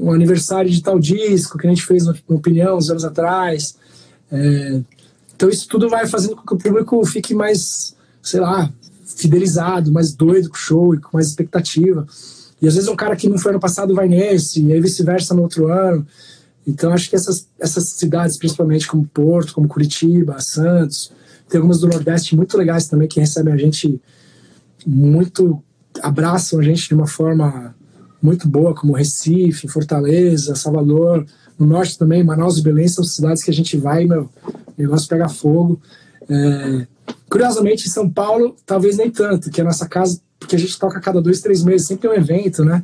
um 0.00 0.12
aniversário 0.12 0.70
de 0.70 0.82
tal 0.82 0.98
disco 0.98 1.58
que 1.58 1.66
a 1.66 1.70
gente 1.70 1.84
fez 1.84 2.06
no 2.06 2.14
Opinião 2.28 2.78
uns 2.78 2.88
anos 2.88 3.04
atrás. 3.04 3.76
É, 4.32 4.80
então 5.36 5.48
isso 5.48 5.68
tudo 5.68 5.90
vai 5.90 6.06
fazendo 6.06 6.34
com 6.34 6.42
que 6.42 6.54
o 6.54 6.58
público 6.58 7.04
fique 7.04 7.34
mais, 7.34 7.94
sei 8.22 8.40
lá, 8.40 8.72
fidelizado, 9.04 9.92
mais 9.92 10.14
doido 10.14 10.48
com 10.48 10.56
o 10.56 10.58
show 10.58 10.94
e 10.94 10.98
com 10.98 11.10
mais 11.12 11.28
expectativa. 11.28 12.06
E 12.62 12.66
às 12.66 12.74
vezes 12.74 12.88
um 12.88 12.96
cara 12.96 13.14
que 13.14 13.28
não 13.28 13.36
foi 13.36 13.52
ano 13.52 13.60
passado 13.60 13.94
vai 13.94 14.08
nesse, 14.08 14.62
e 14.62 14.72
aí 14.72 14.80
vice-versa 14.80 15.34
no 15.34 15.42
outro 15.42 15.70
ano. 15.70 16.06
Então 16.66 16.92
acho 16.92 17.10
que 17.10 17.16
essas, 17.16 17.46
essas 17.58 17.84
cidades, 17.90 18.38
principalmente 18.38 18.86
como 18.86 19.06
Porto, 19.06 19.52
como 19.52 19.68
Curitiba, 19.68 20.40
Santos, 20.40 21.12
tem 21.48 21.58
algumas 21.58 21.80
do 21.80 21.88
Nordeste 21.88 22.34
muito 22.34 22.56
legais 22.56 22.86
também 22.86 23.08
que 23.08 23.20
recebem 23.20 23.52
a 23.52 23.56
gente 23.56 24.00
muito, 24.86 25.62
abraçam 26.00 26.58
a 26.58 26.62
gente 26.62 26.88
de 26.88 26.94
uma 26.94 27.06
forma 27.06 27.74
muito 28.22 28.48
boa, 28.48 28.74
como 28.74 28.92
Recife, 28.92 29.68
Fortaleza, 29.68 30.54
Salvador, 30.54 31.26
no 31.58 31.66
Norte 31.66 31.98
também, 31.98 32.24
Manaus 32.24 32.58
e 32.58 32.62
Belém 32.62 32.88
são 32.88 33.04
cidades 33.04 33.42
que 33.42 33.50
a 33.50 33.54
gente 33.54 33.76
vai, 33.76 34.04
meu, 34.06 34.30
o 34.46 34.82
negócio 34.82 35.08
pega 35.08 35.28
fogo. 35.28 35.80
É, 36.28 36.86
curiosamente, 37.28 37.86
em 37.86 37.90
São 37.90 38.08
Paulo, 38.08 38.56
talvez 38.64 38.96
nem 38.96 39.10
tanto, 39.10 39.50
que 39.50 39.60
a 39.60 39.64
nossa 39.64 39.88
casa, 39.88 40.20
porque 40.38 40.56
a 40.56 40.58
gente 40.58 40.78
toca 40.78 40.98
a 40.98 41.00
cada 41.00 41.20
dois, 41.20 41.40
três 41.40 41.62
meses, 41.62 41.86
sempre 41.86 42.08
tem 42.08 42.18
um 42.18 42.20
evento, 42.20 42.64
né? 42.64 42.82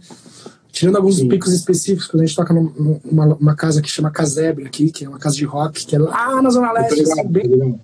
Tirando 0.70 0.96
alguns 0.96 1.16
Sim. 1.16 1.28
picos 1.28 1.54
específicos, 1.54 2.20
a 2.20 2.24
gente 2.24 2.36
toca 2.36 2.52
numa 2.52 3.34
uma 3.36 3.56
casa 3.56 3.80
que 3.80 3.88
chama 3.88 4.10
Casebre 4.10 4.66
aqui, 4.66 4.90
que 4.90 5.06
é 5.06 5.08
uma 5.08 5.18
casa 5.18 5.36
de 5.36 5.44
rock, 5.46 5.86
que 5.86 5.96
é 5.96 5.98
lá 5.98 6.42
na 6.42 6.50
Zona 6.50 6.70
Leste, 6.70 6.96
ligado, 6.96 7.18
assim, 7.18 7.28
bem, 7.28 7.80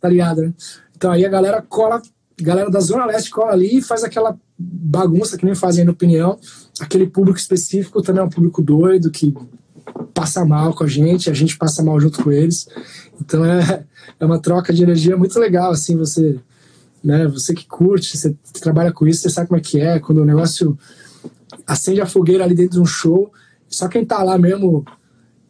tá 0.00 0.08
ligado, 0.08 0.42
né? 0.42 0.52
Então 0.96 1.12
aí 1.12 1.24
a 1.24 1.28
galera 1.28 1.62
cola, 1.62 2.02
a 2.02 2.42
galera 2.42 2.68
da 2.68 2.80
Zona 2.80 3.06
Leste 3.06 3.30
cola 3.30 3.52
ali 3.52 3.78
e 3.78 3.82
faz 3.82 4.02
aquela 4.02 4.36
bagunça 4.58 5.36
que 5.36 5.44
nem 5.44 5.54
fazem 5.54 5.84
no 5.84 5.92
opinião. 5.92 6.38
Aquele 6.80 7.06
público 7.06 7.38
específico 7.38 8.02
também 8.02 8.22
é 8.22 8.24
um 8.24 8.30
público 8.30 8.62
doido 8.62 9.10
que 9.10 9.34
passa 10.14 10.44
mal 10.44 10.74
com 10.74 10.84
a 10.84 10.86
gente, 10.86 11.30
a 11.30 11.34
gente 11.34 11.56
passa 11.56 11.82
mal 11.82 12.00
junto 12.00 12.22
com 12.22 12.32
eles. 12.32 12.68
Então 13.20 13.44
é, 13.44 13.84
é 14.18 14.26
uma 14.26 14.40
troca 14.40 14.72
de 14.72 14.82
energia 14.82 15.16
muito 15.16 15.38
legal, 15.38 15.72
assim, 15.72 15.96
você, 15.96 16.38
né, 17.02 17.26
você 17.26 17.54
que 17.54 17.66
curte, 17.66 18.16
você 18.16 18.34
trabalha 18.60 18.92
com 18.92 19.06
isso, 19.06 19.22
você 19.22 19.30
sabe 19.30 19.48
como 19.48 19.58
é 19.58 19.62
que 19.62 19.80
é, 19.80 19.98
quando 19.98 20.18
o 20.18 20.24
negócio 20.24 20.78
acende 21.66 22.00
a 22.00 22.06
fogueira 22.06 22.44
ali 22.44 22.54
dentro 22.54 22.74
de 22.74 22.80
um 22.80 22.86
show, 22.86 23.32
só 23.68 23.88
quem 23.88 24.04
tá 24.04 24.22
lá 24.22 24.38
mesmo, 24.38 24.84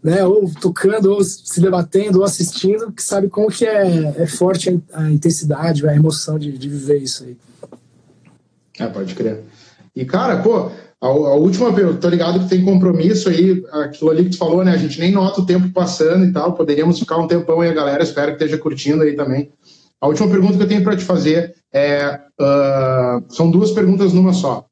né, 0.02 0.24
ou 0.24 0.50
tocando, 0.60 1.12
ou 1.12 1.22
se 1.22 1.60
debatendo, 1.60 2.18
ou 2.18 2.24
assistindo, 2.24 2.92
que 2.92 3.02
sabe 3.02 3.28
como 3.28 3.48
que 3.48 3.64
é, 3.64 4.14
é 4.16 4.26
forte 4.26 4.82
a, 4.92 5.02
a 5.02 5.12
intensidade, 5.12 5.86
a 5.86 5.94
emoção 5.94 6.38
de, 6.38 6.56
de 6.56 6.68
viver 6.68 6.98
isso 7.02 7.24
aí. 7.24 7.36
É, 8.78 8.86
pode 8.86 9.14
crer. 9.14 9.42
E, 9.94 10.04
cara, 10.04 10.42
pô, 10.42 10.70
a, 11.00 11.06
a, 11.06 11.34
última, 11.34 11.68
eu 11.78 11.98
tô 11.98 12.08
ligado 12.08 12.40
que 12.40 12.48
tem 12.48 12.64
compromisso 12.64 13.28
aí, 13.28 13.64
aquilo 13.72 14.10
ali 14.10 14.24
que 14.24 14.30
tu 14.30 14.38
falou, 14.38 14.64
né? 14.64 14.72
A 14.72 14.76
gente 14.76 14.98
nem 15.00 15.12
nota 15.12 15.40
o 15.40 15.46
tempo 15.46 15.70
passando 15.70 16.24
e 16.24 16.32
tal. 16.32 16.54
Poderíamos 16.54 16.98
ficar 16.98 17.16
um 17.16 17.26
tempão 17.26 17.60
aí, 17.60 17.70
a 17.70 17.74
galera. 17.74 18.02
Espero 18.02 18.28
que 18.28 18.42
esteja 18.42 18.58
curtindo 18.58 19.02
aí 19.02 19.14
também. 19.14 19.50
A 20.00 20.08
última 20.08 20.28
pergunta 20.28 20.56
que 20.56 20.62
eu 20.62 20.68
tenho 20.68 20.84
para 20.84 20.96
te 20.96 21.04
fazer 21.04 21.54
é: 21.72 22.20
uh, 22.40 23.34
são 23.34 23.50
duas 23.50 23.70
perguntas 23.72 24.12
numa 24.12 24.32
só. 24.32 24.66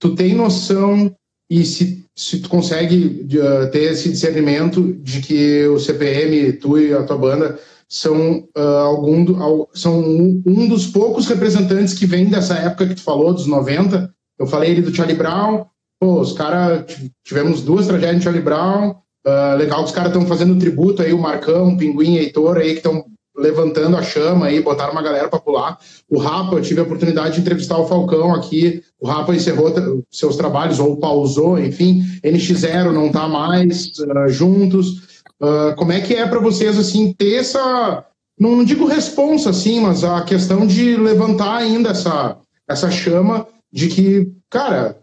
Tu 0.00 0.14
tem 0.14 0.34
noção 0.34 1.14
e 1.50 1.64
se, 1.64 2.04
se 2.14 2.40
tu 2.40 2.48
consegue 2.48 3.26
uh, 3.36 3.70
ter 3.70 3.92
esse 3.92 4.10
discernimento 4.10 4.92
de 4.94 5.20
que 5.20 5.66
o 5.66 5.78
CPM, 5.78 6.52
tu 6.54 6.78
e 6.78 6.92
a 6.92 7.02
tua 7.02 7.18
banda, 7.18 7.58
são, 7.88 8.44
uh, 8.56 8.60
algum 8.60 9.24
do, 9.24 9.68
são 9.72 9.98
um 9.98 10.68
dos 10.68 10.86
poucos 10.86 11.26
representantes 11.26 11.94
que 11.94 12.06
vem 12.06 12.26
dessa 12.26 12.54
época 12.54 12.86
que 12.86 12.96
tu 12.96 13.02
falou, 13.02 13.32
dos 13.32 13.46
90, 13.46 14.12
eu 14.38 14.46
falei 14.46 14.72
ali 14.72 14.82
do 14.82 14.94
Charlie 14.94 15.16
Brown, 15.16 15.64
pô, 15.98 16.20
os 16.20 16.32
caras, 16.32 16.84
tivemos 17.24 17.62
duas 17.62 17.86
tragédias 17.86 18.18
de 18.18 18.24
Charlie 18.24 18.42
Brown, 18.42 18.90
uh, 19.26 19.56
legal 19.56 19.80
que 19.80 19.86
os 19.86 19.94
caras 19.94 20.12
estão 20.12 20.26
fazendo 20.26 20.58
tributo 20.58 21.02
aí, 21.02 21.12
o 21.12 21.18
Marcão, 21.18 21.68
o 21.68 21.76
Pinguim, 21.78 22.16
Heitor 22.16 22.58
aí, 22.58 22.72
que 22.72 22.78
estão 22.78 23.04
levantando 23.38 23.96
a 23.96 24.02
chama 24.02 24.46
aí, 24.46 24.60
botaram 24.60 24.92
uma 24.92 25.02
galera 25.02 25.28
para 25.28 25.38
pular. 25.38 25.78
O 26.10 26.18
Rapa, 26.18 26.56
eu 26.56 26.62
tive 26.62 26.80
a 26.80 26.82
oportunidade 26.82 27.36
de 27.36 27.40
entrevistar 27.40 27.78
o 27.78 27.86
Falcão 27.86 28.34
aqui, 28.34 28.82
o 29.00 29.06
Rapa 29.06 29.34
encerrou 29.34 29.72
seus 30.10 30.36
trabalhos, 30.36 30.80
ou 30.80 30.96
pausou, 30.96 31.58
enfim, 31.58 32.02
NX0 32.24 32.92
não 32.92 33.10
tá 33.10 33.28
mais 33.28 33.92
uh, 34.00 34.28
juntos. 34.28 35.07
Uh, 35.40 35.74
como 35.76 35.92
é 35.92 36.00
que 36.00 36.14
é 36.14 36.26
para 36.26 36.40
vocês, 36.40 36.78
assim, 36.78 37.12
ter 37.12 37.36
essa, 37.36 38.04
não 38.38 38.64
digo 38.64 38.86
responsa, 38.86 39.50
assim, 39.50 39.80
mas 39.80 40.02
a 40.02 40.22
questão 40.22 40.66
de 40.66 40.96
levantar 40.96 41.56
ainda 41.56 41.90
essa, 41.90 42.36
essa 42.68 42.90
chama 42.90 43.46
de 43.72 43.88
que, 43.88 44.32
cara, 44.50 44.98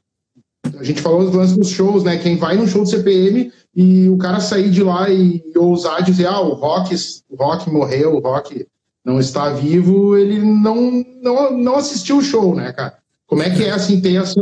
a 0.78 0.84
gente 0.84 1.02
falou 1.02 1.24
dos 1.24 1.34
lances 1.34 1.56
dos 1.56 1.70
shows, 1.70 2.04
né? 2.04 2.18
Quem 2.18 2.36
vai 2.36 2.58
num 2.58 2.68
show 2.68 2.84
do 2.84 2.90
CPM 2.90 3.52
e 3.76 4.10
o 4.10 4.18
cara 4.18 4.40
sair 4.40 4.70
de 4.70 4.84
lá 4.84 5.10
e, 5.10 5.44
e 5.46 5.58
ousar 5.58 6.02
dizer, 6.02 6.28
ah, 6.28 6.40
o 6.42 6.54
rock, 6.54 6.96
o 7.30 7.36
rock 7.36 7.70
morreu, 7.70 8.16
o 8.16 8.20
rock 8.20 8.66
não 9.06 9.20
está 9.20 9.50
vivo, 9.50 10.18
ele 10.18 10.40
não, 10.40 11.06
não, 11.22 11.56
não 11.56 11.76
assistiu 11.76 12.18
o 12.18 12.24
show, 12.24 12.56
né, 12.56 12.74
cara? 12.74 12.98
Como 13.28 13.44
é 13.44 13.50
que 13.50 13.64
é, 13.64 13.72
assim, 13.72 14.02
ter 14.02 14.16
essa, 14.16 14.40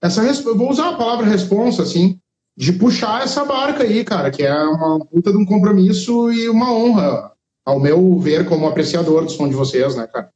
essa 0.00 0.54
vou 0.54 0.70
usar 0.70 0.90
a 0.90 0.96
palavra 0.96 1.26
responsa, 1.26 1.82
assim, 1.82 2.18
de 2.58 2.72
puxar 2.72 3.22
essa 3.22 3.44
barca 3.44 3.84
aí, 3.84 4.04
cara, 4.04 4.32
que 4.32 4.42
é 4.42 4.52
uma 4.52 4.98
puta 4.98 5.30
de 5.30 5.38
um 5.38 5.46
compromisso 5.46 6.32
e 6.32 6.48
uma 6.48 6.72
honra, 6.72 7.30
ao 7.64 7.78
meu 7.78 8.18
ver, 8.18 8.48
como 8.48 8.66
apreciador 8.66 9.24
do 9.24 9.30
som 9.30 9.48
de 9.48 9.54
vocês, 9.54 9.94
né, 9.94 10.08
cara? 10.08 10.28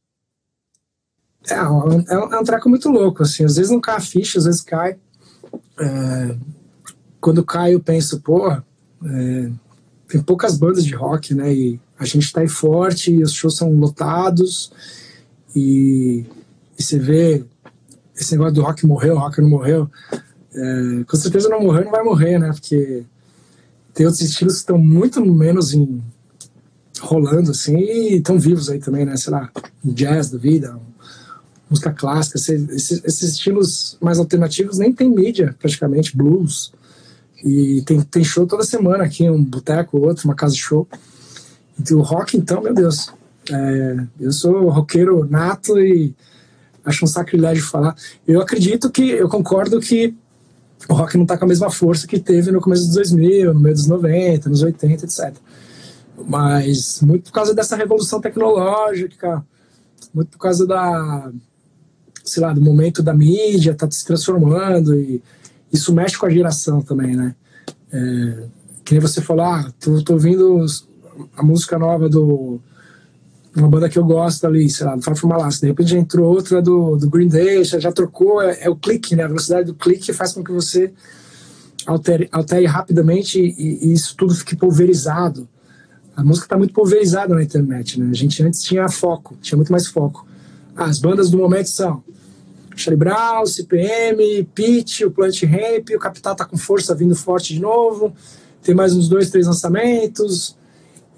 É, 1.51 1.55
é, 1.55 1.69
um, 1.69 2.33
é 2.33 2.39
um 2.39 2.45
treco 2.45 2.69
muito 2.69 2.89
louco, 2.89 3.25
assim. 3.25 3.45
Às 3.45 3.57
vezes 3.57 3.73
não 3.73 3.81
cai 3.81 3.97
a 3.97 4.01
ficha, 4.01 4.39
às 4.39 4.45
vezes 4.45 4.61
cai. 4.61 4.97
É, 5.81 6.37
quando 7.21 7.45
cai, 7.45 7.75
eu 7.75 7.81
penso, 7.81 8.21
pô, 8.21 8.53
é, 8.53 9.51
tem 10.07 10.23
poucas 10.23 10.57
bandas 10.57 10.85
de 10.85 10.95
rock, 10.95 11.35
né? 11.35 11.53
E 11.53 11.81
a 11.99 12.05
gente 12.05 12.33
tá 12.33 12.43
aí 12.43 12.49
forte, 12.49 13.11
e 13.11 13.25
os 13.25 13.33
shows 13.33 13.57
são 13.57 13.75
lotados, 13.75 14.71
e, 15.57 16.25
e 16.79 16.83
você 16.83 17.01
vê 17.01 17.45
esse 18.15 18.31
negócio 18.31 18.55
do 18.55 18.63
rock 18.63 18.87
morreu, 18.87 19.19
rock 19.19 19.41
não 19.41 19.51
morreu. 19.51 19.91
É, 20.55 21.05
com 21.05 21.17
certeza 21.17 21.49
não 21.49 21.63
morreu, 21.63 21.85
não 21.85 21.91
vai 21.91 22.03
morrer, 22.03 22.39
né? 22.39 22.51
Porque 22.53 23.05
tem 23.95 24.07
outros 24.07 24.23
estilos 24.23 24.55
que 24.55 24.61
estão 24.61 24.79
muito 24.79 25.25
menos 25.25 25.73
em, 25.73 26.03
rolando, 27.01 27.51
assim, 27.51 27.77
e 27.77 28.17
estão 28.17 28.39
vivos 28.39 28.69
aí 28.71 28.79
também, 28.79 29.05
né? 29.05 29.17
Sei 29.17 29.33
lá, 29.33 29.51
jazz 29.85 30.31
da 30.31 30.39
vida, 30.39 30.79
música 31.69 31.93
clássica, 31.93 32.39
esses, 32.39 33.05
esses, 33.05 33.23
estilos 33.23 33.97
mais 34.01 34.19
alternativos 34.19 34.79
nem 34.79 34.93
tem 34.93 35.09
mídia, 35.09 35.55
praticamente, 35.59 36.17
blues. 36.17 36.73
E 37.45 37.83
tem, 37.83 38.01
tem 38.03 38.23
show 38.23 38.47
toda 38.47 38.63
semana 38.63 39.05
aqui, 39.05 39.29
um 39.29 39.43
boteco, 39.43 39.99
outro, 39.99 40.27
uma 40.27 40.35
casa 40.35 40.55
de 40.55 40.61
show. 40.61 40.87
E 41.79 41.95
o 41.95 42.01
rock, 42.01 42.37
então, 42.37 42.63
meu 42.63 42.75
Deus. 42.75 43.13
É, 43.51 43.97
eu 44.21 44.31
sou 44.31 44.69
roqueiro 44.69 45.27
nato 45.29 45.77
e 45.81 46.15
acho 46.85 47.05
um 47.05 47.09
sacrilégio 47.09 47.65
falar. 47.65 47.97
Eu 48.27 48.41
acredito 48.41 48.91
que, 48.91 49.11
eu 49.11 49.29
concordo 49.29 49.81
que 49.81 50.15
o 50.89 50.95
rock 50.95 51.17
não 51.17 51.25
está 51.25 51.37
com 51.39 51.45
a 51.45 51.49
mesma 51.49 51.71
força 51.71 52.07
que 52.07 52.19
teve 52.19 52.51
no 52.51 52.61
começo 52.61 52.87
dos 52.87 52.95
2000, 52.95 53.55
no 53.55 53.61
meio 53.61 53.75
dos 53.75 53.87
90, 53.87 54.49
nos 54.49 54.63
80, 54.63 55.05
etc. 55.05 55.35
Mas 56.27 57.01
muito 57.01 57.25
por 57.25 57.33
causa 57.33 57.55
dessa 57.55 57.77
revolução 57.77 58.21
tecnológica, 58.21 59.45
muito 60.13 60.31
por 60.31 60.39
causa 60.39 60.67
da, 60.67 61.31
sei 62.25 62.43
lá, 62.43 62.53
do 62.53 62.61
momento 62.61 63.03
da 63.03 63.15
mídia, 63.15 63.75
tá 63.75 63.91
se 63.91 64.05
transformando 64.05 64.95
e 64.95 65.23
isso 65.73 65.93
mexe 65.93 66.19
com 66.19 66.27
a 66.27 66.31
geração 66.31 66.83
também, 66.83 67.17
né? 67.17 67.35
É, 67.93 68.45
que 68.85 68.93
nem 68.93 69.01
você 69.01 69.21
falou, 69.21 69.45
ah, 69.45 69.73
tô, 69.81 70.03
tô 70.03 70.15
ouvindo 70.15 70.65
a 71.37 71.43
música 71.43 71.79
nova 71.79 72.09
do 72.09 72.61
uma 73.55 73.69
banda 73.69 73.89
que 73.89 73.99
eu 73.99 74.05
gosto 74.05 74.47
ali, 74.47 74.69
sei 74.71 74.87
lá, 74.87 74.97
do 74.97 75.03
Far 75.03 75.17
From 75.17 75.33
Alaska. 75.33 75.67
De 75.67 75.71
repente 75.71 75.91
já 75.91 75.99
entrou 75.99 76.33
outra 76.33 76.63
do, 76.63 76.97
do 76.97 77.09
Green 77.11 77.29
Day, 77.29 77.63
já, 77.65 77.79
já 77.79 77.93
trocou, 77.93 78.41
é, 78.41 78.59
é, 78.63 78.71
o 78.71 78.77
clique, 78.77 79.15
né? 79.15 79.25
A 79.25 79.29
velocidade 79.29 79.67
do 79.67 79.75
clique 79.75 80.13
faz 80.13 80.33
com 80.33 80.43
que 80.43 80.53
você 80.53 80.93
altere, 81.87 82.29
altere 82.33 82.65
rapidamente 82.67 83.39
e, 83.39 83.87
e 83.87 83.93
isso 83.93 84.17
tudo 84.17 84.35
fique 84.35 84.57
pulverizado. 84.57 85.49
A 86.17 86.25
música 86.25 86.47
está 86.47 86.57
muito 86.57 86.73
pulverizada 86.73 87.35
na 87.35 87.43
internet, 87.43 88.01
né? 88.01 88.09
A 88.11 88.15
gente 88.15 88.43
antes 88.43 88.63
tinha 88.63 88.89
foco, 88.89 89.37
tinha 89.43 89.57
muito 89.57 89.73
mais 89.73 89.87
foco. 89.87 90.27
Ah, 90.75 90.87
as 90.87 90.99
bandas 90.99 91.31
do 91.31 91.37
momento 91.37 91.69
são 91.69 92.03
Charlie 92.75 92.99
Brown, 92.99 93.45
CPM, 93.45 94.45
Pitch, 94.55 95.03
o 95.03 95.11
Plant 95.11 95.43
Ramp, 95.43 95.91
o 95.95 95.99
Capital 95.99 96.35
tá 96.35 96.45
com 96.47 96.57
força 96.57 96.95
vindo 96.95 97.15
forte 97.15 97.53
de 97.55 97.61
novo, 97.61 98.15
tem 98.63 98.75
mais 98.75 98.95
uns 98.95 99.09
dois, 99.09 99.31
três 99.31 99.47
lançamentos, 99.47 100.57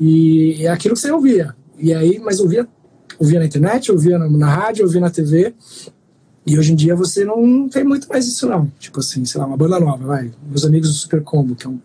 e 0.01 0.67
é 0.67 0.69
aquilo 0.69 0.95
que 0.95 1.01
você 1.01 1.13
ouvia. 1.13 1.55
E 1.79 1.93
aí, 1.93 2.19
mas 2.19 2.41
ouvia, 2.41 2.69
ouvia 3.19 3.39
na 3.39 3.47
internet, 3.47 3.91
ouvia 3.91 4.19
na, 4.19 4.29
na 4.29 4.49
rádio, 4.49 4.85
ouvia 4.85 5.01
na 5.01 5.11
TV. 5.11 5.55
E 6.47 6.59
hoje 6.59 6.73
em 6.73 6.77
dia 6.77 6.95
você 6.95 7.25
não 7.25 7.69
tem 7.69 7.85
muito 7.85 8.09
mais 8.09 8.27
isso, 8.27 8.47
não. 8.47 8.71
Tipo 8.79 9.01
assim, 9.01 9.25
sei 9.25 9.41
lá, 9.41 9.47
uma 9.47 9.57
banda 9.57 9.81
nova, 9.81 10.05
vai. 10.07 10.31
Meus 10.47 10.65
amigos 10.65 10.91
do 10.91 10.95
Super 10.95 11.23
Combo, 11.23 11.55
que 11.55 11.67
é 11.67 11.71
um 11.71 11.81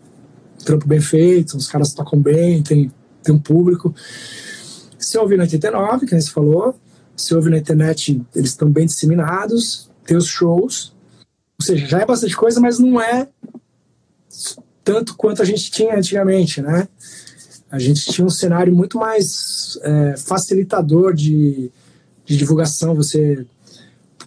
trampo 0.64 0.86
bem 0.86 1.00
feito, 1.00 1.56
os 1.56 1.66
caras 1.66 1.94
tocam 1.94 2.20
bem, 2.20 2.62
tem, 2.62 2.92
tem 3.22 3.34
um 3.34 3.38
público. 3.38 3.94
Se 4.98 5.16
ouve 5.18 5.36
na 5.36 5.44
89, 5.44 6.06
que 6.06 6.14
a 6.14 6.20
gente 6.20 6.30
falou, 6.30 6.78
se 7.16 7.34
ouve 7.34 7.50
na 7.50 7.56
internet, 7.56 8.20
eles 8.34 8.50
estão 8.50 8.70
bem 8.70 8.86
disseminados, 8.86 9.90
tem 10.04 10.16
os 10.16 10.26
shows. 10.26 10.92
Ou 11.58 11.64
seja, 11.64 11.86
já 11.86 12.00
é 12.00 12.06
bastante 12.06 12.36
coisa, 12.36 12.60
mas 12.60 12.78
não 12.78 13.00
é 13.00 13.28
tanto 14.84 15.14
quanto 15.16 15.40
a 15.40 15.44
gente 15.44 15.70
tinha 15.70 15.96
antigamente, 15.96 16.60
né? 16.60 16.86
A 17.70 17.78
gente 17.78 18.10
tinha 18.10 18.26
um 18.26 18.30
cenário 18.30 18.74
muito 18.74 18.98
mais 18.98 19.78
é, 19.82 20.16
facilitador 20.16 21.14
de, 21.14 21.70
de, 22.24 22.36
divulgação. 22.36 22.94
Você 22.96 23.46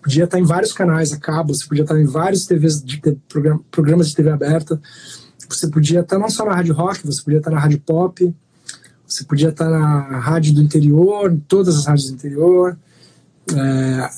podia 0.02 0.24
estar 0.24 0.40
em 0.40 0.44
vários 0.44 0.72
canais 0.72 1.12
a 1.12 1.18
cabo, 1.18 1.54
você 1.54 1.68
podia 1.68 1.84
estar 1.84 2.00
em 2.00 2.06
vários 2.06 2.46
TVs 2.46 2.82
de, 2.82 3.02
de 3.02 3.18
programas 3.70 4.10
de 4.10 4.16
TV 4.16 4.30
aberta, 4.30 4.82
você 5.50 5.68
podia 5.68 6.00
estar 6.00 6.18
não 6.18 6.30
só 6.30 6.46
na 6.46 6.56
rádio 6.56 6.74
rock, 6.74 7.06
você 7.06 7.22
podia 7.22 7.40
estar 7.40 7.52
na 7.52 7.60
rádio 7.60 7.80
pop, 7.82 8.34
você 9.06 9.24
podia 9.26 9.50
estar 9.50 9.70
na 9.70 10.20
rádio 10.20 10.54
do 10.54 10.62
interior, 10.62 11.38
todas 11.48 11.78
as 11.78 11.86
rádios 11.86 12.10
do 12.10 12.16
interior. 12.16 12.78
É, 13.54 14.10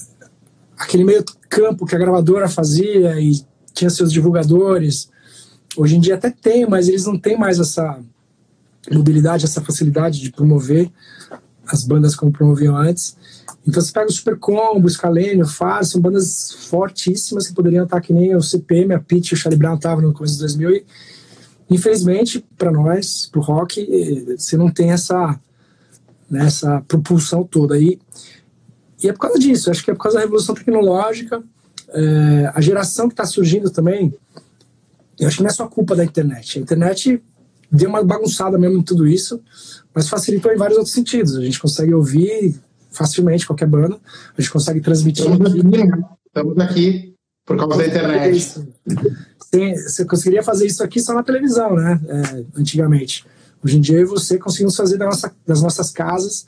aquele 0.78 1.04
meio 1.04 1.24
campo 1.50 1.86
que 1.86 1.96
a 1.96 2.00
gravadora 2.00 2.48
fazia 2.48 3.20
e 3.20 3.44
tinha 3.74 3.90
seus 3.90 4.12
divulgadores. 4.12 5.10
Hoje 5.76 5.98
em 5.98 6.00
dia 6.00 6.16
até 6.16 6.30
tem, 6.30 6.68
mas 6.70 6.88
eles 6.88 7.06
não 7.06 7.18
têm 7.18 7.38
mais 7.38 7.60
essa 7.60 8.00
mobilidade, 8.92 9.46
essa 9.46 9.62
facilidade 9.62 10.20
de 10.20 10.32
promover 10.32 10.92
as 11.68 11.84
bandas 11.84 12.16
como 12.16 12.32
promoviam 12.32 12.76
antes. 12.76 13.18
Então 13.68 13.82
você 13.82 13.92
pega 13.92 14.08
o 14.08 14.12
Super 14.12 14.38
Combo, 14.38 14.88
o 14.88 15.42
o 15.42 15.48
Faz, 15.48 15.90
são 15.90 16.00
bandas 16.00 16.52
fortíssimas 16.70 17.48
que 17.48 17.54
poderiam 17.54 17.86
estar 17.86 18.00
que 18.00 18.14
nem 18.14 18.36
o 18.36 18.42
CPM, 18.42 18.94
a 18.94 19.00
Pitch 19.00 19.32
o 19.32 19.36
Charlie 19.36 19.58
Brown 19.58 19.76
estavam 19.76 20.04
no 20.04 20.14
começo 20.14 20.36
de 20.36 20.42
2000 20.42 20.72
e 20.72 20.86
infelizmente 21.70 22.46
para 22.58 22.72
nós, 22.72 23.28
pro 23.32 23.42
rock, 23.42 24.36
você 24.38 24.56
não 24.56 24.70
tem 24.70 24.92
essa 24.92 25.40
né, 26.30 26.46
essa 26.46 26.82
propulsão 26.88 27.44
toda 27.44 27.76
aí. 27.76 28.00
E 29.02 29.10
é 29.10 29.14
por 29.14 29.20
causa 29.20 29.40
disso, 29.40 29.70
acho 29.70 29.84
que 29.84 29.92
é 29.92 29.94
por 29.94 30.04
causa 30.04 30.18
da 30.18 30.24
revolução 30.24 30.56
tecnológica, 30.56 31.44
é, 31.90 32.52
a 32.54 32.62
geração 32.62 33.08
que 33.08 33.14
está 33.14 33.26
surgindo 33.26 33.70
também, 33.70 34.14
eu 35.20 35.28
acho 35.28 35.38
que 35.38 35.44
não 35.44 35.50
é 35.50 35.54
só 35.54 35.68
culpa 35.68 35.96
da 35.96 36.04
internet. 36.04 36.60
A 36.60 36.62
internet 36.62 37.22
deu 37.76 37.90
uma 37.90 38.04
bagunçada 38.04 38.58
mesmo 38.58 38.80
em 38.80 38.84
tudo 38.84 39.08
isso, 39.08 39.42
mas 39.94 40.10
facilitou 40.10 40.52
em 40.52 40.58
vários 40.58 40.78
outros 40.78 40.94
sentidos. 40.94 41.36
A 41.36 41.42
gente 41.42 41.60
consegue 41.60 41.94
ouvir 41.94 42.56
facilmente 42.92 43.46
qualquer 43.46 43.68
banda, 43.68 44.00
a 44.38 44.42
gente 44.42 44.52
consegue 44.52 44.82
transmitir. 44.82 45.26
Estamos 45.26 45.52
aqui? 45.52 46.16
Estamos 46.28 46.60
aqui 46.60 47.16
por 47.46 47.58
causa 47.58 47.78
da 47.78 47.88
internet. 47.88 48.40
Sim, 49.54 49.76
você 49.76 50.06
conseguiria 50.06 50.44
fazer 50.44 50.66
isso 50.66 50.84
aqui 50.84 51.00
só 51.00 51.14
na 51.14 51.24
televisão, 51.24 51.76
né? 51.76 52.00
É, 52.08 52.60
antigamente. 52.60 53.26
Hoje 53.64 53.78
em 53.78 53.82
dia 53.82 53.98
eu 53.98 54.04
e 54.04 54.06
você 54.06 54.38
conseguimos 54.38 54.76
fazer 54.76 54.98
das, 54.98 55.08
nossa, 55.08 55.36
das 55.46 55.62
nossas 55.62 55.92
casas, 55.92 56.46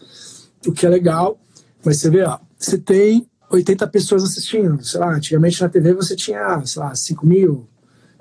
o 0.66 0.72
que 0.72 0.86
é 0.86 0.90
legal. 0.90 1.40
Mas 1.86 1.98
você 1.98 2.10
vê, 2.10 2.24
ó, 2.24 2.40
você 2.58 2.78
tem 2.78 3.28
80 3.50 3.88
pessoas 3.88 4.24
assistindo. 4.24 4.84
Sei 4.84 5.00
lá, 5.00 5.14
antigamente 5.14 5.62
na 5.62 5.70
TV 5.70 5.94
você 5.94 6.16
tinha, 6.16 6.62
sei 6.66 6.82
lá, 6.82 6.94
5 6.94 7.26
mil, 7.26 7.68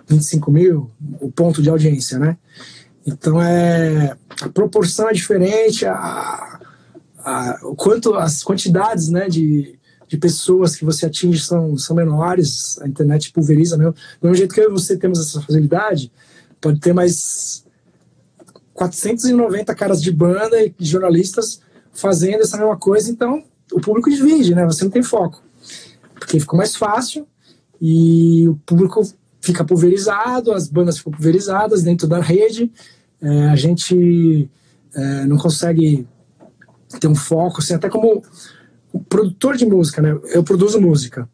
25 0.06 0.50
mil, 0.50 0.90
o 1.20 1.30
ponto 1.30 1.62
de 1.62 1.68
audiência, 1.68 2.18
né? 2.18 2.36
Então 3.06 3.40
é 3.40 4.16
a 4.42 4.48
proporção 4.48 5.08
é 5.08 5.12
diferente, 5.12 5.86
a, 5.86 6.60
a, 7.18 7.60
o 7.62 7.76
quanto 7.76 8.14
as 8.14 8.42
quantidades 8.42 9.08
né, 9.08 9.28
de, 9.28 9.78
de 10.08 10.16
pessoas 10.16 10.74
que 10.74 10.84
você 10.84 11.06
atinge 11.06 11.40
são, 11.40 11.78
são 11.78 11.94
menores, 11.94 12.78
a 12.82 12.88
internet 12.88 13.32
pulveriza 13.32 13.78
mesmo. 13.78 13.92
Do 13.92 14.28
mesmo 14.28 14.36
jeito 14.36 14.54
que 14.54 14.60
eu 14.60 14.70
e 14.70 14.72
você 14.72 14.96
temos 14.96 15.20
essa 15.20 15.40
facilidade, 15.40 16.12
pode 16.60 16.80
ter 16.80 16.92
mais 16.92 17.64
490 18.74 19.74
caras 19.74 20.02
de 20.02 20.12
banda 20.12 20.62
e 20.62 20.74
jornalistas 20.80 21.60
fazendo 21.92 22.42
essa 22.42 22.58
mesma 22.58 22.76
coisa, 22.76 23.10
então 23.10 23.42
o 23.72 23.80
público 23.80 24.10
divide, 24.10 24.54
né? 24.54 24.66
Você 24.66 24.84
não 24.84 24.90
tem 24.90 25.02
foco. 25.02 25.42
Porque 26.14 26.38
ficou 26.38 26.56
mais 26.56 26.76
fácil 26.76 27.26
e 27.80 28.48
o 28.48 28.56
público 28.66 29.02
fica 29.46 29.64
pulverizado, 29.64 30.52
as 30.52 30.68
bandas 30.68 30.98
ficam 30.98 31.12
pulverizadas 31.12 31.82
dentro 31.82 32.06
da 32.06 32.20
rede 32.20 32.70
é, 33.20 33.48
a 33.48 33.56
gente 33.56 34.50
é, 34.94 35.24
não 35.24 35.36
consegue 35.36 36.06
ter 37.00 37.08
um 37.08 37.14
foco, 37.14 37.60
assim, 37.60 37.74
até 37.74 37.88
como 37.88 38.22
produtor 39.08 39.56
de 39.56 39.66
música, 39.66 40.00
né? 40.00 40.18
Eu 40.26 40.42
produzo 40.42 40.80
música. 40.80 41.28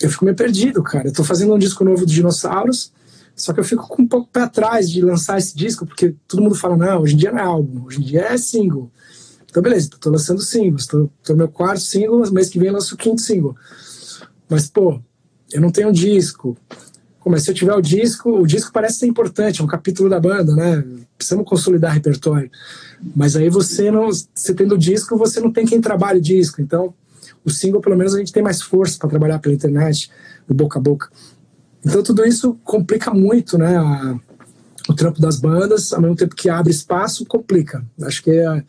Eu 0.00 0.10
fico 0.10 0.24
meio 0.24 0.36
perdido, 0.36 0.82
cara. 0.82 1.08
Eu 1.08 1.12
tô 1.12 1.24
fazendo 1.24 1.54
um 1.54 1.58
disco 1.58 1.84
novo 1.84 2.06
de 2.06 2.14
dinossauros, 2.14 2.92
só 3.34 3.52
que 3.52 3.60
eu 3.60 3.64
fico 3.64 3.86
com 3.88 4.02
um 4.02 4.06
pouco 4.06 4.28
pé 4.30 4.42
atrás 4.42 4.90
de 4.90 5.00
lançar 5.00 5.38
esse 5.38 5.56
disco, 5.56 5.86
porque 5.86 6.14
todo 6.28 6.42
mundo 6.42 6.54
fala, 6.54 6.76
não, 6.76 7.02
hoje 7.02 7.14
em 7.14 7.16
dia 7.16 7.32
não 7.32 7.38
é 7.38 7.42
álbum, 7.42 7.84
hoje 7.86 7.98
em 7.98 8.04
dia 8.04 8.22
é 8.22 8.36
single. 8.36 8.90
Então, 9.48 9.62
beleza, 9.62 9.90
tô 10.00 10.10
lançando 10.10 10.40
singles, 10.40 10.86
tô, 10.86 11.10
tô 11.22 11.32
no 11.32 11.38
meu 11.38 11.48
quarto 11.48 11.80
single, 11.80 12.30
mês 12.32 12.48
que 12.48 12.58
vem 12.58 12.70
lanço 12.70 12.94
o 12.94 12.98
quinto 12.98 13.20
single. 13.20 13.54
Mas, 14.48 14.68
pô, 14.68 15.00
eu 15.52 15.60
não 15.60 15.70
tenho 15.70 15.88
um 15.88 15.92
disco, 15.92 16.56
mas 17.30 17.44
se 17.44 17.50
eu 17.50 17.54
tiver 17.54 17.74
o 17.74 17.80
disco, 17.80 18.30
o 18.30 18.46
disco 18.46 18.72
parece 18.72 18.98
ser 18.98 19.06
importante, 19.06 19.60
é 19.60 19.64
um 19.64 19.68
capítulo 19.68 20.08
da 20.08 20.18
banda, 20.18 20.54
né? 20.56 20.84
Precisamos 21.16 21.46
consolidar 21.46 21.92
repertório. 21.92 22.50
Mas 23.14 23.36
aí 23.36 23.48
você 23.48 23.90
não, 23.90 24.08
você 24.10 24.54
tendo 24.54 24.74
o 24.74 24.78
disco, 24.78 25.16
você 25.16 25.40
não 25.40 25.52
tem 25.52 25.64
quem 25.64 25.80
trabalhe 25.80 26.18
o 26.18 26.22
disco. 26.22 26.60
Então, 26.60 26.92
o 27.44 27.50
single, 27.50 27.80
pelo 27.80 27.96
menos, 27.96 28.14
a 28.14 28.18
gente 28.18 28.32
tem 28.32 28.42
mais 28.42 28.60
força 28.60 28.98
para 28.98 29.10
trabalhar 29.10 29.38
pela 29.38 29.54
internet, 29.54 30.10
boca 30.48 30.78
a 30.78 30.82
boca. 30.82 31.08
Então, 31.84 32.02
tudo 32.02 32.24
isso 32.24 32.58
complica 32.64 33.12
muito, 33.12 33.56
né? 33.56 33.76
A, 33.76 34.18
o 34.88 34.94
trampo 34.94 35.20
das 35.20 35.38
bandas, 35.38 35.92
ao 35.92 36.00
mesmo 36.00 36.16
tempo 36.16 36.34
que 36.34 36.48
abre 36.48 36.72
espaço, 36.72 37.24
complica. 37.26 37.84
Acho 38.02 38.22
que 38.22 38.30
é. 38.30 38.64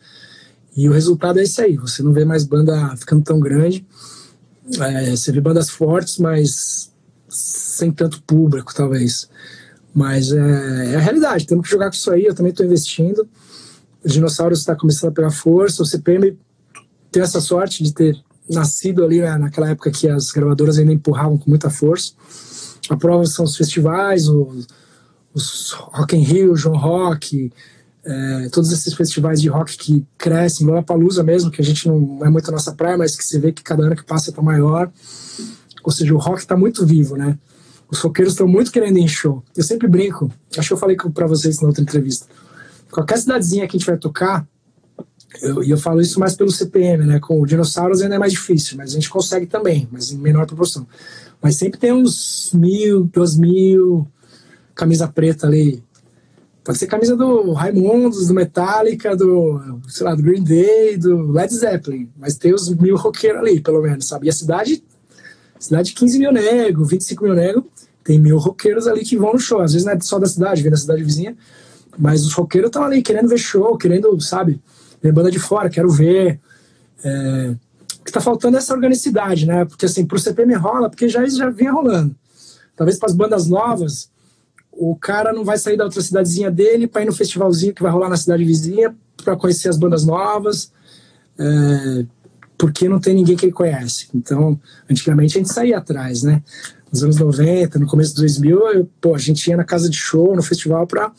E 0.76 0.88
o 0.88 0.92
resultado 0.92 1.38
é 1.38 1.42
esse 1.42 1.60
aí. 1.60 1.76
Você 1.76 2.02
não 2.02 2.12
vê 2.12 2.24
mais 2.24 2.44
banda 2.44 2.96
ficando 2.96 3.22
tão 3.22 3.38
grande. 3.40 3.84
É, 4.80 5.10
você 5.10 5.30
vê 5.30 5.40
bandas 5.40 5.70
fortes, 5.70 6.18
mas 6.18 6.92
sem 7.74 7.90
tanto 7.90 8.22
público, 8.22 8.74
talvez. 8.74 9.28
Mas 9.94 10.32
é, 10.32 10.92
é, 10.92 10.96
a 10.96 11.00
realidade, 11.00 11.46
temos 11.46 11.64
que 11.64 11.70
jogar 11.70 11.86
com 11.86 11.96
isso 11.96 12.10
aí. 12.10 12.24
Eu 12.24 12.34
também 12.34 12.50
estou 12.50 12.66
investindo. 12.66 13.28
O 14.04 14.08
Dinossauros 14.08 14.60
está 14.60 14.74
começando 14.74 15.10
a 15.10 15.14
pegar 15.14 15.30
força. 15.30 15.82
O 15.82 15.86
CPM 15.86 16.36
tem 17.10 17.22
essa 17.22 17.40
sorte 17.40 17.82
de 17.82 17.92
ter 17.92 18.16
nascido 18.50 19.04
ali 19.04 19.20
né, 19.20 19.38
naquela 19.38 19.70
época 19.70 19.90
que 19.90 20.08
as 20.08 20.30
gravadoras 20.30 20.78
ainda 20.78 20.92
empurravam 20.92 21.38
com 21.38 21.48
muita 21.48 21.70
força. 21.70 22.12
A 22.90 22.96
prova 22.96 23.24
são 23.24 23.44
os 23.44 23.56
festivais, 23.56 24.28
os, 24.28 24.66
os 25.32 25.70
Rock 25.72 26.16
in 26.16 26.22
Rio, 26.22 26.56
João 26.56 26.76
Rock, 26.76 27.50
é, 28.04 28.48
todos 28.50 28.70
esses 28.70 28.92
festivais 28.92 29.40
de 29.40 29.48
rock 29.48 29.78
que 29.78 30.06
crescem, 30.18 30.66
Lollapalooza 30.66 31.22
mesmo, 31.22 31.50
que 31.50 31.62
a 31.62 31.64
gente 31.64 31.88
não 31.88 32.20
é 32.22 32.28
muito 32.28 32.48
a 32.48 32.52
nossa 32.52 32.72
praia, 32.72 32.98
mas 32.98 33.16
que 33.16 33.24
se 33.24 33.38
vê 33.38 33.50
que 33.50 33.62
cada 33.62 33.82
ano 33.82 33.96
que 33.96 34.04
passa 34.04 34.30
está 34.30 34.42
maior. 34.42 34.90
Ou 35.82 35.90
seja, 35.90 36.14
o 36.14 36.18
rock 36.18 36.40
está 36.40 36.56
muito 36.56 36.84
vivo, 36.84 37.16
né? 37.16 37.38
Os 37.90 38.00
roqueiros 38.00 38.32
estão 38.32 38.48
muito 38.48 38.72
querendo 38.72 38.98
ir 38.98 39.02
em 39.02 39.08
show. 39.08 39.42
Eu 39.56 39.62
sempre 39.62 39.86
brinco, 39.86 40.30
acho 40.56 40.68
que 40.68 40.72
eu 40.72 40.78
falei 40.78 40.96
para 40.96 41.26
vocês 41.26 41.60
na 41.60 41.68
outra 41.68 41.82
entrevista. 41.82 42.26
Qualquer 42.90 43.18
cidadezinha 43.18 43.66
que 43.66 43.76
a 43.76 43.78
gente 43.78 43.86
vai 43.86 43.96
tocar, 43.96 44.46
eu, 45.42 45.62
e 45.64 45.70
eu 45.70 45.78
falo 45.78 46.00
isso 46.00 46.20
mais 46.20 46.34
pelo 46.34 46.50
CPM, 46.50 47.04
né? 47.04 47.18
Com 47.18 47.44
dinossauros 47.44 48.00
ainda 48.00 48.14
é 48.14 48.18
mais 48.18 48.32
difícil, 48.32 48.76
mas 48.76 48.90
a 48.90 48.94
gente 48.94 49.10
consegue 49.10 49.46
também, 49.46 49.88
mas 49.90 50.12
em 50.12 50.18
menor 50.18 50.46
proporção. 50.46 50.86
Mas 51.42 51.56
sempre 51.56 51.78
tem 51.78 51.92
uns 51.92 52.52
mil, 52.54 53.04
duas 53.04 53.36
mil, 53.36 54.06
camisa 54.74 55.08
preta 55.08 55.46
ali. 55.46 55.82
Pode 56.62 56.78
ser 56.78 56.86
camisa 56.86 57.14
do 57.14 57.52
Raimundos, 57.52 58.28
do 58.28 58.34
Metallica, 58.34 59.14
do, 59.14 59.80
sei 59.86 60.06
lá, 60.06 60.14
do 60.14 60.22
Green 60.22 60.42
Day, 60.42 60.96
do 60.96 61.30
Led 61.30 61.54
Zeppelin. 61.54 62.08
Mas 62.16 62.38
tem 62.38 62.54
os 62.54 62.70
mil 62.70 62.96
roqueiros 62.96 63.40
ali, 63.40 63.60
pelo 63.60 63.82
menos, 63.82 64.08
sabe? 64.08 64.26
E 64.26 64.30
a 64.30 64.32
cidade, 64.32 64.82
cidade 65.58 65.92
15 65.92 66.18
mil 66.18 66.32
nego, 66.32 66.84
25 66.84 67.24
mil 67.24 67.34
nego, 67.34 67.66
tem 68.04 68.18
mil 68.18 68.36
roqueiros 68.36 68.86
ali 68.86 69.02
que 69.02 69.16
vão 69.16 69.32
no 69.32 69.38
show. 69.38 69.60
Às 69.60 69.72
vezes 69.72 69.86
não 69.86 69.94
é 69.94 70.00
só 70.00 70.18
da 70.18 70.26
cidade, 70.26 70.62
vem 70.62 70.70
da 70.70 70.76
cidade 70.76 71.02
vizinha. 71.02 71.34
Mas 71.98 72.24
os 72.24 72.34
roqueiros 72.34 72.68
estão 72.68 72.84
ali 72.84 73.02
querendo 73.02 73.28
ver 73.28 73.38
show, 73.38 73.76
querendo, 73.78 74.20
sabe? 74.20 74.60
Ver 75.02 75.12
banda 75.12 75.30
de 75.30 75.38
fora, 75.38 75.70
quero 75.70 75.90
ver. 75.90 76.38
É, 77.02 77.54
o 77.98 78.04
que 78.04 78.10
está 78.10 78.20
faltando 78.20 78.56
é 78.56 78.58
essa 78.58 78.74
organicidade, 78.74 79.46
né? 79.46 79.64
Porque 79.64 79.86
assim, 79.86 80.04
pro 80.04 80.18
CPM 80.18 80.54
rola, 80.54 80.90
porque 80.90 81.08
já, 81.08 81.26
já 81.26 81.48
vinha 81.48 81.72
rolando. 81.72 82.14
Talvez 82.76 82.98
para 82.98 83.08
as 83.08 83.14
bandas 83.14 83.46
novas, 83.48 84.10
o 84.70 84.94
cara 84.96 85.32
não 85.32 85.44
vai 85.44 85.56
sair 85.56 85.76
da 85.76 85.84
outra 85.84 86.02
cidadezinha 86.02 86.50
dele 86.50 86.86
para 86.86 87.02
ir 87.02 87.06
no 87.06 87.14
festivalzinho 87.14 87.74
que 87.74 87.82
vai 87.82 87.90
rolar 87.90 88.08
na 88.08 88.16
cidade 88.16 88.44
vizinha 88.44 88.94
para 89.24 89.36
conhecer 89.36 89.68
as 89.68 89.78
bandas 89.78 90.04
novas, 90.04 90.72
é, 91.38 92.04
porque 92.58 92.88
não 92.88 93.00
tem 93.00 93.14
ninguém 93.14 93.36
que 93.36 93.46
ele 93.46 93.52
conhece. 93.52 94.08
Então, 94.14 94.60
antigamente 94.90 95.38
a 95.38 95.40
gente 95.40 95.52
saía 95.52 95.78
atrás, 95.78 96.22
né? 96.22 96.42
Nos 96.94 97.02
anos 97.02 97.16
90, 97.16 97.76
no 97.80 97.88
começo 97.88 98.14
de 98.14 98.20
2000, 98.20 98.68
eu, 98.68 98.88
pô, 99.00 99.16
a 99.16 99.18
gente 99.18 99.44
ia 99.50 99.56
na 99.56 99.64
casa 99.64 99.90
de 99.90 99.96
show, 99.96 100.36
no 100.36 100.44
festival, 100.44 100.86
para 100.86 101.10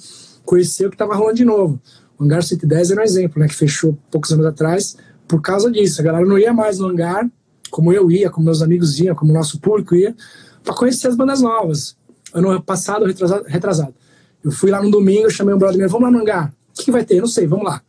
conhecer 0.45 0.85
o 0.85 0.89
que 0.89 0.95
estava 0.95 1.13
rolando 1.13 1.35
de 1.35 1.43
novo. 1.43 1.77
O 2.17 2.23
Hangar 2.23 2.41
110 2.41 2.91
era 2.91 3.01
um 3.01 3.03
exemplo, 3.03 3.41
né? 3.41 3.47
Que 3.49 3.55
fechou 3.55 3.99
poucos 4.09 4.31
anos 4.31 4.45
atrás 4.45 4.95
por 5.27 5.41
causa 5.41 5.69
disso. 5.69 5.99
A 5.99 6.03
galera 6.05 6.25
não 6.25 6.39
ia 6.39 6.53
mais 6.53 6.79
no 6.79 6.87
hangar, 6.87 7.29
como 7.69 7.91
eu 7.91 8.09
ia, 8.09 8.29
como 8.29 8.45
meus 8.45 8.61
amigos 8.61 8.97
iam, 9.01 9.13
como 9.13 9.31
o 9.31 9.33
nosso 9.33 9.59
público 9.59 9.93
ia, 9.95 10.15
para 10.63 10.73
conhecer 10.73 11.09
as 11.09 11.15
bandas 11.17 11.41
novas. 11.41 11.97
Ano 12.33 12.61
passado, 12.61 13.03
retrasado, 13.03 13.43
retrasado. 13.45 13.93
Eu 14.41 14.51
fui 14.51 14.71
lá 14.71 14.81
no 14.81 14.89
domingo, 14.89 15.29
chamei 15.29 15.53
um 15.53 15.57
brother 15.57 15.77
meu, 15.77 15.89
vamos 15.89 16.05
lá 16.05 16.11
no 16.11 16.21
hangar. 16.21 16.53
O 16.69 16.77
que, 16.77 16.85
que 16.85 16.91
vai 16.91 17.03
ter? 17.03 17.19
não 17.19 17.27
sei, 17.27 17.47
vamos 17.47 17.65
lá. 17.65 17.81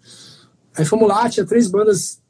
Aí 0.77 0.85
fomos 0.85 1.07
lá, 1.07 1.31
tinha 1.31 1.47
três 1.47 1.69
bandas 1.69 2.21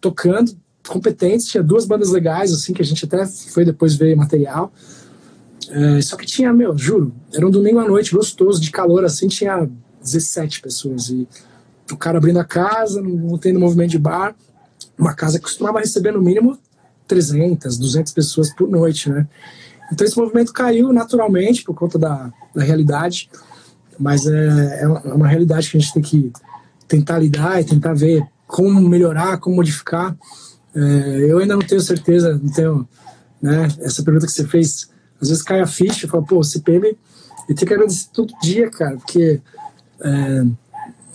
tocando, 0.00 0.50
competentes, 0.88 1.46
tinha 1.46 1.62
duas 1.62 1.84
bandas 1.84 2.10
legais, 2.10 2.52
assim, 2.52 2.72
que 2.72 2.82
a 2.82 2.84
gente 2.84 3.04
até 3.04 3.26
foi 3.26 3.64
depois 3.64 3.94
ver 3.94 4.16
material. 4.16 4.72
É, 5.70 6.00
só 6.00 6.16
que 6.16 6.26
tinha, 6.26 6.52
meu, 6.52 6.76
juro, 6.76 7.12
era 7.32 7.46
um 7.46 7.50
domingo 7.50 7.78
à 7.78 7.86
noite, 7.86 8.14
gostoso, 8.14 8.60
de 8.60 8.70
calor, 8.70 9.04
assim, 9.04 9.28
tinha 9.28 9.68
17 10.02 10.60
pessoas. 10.60 11.10
E 11.10 11.28
o 11.92 11.96
cara 11.96 12.18
abrindo 12.18 12.38
a 12.38 12.44
casa, 12.44 13.00
não 13.00 13.36
tendo 13.38 13.60
movimento 13.60 13.90
de 13.90 13.98
bar, 13.98 14.34
uma 14.98 15.14
casa 15.14 15.38
que 15.38 15.44
costumava 15.44 15.80
receber 15.80 16.12
no 16.12 16.20
mínimo 16.20 16.58
300, 17.06 17.78
200 17.78 18.12
pessoas 18.12 18.52
por 18.54 18.68
noite, 18.68 19.08
né? 19.10 19.26
Então 19.92 20.06
esse 20.06 20.18
movimento 20.18 20.52
caiu 20.52 20.92
naturalmente 20.92 21.64
por 21.64 21.74
conta 21.74 21.98
da, 21.98 22.30
da 22.54 22.62
realidade, 22.62 23.30
mas 23.98 24.26
é, 24.26 24.82
é 24.82 24.88
uma 24.88 25.26
realidade 25.26 25.70
que 25.70 25.76
a 25.76 25.80
gente 25.80 25.94
tem 25.94 26.02
que 26.02 26.32
tentar 26.86 27.18
lidar 27.18 27.60
e 27.60 27.64
tentar 27.64 27.94
ver 27.94 28.26
como 28.46 28.80
melhorar, 28.88 29.38
como 29.38 29.56
modificar. 29.56 30.16
É, 30.74 31.30
eu 31.30 31.38
ainda 31.38 31.54
não 31.54 31.62
tenho 31.62 31.80
certeza, 31.80 32.38
não 32.42 32.52
tenho, 32.52 32.88
né? 33.40 33.68
Essa 33.80 34.02
pergunta 34.02 34.26
que 34.26 34.32
você 34.32 34.46
fez, 34.46 34.88
às 35.20 35.28
vezes 35.28 35.42
cai 35.42 35.60
a 35.60 35.66
ficha 35.66 36.06
e 36.06 36.08
fala, 36.08 36.24
pô, 36.24 36.42
CPM, 36.42 36.96
eu 37.48 37.54
tenho 37.54 37.66
que 37.66 37.74
agradecer 37.74 38.08
todo 38.12 38.32
dia, 38.42 38.70
cara, 38.70 38.96
porque 38.96 39.40
é, 40.00 40.44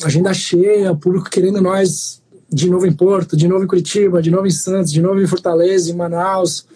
agenda 0.04 0.34
cheia, 0.34 0.92
o 0.92 0.98
público 0.98 1.30
querendo 1.30 1.62
nós 1.62 2.22
de 2.52 2.70
novo 2.70 2.86
em 2.86 2.94
Porto, 2.94 3.36
de 3.36 3.48
novo 3.48 3.64
em 3.64 3.68
Curitiba, 3.68 4.22
de 4.22 4.30
novo 4.30 4.46
em 4.46 4.52
Santos, 4.52 4.92
de 4.92 5.02
novo 5.02 5.20
em 5.20 5.28
Fortaleza, 5.28 5.90
em 5.90 5.96
Manaus, 5.96 6.68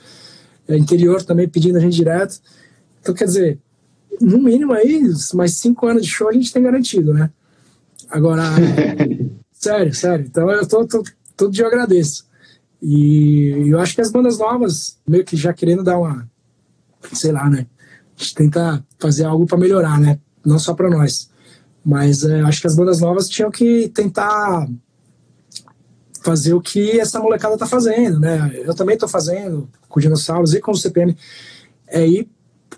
é, 0.67 0.75
interior 0.77 1.23
também 1.23 1.47
pedindo 1.47 1.77
a 1.77 1.81
gente 1.81 1.95
direto. 1.95 2.39
Então, 2.99 3.13
quer 3.13 3.25
dizer, 3.25 3.59
no 4.19 4.39
mínimo 4.39 4.73
aí, 4.73 5.01
mais 5.33 5.53
cinco 5.53 5.85
anos 5.85 6.03
de 6.03 6.09
show 6.09 6.29
a 6.29 6.33
gente 6.33 6.51
tem 6.51 6.63
garantido, 6.63 7.13
né? 7.13 7.29
Agora, 8.09 8.43
sério, 9.53 9.93
sério. 9.93 10.25
Então 10.27 10.49
eu 10.49 10.67
tô, 10.67 10.85
tô, 10.85 11.03
todo 11.35 11.51
dia 11.51 11.65
eu 11.65 11.67
agradeço. 11.67 12.26
E 12.81 13.69
eu 13.69 13.79
acho 13.79 13.95
que 13.95 14.01
as 14.01 14.11
bandas 14.11 14.37
novas, 14.37 14.97
meio 15.07 15.25
que 15.25 15.35
já 15.35 15.53
querendo 15.53 15.83
dar 15.83 15.97
uma, 15.97 16.29
sei 17.13 17.31
lá, 17.31 17.49
né? 17.49 17.65
A 18.15 18.21
gente 18.21 18.35
tenta 18.35 18.85
fazer 18.99 19.25
algo 19.25 19.45
para 19.45 19.57
melhorar, 19.57 19.99
né? 19.99 20.19
Não 20.45 20.59
só 20.59 20.73
para 20.73 20.89
nós. 20.89 21.29
Mas 21.83 22.23
é, 22.23 22.41
acho 22.41 22.61
que 22.61 22.67
as 22.67 22.75
bandas 22.75 22.99
novas 22.99 23.27
tinham 23.27 23.49
que 23.49 23.89
tentar 23.89 24.67
fazer 26.21 26.53
o 26.53 26.61
que 26.61 26.99
essa 26.99 27.19
molecada 27.19 27.57
tá 27.57 27.65
fazendo, 27.65 28.19
né? 28.19 28.51
Eu 28.65 28.75
também 28.75 28.97
tô 28.97 29.07
fazendo 29.07 29.69
com 29.87 29.99
dinossauros 29.99 30.53
e 30.53 30.59
com 30.59 30.71
o 30.71 30.77
CPM. 30.77 31.15
É 31.87 32.05
ir 32.05 32.29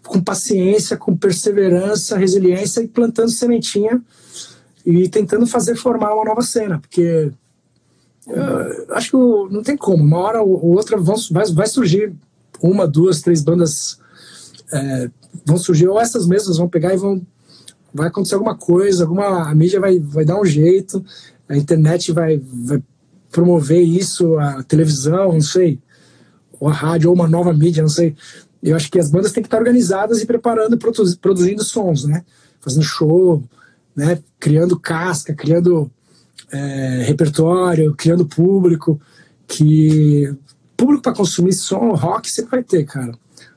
com 0.04 0.22
paciência, 0.22 0.96
com 0.98 1.18
perseverança, 1.18 2.18
resiliência 2.18 2.82
e 2.82 2.88
plantando 2.88 3.32
sementinha 3.32 4.02
e 4.86 5.10
tentando 5.10 5.48
fazer 5.48 5.76
formar 5.76 6.14
uma 6.14 6.26
nova 6.26 6.42
cena, 6.42 6.80
porque 6.80 7.32
uh, 8.30 8.94
acho 8.94 9.12
que 9.12 9.54
não 9.54 9.64
tem 9.64 9.78
como. 9.78 10.04
Uma 10.04 10.20
hora 10.20 10.42
ou 10.42 10.76
outra 10.76 10.98
vão, 10.98 11.16
vai, 11.32 11.46
vai 11.52 11.68
surgir 11.68 12.14
uma, 12.62 12.88
duas, 12.88 13.22
três 13.22 13.42
bandas 13.42 14.00
é, 14.72 15.10
vão 15.46 15.58
surgir, 15.58 15.88
ou 15.88 16.00
essas 16.00 16.28
mesmas 16.28 16.58
vão 16.58 16.68
pegar 16.68 16.94
e 16.94 16.98
vão 16.98 17.22
vai 17.94 18.08
acontecer 18.08 18.36
alguma 18.36 18.56
coisa, 18.56 19.04
alguma 19.04 19.50
a 19.50 19.56
mídia 19.56 19.80
vai, 19.80 20.00
vai 20.00 20.24
dar 20.24 20.40
um 20.40 20.46
jeito, 20.46 21.04
a 21.48 21.58
internet 21.58 22.12
vai, 22.12 22.38
vai 22.38 22.82
promover 23.32 23.82
isso, 23.82 24.38
a 24.38 24.62
televisão, 24.64 25.34
não 25.34 25.42
sei, 25.42 25.80
ou 26.60 26.68
a 26.70 26.74
rádio, 26.74 27.10
ou 27.10 27.16
uma 27.16 27.28
nova 27.28 27.52
mídia, 27.52 27.82
não 27.82 27.90
sei. 27.90 28.16
Eu 28.62 28.76
acho 28.76 28.92
que 28.92 29.00
as 29.00 29.10
bandas 29.10 29.32
têm 29.32 29.42
que 29.42 29.48
estar 29.48 29.58
organizadas 29.58 30.22
e 30.22 30.26
preparando, 30.26 30.78
produzindo 31.20 31.64
sons, 31.64 32.04
né? 32.04 32.24
Fazendo 32.60 32.84
show, 32.84 33.44
né? 33.96 34.20
Criando 34.40 34.80
casca, 34.80 35.34
criando 35.34 35.90
é, 36.52 37.04
repertório, 37.06 37.94
criando 37.96 38.26
público, 38.26 39.00
que 39.48 40.34
público 40.76 41.04
para 41.04 41.14
consumir 41.14 41.54
som, 41.54 41.92
rock 41.94 42.30
sempre 42.30 42.52
vai 42.52 42.64
ter, 42.64 42.86
cara. 42.86 43.12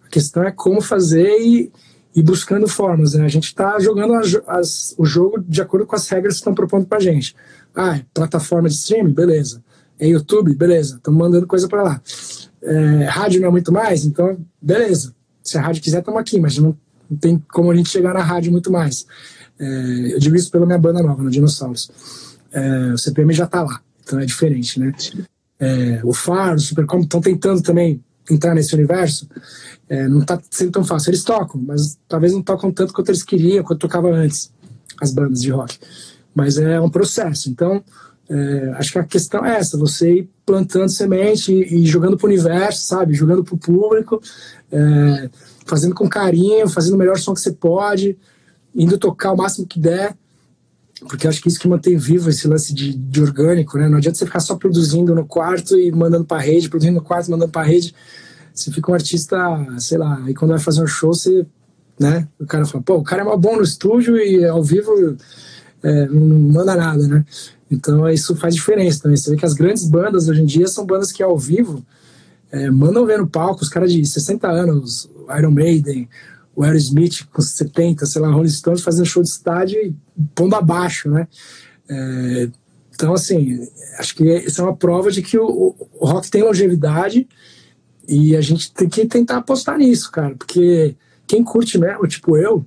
A 0.04 0.08
questão 0.08 0.42
é 0.42 0.50
como 0.50 0.80
fazer 0.80 1.38
e 1.40 1.72
e 2.14 2.22
buscando 2.22 2.68
formas. 2.68 3.14
Né? 3.14 3.24
A 3.24 3.28
gente 3.28 3.44
está 3.44 3.78
jogando 3.80 4.14
as, 4.14 4.34
as, 4.46 4.94
o 4.98 5.04
jogo 5.04 5.42
de 5.46 5.60
acordo 5.60 5.86
com 5.86 5.96
as 5.96 6.08
regras 6.08 6.34
que 6.34 6.40
estão 6.40 6.54
propondo 6.54 6.86
para 6.86 7.00
gente. 7.00 7.34
Ah, 7.74 7.96
é 7.96 8.04
plataforma 8.12 8.68
de 8.68 8.74
streaming? 8.74 9.12
Beleza. 9.12 9.62
É 9.98 10.06
YouTube? 10.06 10.54
Beleza. 10.54 10.96
Estamos 10.96 11.18
mandando 11.18 11.46
coisa 11.46 11.68
para 11.68 11.82
lá. 11.82 12.02
É, 12.62 13.04
rádio 13.04 13.40
não 13.40 13.48
é 13.48 13.50
muito 13.50 13.72
mais? 13.72 14.04
Então, 14.04 14.38
beleza. 14.60 15.14
Se 15.42 15.58
a 15.58 15.62
rádio 15.62 15.82
quiser, 15.82 16.00
estamos 16.00 16.20
aqui, 16.20 16.38
mas 16.38 16.58
não, 16.58 16.76
não, 17.10 17.18
tem 17.18 17.42
como 17.50 17.70
a 17.70 17.74
gente 17.74 17.88
chegar 17.88 18.14
na 18.14 18.22
rádio 18.22 18.52
muito 18.52 18.70
mais. 18.70 19.06
É, 19.58 20.14
eu 20.14 20.18
digo 20.18 20.36
isso 20.36 20.50
pela 20.50 20.66
minha 20.66 20.78
banda 20.78 21.02
nova, 21.02 21.22
no 21.22 21.30
Dinossauros. 21.30 21.90
É, 22.52 22.92
o 22.92 22.98
CPM 22.98 23.32
já 23.32 23.44
está 23.44 23.62
lá, 23.62 23.80
então 24.02 24.20
é 24.20 24.26
diferente, 24.26 24.78
né? 24.78 24.92
É, 25.58 26.00
o 26.04 26.12
Faro, 26.12 26.56
o 26.56 26.60
Supercom 26.60 27.00
estão 27.00 27.20
tentando 27.20 27.62
também 27.62 28.02
entrar 28.30 28.54
nesse 28.54 28.74
universo, 28.74 29.28
é, 29.88 30.08
não 30.08 30.20
está 30.20 30.40
sendo 30.50 30.72
tão 30.72 30.84
fácil. 30.84 31.10
Eles 31.10 31.24
tocam, 31.24 31.60
mas 31.60 31.98
talvez 32.08 32.32
não 32.32 32.42
tocam 32.42 32.70
tanto 32.72 32.92
quanto 32.92 33.10
eles 33.10 33.22
queriam, 33.22 33.64
quanto 33.64 33.80
tocava 33.80 34.10
antes, 34.10 34.52
as 35.00 35.12
bandas 35.12 35.40
de 35.40 35.50
rock. 35.50 35.78
Mas 36.34 36.58
é 36.58 36.80
um 36.80 36.90
processo. 36.90 37.50
Então, 37.50 37.82
é, 38.28 38.72
acho 38.76 38.92
que 38.92 38.98
a 38.98 39.04
questão 39.04 39.44
é 39.44 39.56
essa: 39.56 39.76
você 39.76 40.14
ir 40.18 40.30
plantando 40.46 40.88
semente 40.88 41.52
e, 41.52 41.82
e 41.82 41.86
jogando 41.86 42.16
para 42.16 42.26
o 42.26 42.30
universo, 42.30 42.82
sabe? 42.82 43.14
Jogando 43.14 43.44
para 43.44 43.54
o 43.54 43.58
público, 43.58 44.20
é, 44.70 45.30
fazendo 45.66 45.94
com 45.94 46.08
carinho, 46.08 46.68
fazendo 46.68 46.94
o 46.94 46.98
melhor 46.98 47.18
som 47.18 47.34
que 47.34 47.40
você 47.40 47.52
pode, 47.52 48.16
indo 48.74 48.98
tocar 48.98 49.32
o 49.32 49.36
máximo 49.36 49.66
que 49.66 49.78
der 49.78 50.16
porque 51.08 51.26
acho 51.26 51.42
que 51.42 51.48
isso 51.48 51.58
que 51.58 51.68
mantém 51.68 51.96
vivo 51.96 52.30
esse 52.30 52.46
lance 52.46 52.74
de, 52.74 52.94
de, 52.94 53.22
orgânico, 53.22 53.78
né? 53.78 53.88
Não 53.88 53.98
adianta 53.98 54.18
você 54.18 54.26
ficar 54.26 54.40
só 54.40 54.54
produzindo 54.56 55.14
no 55.14 55.24
quarto 55.24 55.78
e 55.78 55.90
mandando 55.92 56.24
para 56.24 56.40
rede, 56.40 56.68
produzindo 56.68 56.96
no 56.96 57.04
quarto, 57.04 57.30
mandando 57.30 57.50
para 57.50 57.66
rede. 57.66 57.94
Você 58.54 58.70
fica 58.70 58.90
um 58.90 58.94
artista, 58.94 59.36
sei 59.78 59.98
lá, 59.98 60.22
e 60.28 60.34
quando 60.34 60.50
vai 60.50 60.60
fazer 60.60 60.82
um 60.82 60.86
show, 60.86 61.14
você, 61.14 61.46
né? 61.98 62.28
O 62.38 62.46
cara 62.46 62.64
fala, 62.64 62.82
pô, 62.84 62.96
o 62.96 63.02
cara 63.02 63.22
é 63.22 63.24
mal 63.24 63.38
bom 63.38 63.56
no 63.56 63.62
estúdio 63.62 64.16
e 64.16 64.44
ao 64.44 64.62
vivo 64.62 65.16
é, 65.82 66.06
não 66.06 66.38
manda 66.38 66.74
nada, 66.74 67.06
né? 67.06 67.24
Então 67.70 68.08
isso 68.08 68.36
faz 68.36 68.54
diferença 68.54 69.02
também. 69.02 69.16
Você 69.16 69.30
vê 69.30 69.36
que 69.36 69.46
as 69.46 69.54
grandes 69.54 69.88
bandas 69.88 70.28
hoje 70.28 70.42
em 70.42 70.46
dia 70.46 70.68
são 70.68 70.84
bandas 70.84 71.10
que 71.10 71.22
ao 71.22 71.38
vivo 71.38 71.84
é, 72.50 72.70
mandam 72.70 73.06
ver 73.06 73.18
no 73.18 73.26
palco, 73.26 73.62
os 73.62 73.68
caras 73.68 73.90
de 73.90 74.04
60 74.04 74.46
anos, 74.46 75.10
Iron 75.38 75.50
Maiden, 75.50 76.08
o 76.54 76.62
Aerosmith 76.62 77.26
com 77.32 77.40
70, 77.40 78.04
sei 78.06 78.20
lá, 78.20 78.28
Rolling 78.28 78.48
Stones 78.48 78.82
fazendo 78.82 79.06
show 79.06 79.22
de 79.22 79.28
estádio 79.28 79.78
e 79.80 79.94
pondo 80.34 80.54
abaixo, 80.54 81.10
né? 81.10 81.26
É, 81.88 82.48
então, 82.94 83.14
assim, 83.14 83.66
acho 83.98 84.14
que 84.14 84.24
isso 84.24 84.60
é 84.60 84.64
uma 84.64 84.76
prova 84.76 85.10
de 85.10 85.22
que 85.22 85.38
o, 85.38 85.74
o, 85.98 86.06
rock 86.06 86.30
tem 86.30 86.42
longevidade 86.42 87.26
e 88.06 88.36
a 88.36 88.40
gente 88.40 88.72
tem 88.72 88.88
que 88.88 89.06
tentar 89.06 89.38
apostar 89.38 89.78
nisso, 89.78 90.10
cara, 90.10 90.34
porque 90.36 90.94
quem 91.26 91.42
curte 91.42 91.78
mesmo, 91.78 92.06
tipo 92.06 92.36
eu, 92.36 92.64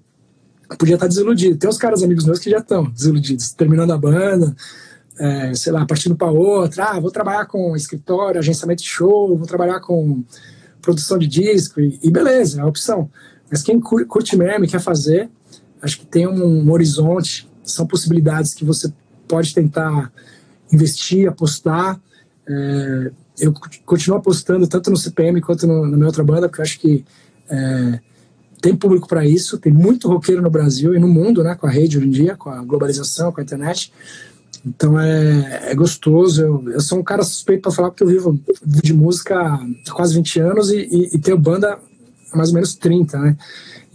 podia 0.77 0.95
estar 0.95 1.07
desiludido. 1.07 1.57
Tem 1.57 1.69
uns 1.69 1.77
caras 1.77 2.01
amigos 2.01 2.25
meus 2.25 2.39
que 2.39 2.49
já 2.49 2.57
estão 2.57 2.89
desiludidos, 2.89 3.51
terminando 3.51 3.91
a 3.91 3.97
banda, 3.97 4.55
é, 5.19 5.53
sei 5.53 5.71
lá, 5.71 5.85
partindo 5.85 6.15
para 6.15 6.31
outra, 6.31 6.85
ah, 6.85 6.99
vou 6.99 7.11
trabalhar 7.11 7.45
com 7.45 7.75
escritório, 7.75 8.39
agenciamento 8.39 8.81
de 8.81 8.89
show, 8.89 9.37
vou 9.37 9.47
trabalhar 9.47 9.79
com 9.79 10.23
produção 10.81 11.17
de 11.17 11.27
disco, 11.27 11.79
e, 11.79 11.99
e 12.01 12.11
beleza, 12.11 12.59
é 12.59 12.63
a 12.63 12.67
opção. 12.67 13.09
Mas 13.49 13.61
quem 13.61 13.79
curte 13.79 14.35
mesmo 14.35 14.65
e 14.65 14.67
quer 14.67 14.79
fazer, 14.79 15.29
acho 15.81 15.99
que 15.99 16.05
tem 16.05 16.27
um, 16.27 16.63
um 16.63 16.71
horizonte, 16.71 17.47
são 17.63 17.85
possibilidades 17.85 18.53
que 18.53 18.65
você 18.65 18.91
pode 19.27 19.53
tentar 19.53 20.11
investir, 20.71 21.27
apostar. 21.27 21.99
É, 22.47 23.11
eu 23.39 23.53
continuo 23.85 24.17
apostando 24.17 24.67
tanto 24.67 24.89
no 24.89 24.97
CPM 24.97 25.41
quanto 25.41 25.67
no, 25.67 25.85
na 25.85 25.95
minha 25.95 26.07
outra 26.07 26.23
banda, 26.23 26.47
porque 26.47 26.61
acho 26.61 26.79
que 26.79 27.05
é, 27.49 27.99
tem 28.61 28.75
público 28.75 29.07
para 29.07 29.25
isso, 29.25 29.57
tem 29.59 29.71
muito 29.71 30.07
roqueiro 30.07 30.41
no 30.41 30.49
Brasil 30.49 30.95
e 30.95 30.99
no 30.99 31.07
mundo, 31.07 31.43
né, 31.43 31.55
com 31.55 31.67
a 31.67 31.69
rede 31.69 31.97
hoje 31.97 32.07
em 32.07 32.11
dia, 32.11 32.35
com 32.35 32.49
a 32.49 32.63
globalização, 32.63 33.31
com 33.31 33.39
a 33.39 33.43
internet. 33.43 33.91
Então 34.65 34.99
é, 34.99 35.71
é 35.71 35.75
gostoso. 35.75 36.41
Eu, 36.41 36.69
eu 36.71 36.81
sou 36.81 36.97
um 36.97 37.03
cara 37.03 37.23
suspeito 37.23 37.61
para 37.61 37.71
falar 37.71 37.91
porque 37.91 38.03
eu 38.03 38.07
vivo 38.07 38.39
de 38.65 38.93
música 38.93 39.39
há 39.39 39.91
quase 39.91 40.15
20 40.15 40.39
anos 40.39 40.71
e, 40.71 40.87
e, 40.91 41.15
e 41.15 41.19
tenho 41.19 41.37
banda 41.37 41.77
mais 42.35 42.49
ou 42.49 42.55
menos 42.55 42.75
30, 42.75 43.17
né? 43.19 43.37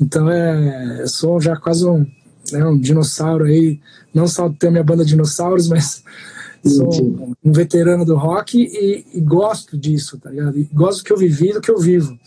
Então 0.01 0.31
é, 0.31 1.03
eu 1.03 1.09
sou 1.09 1.41
já 1.41 1.57
quase 1.57 1.87
um, 1.87 2.07
né, 2.53 2.65
um 2.65 2.79
dinossauro 2.79 3.45
aí. 3.45 3.81
Não 4.13 4.27
só 4.27 4.49
tenho 4.49 4.73
minha 4.73 4.85
banda 4.85 5.05
de 5.05 5.11
dinossauros, 5.11 5.69
mas 5.69 6.03
sou 6.67 7.03
um, 7.03 7.35
um 7.45 7.53
veterano 7.53 8.05
do 8.05 8.17
rock 8.17 8.59
e, 8.59 9.07
e, 9.15 9.21
gosto 9.21 9.77
disso, 9.77 10.19
tá 10.19 10.31
ligado? 10.31 10.59
E 10.59 10.65
gosto 10.73 10.99
do 10.99 11.05
que 11.05 11.13
eu 11.13 11.17
vivi 11.17 11.53
do 11.53 11.61
que 11.61 11.71
eu 11.71 11.79
vivo. 11.79 12.19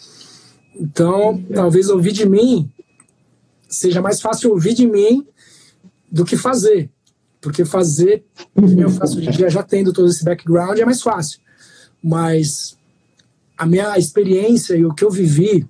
Então, 0.76 1.44
talvez 1.54 1.90
ouvir 1.90 2.12
de 2.12 2.28
mim 2.28 2.72
seja 3.68 4.02
mais 4.02 4.22
fácil 4.22 4.52
ouvir 4.52 4.74
de 4.74 4.88
mim 4.88 5.26
do 6.12 6.24
que 6.24 6.38
fazer. 6.38 6.90
Porque 7.42 7.66
fazer, 7.66 8.24
eu 8.56 8.90
faço 8.90 9.18
hoje 9.18 9.28
em 9.28 9.32
dia, 9.32 9.50
já 9.50 9.62
tendo 9.62 9.92
todo 9.92 10.08
esse 10.08 10.24
background, 10.24 10.80
é 10.80 10.86
mais 10.86 11.02
fácil. 11.02 11.40
Mas 12.02 12.78
a 13.58 13.66
minha 13.66 13.98
experiência 13.98 14.76
e 14.76 14.86
o 14.86 14.94
que 14.94 15.04
eu 15.04 15.12
vivi 15.12 15.68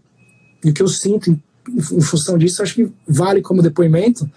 e 0.64 0.70
o 0.70 0.74
que 0.74 0.82
eu 0.82 0.88
sinto 0.88 1.30
em, 1.30 1.41
em 1.70 2.01
função 2.01 2.38
disso, 2.38 2.61
acho 2.61 2.76
que 2.76 2.91
vale 3.07 3.41
como 3.41 3.61
depoimento 3.61 4.30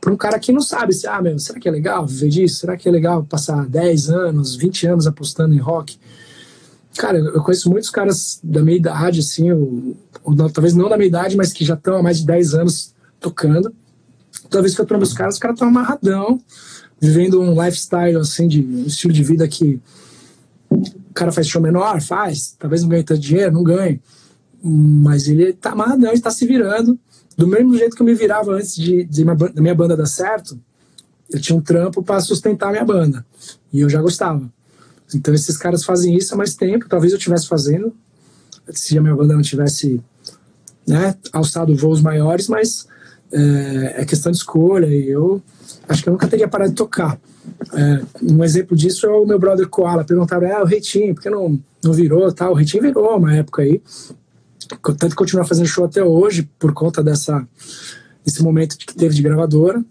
para 0.00 0.12
um 0.12 0.16
cara 0.16 0.38
que 0.38 0.52
não 0.52 0.60
sabe 0.60 0.94
se, 0.94 1.06
ah, 1.06 1.20
meu, 1.20 1.38
será 1.38 1.58
que 1.58 1.68
é 1.68 1.70
legal 1.70 2.06
viver 2.06 2.28
disso? 2.28 2.60
Será 2.60 2.76
que 2.76 2.88
é 2.88 2.92
legal 2.92 3.24
passar 3.24 3.66
10 3.66 4.10
anos, 4.10 4.54
20 4.54 4.86
anos 4.86 5.06
apostando 5.06 5.54
em 5.54 5.58
rock? 5.58 5.98
Cara, 6.96 7.18
eu 7.18 7.42
conheço 7.42 7.70
muitos 7.70 7.90
caras 7.90 8.40
da 8.42 8.62
minha 8.62 8.76
idade, 8.76 9.20
assim, 9.20 9.50
ou, 9.52 9.96
ou 10.22 10.50
talvez 10.50 10.74
não 10.74 10.88
da 10.88 10.96
minha 10.96 11.08
idade, 11.08 11.36
mas 11.36 11.52
que 11.52 11.64
já 11.64 11.74
estão 11.74 11.96
há 11.96 12.02
mais 12.02 12.18
de 12.18 12.26
10 12.26 12.54
anos 12.54 12.94
tocando. 13.20 13.72
Toda 14.48 14.62
vez 14.62 14.74
que 14.74 14.80
eu 14.80 14.86
trombo 14.86 15.04
os 15.04 15.12
caras, 15.12 15.34
os 15.34 15.40
caras 15.40 15.56
estão 15.56 15.68
amarradão, 15.68 16.40
vivendo 17.00 17.40
um 17.40 17.62
lifestyle, 17.62 18.16
assim, 18.16 18.48
de 18.48 18.60
um 18.60 18.86
estilo 18.86 19.12
de 19.12 19.22
vida 19.22 19.46
que 19.46 19.80
o 20.72 21.14
cara 21.14 21.32
faz 21.32 21.48
show 21.48 21.60
menor, 21.60 22.00
faz, 22.00 22.54
talvez 22.58 22.82
não 22.82 22.88
ganhe 22.88 23.02
tanto 23.02 23.20
dinheiro, 23.20 23.52
não 23.52 23.62
ganhe, 23.62 24.00
mas 24.62 25.28
ele 25.28 25.52
tá 25.52 25.72
amarradão, 25.72 26.12
está 26.12 26.30
se 26.30 26.46
virando, 26.46 26.98
do 27.36 27.46
mesmo 27.46 27.76
jeito 27.76 27.94
que 27.94 28.02
eu 28.02 28.06
me 28.06 28.14
virava 28.14 28.52
antes 28.52 28.74
de, 28.74 29.04
de 29.04 29.24
minha, 29.24 29.36
minha 29.56 29.74
banda 29.74 29.96
dar 29.96 30.06
certo, 30.06 30.58
eu 31.30 31.40
tinha 31.40 31.56
um 31.56 31.60
trampo 31.60 32.02
para 32.02 32.20
sustentar 32.20 32.68
a 32.68 32.72
minha 32.72 32.84
banda, 32.84 33.24
e 33.72 33.80
eu 33.80 33.88
já 33.88 34.00
gostava. 34.00 34.50
Então 35.14 35.32
esses 35.32 35.56
caras 35.56 35.84
fazem 35.84 36.16
isso 36.16 36.34
há 36.34 36.36
mais 36.36 36.54
tempo, 36.54 36.88
talvez 36.88 37.12
eu 37.12 37.18
estivesse 37.18 37.46
fazendo, 37.46 37.94
se 38.70 38.98
a 38.98 39.00
minha 39.00 39.14
banda 39.14 39.34
não 39.34 39.42
tivesse 39.42 40.02
né, 40.86 41.14
alçado 41.32 41.74
voos 41.76 42.00
maiores, 42.00 42.48
mas 42.48 42.86
é, 43.30 43.94
é, 43.98 44.04
questão 44.04 44.32
de 44.32 44.38
escolha 44.38 44.86
e 44.86 45.08
eu 45.08 45.42
acho 45.88 46.02
que 46.02 46.08
eu 46.08 46.12
nunca 46.12 46.26
teria 46.26 46.48
parado 46.48 46.70
de 46.70 46.76
tocar. 46.76 47.20
É, 47.74 48.02
um 48.22 48.42
exemplo 48.42 48.76
disso 48.76 49.06
é 49.06 49.10
o 49.10 49.26
meu 49.26 49.38
brother 49.38 49.68
Koala, 49.68 50.04
perguntaram, 50.04 50.46
é, 50.46 50.62
o 50.62 50.64
Reitinho, 50.64 51.14
por 51.14 51.22
que 51.22 51.30
não, 51.30 51.60
não 51.82 51.92
virou 51.92 52.32
tal? 52.32 52.52
O 52.52 52.54
Reitinho 52.54 52.82
virou 52.82 53.16
uma 53.16 53.34
época 53.34 53.62
aí, 53.62 53.82
tanto 54.76 55.10
que 55.10 55.14
continua 55.14 55.44
fazendo 55.44 55.66
show 55.66 55.84
até 55.84 56.02
hoje 56.02 56.48
por 56.58 56.72
conta 56.72 57.02
dessa, 57.02 57.46
desse 58.24 58.42
momento 58.42 58.76
que 58.76 58.94
teve 58.94 59.14
de 59.14 59.22
gravadora, 59.22 59.84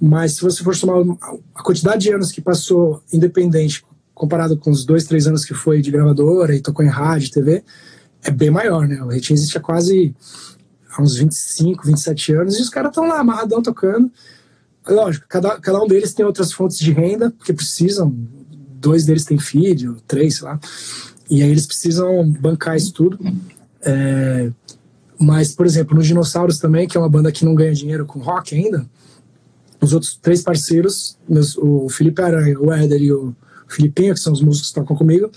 mas 0.00 0.34
se 0.34 0.42
você 0.42 0.62
for 0.62 0.74
somar 0.74 0.98
a 1.54 1.62
quantidade 1.62 2.02
de 2.02 2.12
anos 2.12 2.30
que 2.30 2.40
passou 2.40 3.02
independente 3.12 3.84
comparado 4.14 4.56
com 4.56 4.70
os 4.70 4.84
dois, 4.84 5.04
três 5.04 5.26
anos 5.26 5.44
que 5.44 5.54
foi 5.54 5.80
de 5.80 5.90
gravadora 5.90 6.54
e 6.54 6.60
tocou 6.60 6.84
em 6.84 6.88
rádio, 6.88 7.30
TV, 7.30 7.62
é 8.22 8.30
bem 8.30 8.50
maior, 8.50 8.88
né? 8.88 9.02
O 9.02 9.08
Reitinho 9.08 9.36
existe 9.36 9.58
há 9.58 9.60
quase 9.60 10.14
há 10.90 11.02
uns 11.02 11.16
25, 11.16 11.86
27 11.86 12.32
anos 12.32 12.58
e 12.58 12.62
os 12.62 12.70
caras 12.70 12.90
estão 12.90 13.06
lá 13.06 13.20
amarradão 13.20 13.62
tocando. 13.62 14.10
Lógico, 14.88 15.26
cada, 15.28 15.58
cada 15.60 15.82
um 15.82 15.86
deles 15.86 16.14
tem 16.14 16.24
outras 16.24 16.52
fontes 16.52 16.78
de 16.78 16.92
renda, 16.92 17.30
porque 17.30 17.52
precisam. 17.52 18.14
Dois 18.78 19.04
deles 19.04 19.24
têm 19.24 19.38
filho, 19.38 19.96
três, 20.06 20.36
sei 20.36 20.44
lá. 20.46 20.60
E 21.28 21.42
aí 21.42 21.50
eles 21.50 21.66
precisam 21.66 22.30
bancar 22.30 22.76
isso 22.76 22.92
tudo. 22.92 23.18
É, 23.86 24.50
mas, 25.18 25.54
por 25.54 25.64
exemplo, 25.64 25.96
no 25.96 26.02
Dinossauros 26.02 26.58
também, 26.58 26.88
que 26.88 26.96
é 26.96 27.00
uma 27.00 27.08
banda 27.08 27.30
que 27.30 27.44
não 27.44 27.54
ganha 27.54 27.72
dinheiro 27.72 28.04
com 28.04 28.18
rock 28.18 28.54
ainda, 28.54 28.84
os 29.80 29.92
outros 29.92 30.18
três 30.20 30.42
parceiros, 30.42 31.16
meus, 31.28 31.56
o 31.56 31.88
Felipe 31.88 32.20
Aranha, 32.20 32.58
o 32.58 32.72
Éder 32.72 33.00
e 33.00 33.12
o 33.12 33.34
Filipinho, 33.68 34.14
que 34.14 34.20
são 34.20 34.32
os 34.32 34.42
músicos 34.42 34.70
que 34.70 34.74
tocam 34.74 34.96
comigo, 34.96 35.30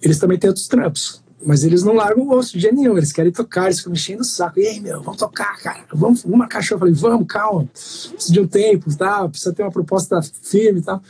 eles 0.00 0.18
também 0.18 0.38
têm 0.38 0.48
outros 0.48 0.68
trampos. 0.68 1.20
Mas 1.44 1.64
eles 1.64 1.82
não 1.82 1.94
largam 1.94 2.24
o 2.24 2.32
osso 2.32 2.52
de 2.52 2.60
jeito 2.60 2.76
nenhum, 2.76 2.96
eles 2.96 3.10
querem 3.10 3.32
tocar, 3.32 3.64
eles 3.64 3.78
ficam 3.78 3.92
mexendo 3.92 4.20
o 4.20 4.24
saco. 4.24 4.60
E 4.60 4.66
aí, 4.66 4.80
meu, 4.80 5.02
vamos 5.02 5.18
tocar, 5.18 5.60
cara, 5.60 5.84
vamos, 5.92 6.22
vamos 6.22 6.38
marcar 6.38 6.62
show. 6.62 6.76
Eu 6.76 6.78
falei, 6.78 6.94
vamos, 6.94 7.26
calma, 7.26 7.66
precisa 7.66 8.32
de 8.32 8.40
um 8.40 8.46
tempo, 8.46 8.96
tá? 8.96 9.28
precisa 9.28 9.52
ter 9.52 9.62
uma 9.62 9.72
proposta 9.72 10.22
firme 10.22 10.78
e 10.78 10.82
tal. 10.82 11.02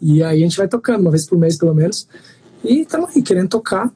E 0.00 0.22
aí 0.22 0.38
a 0.40 0.46
gente 0.46 0.56
vai 0.56 0.68
tocando, 0.68 1.00
uma 1.00 1.10
vez 1.10 1.26
por 1.26 1.36
mês 1.36 1.58
pelo 1.58 1.74
menos. 1.74 2.06
E 2.62 2.82
estamos 2.82 3.10
aí, 3.10 3.22
querendo 3.22 3.48
tocar. 3.48 3.92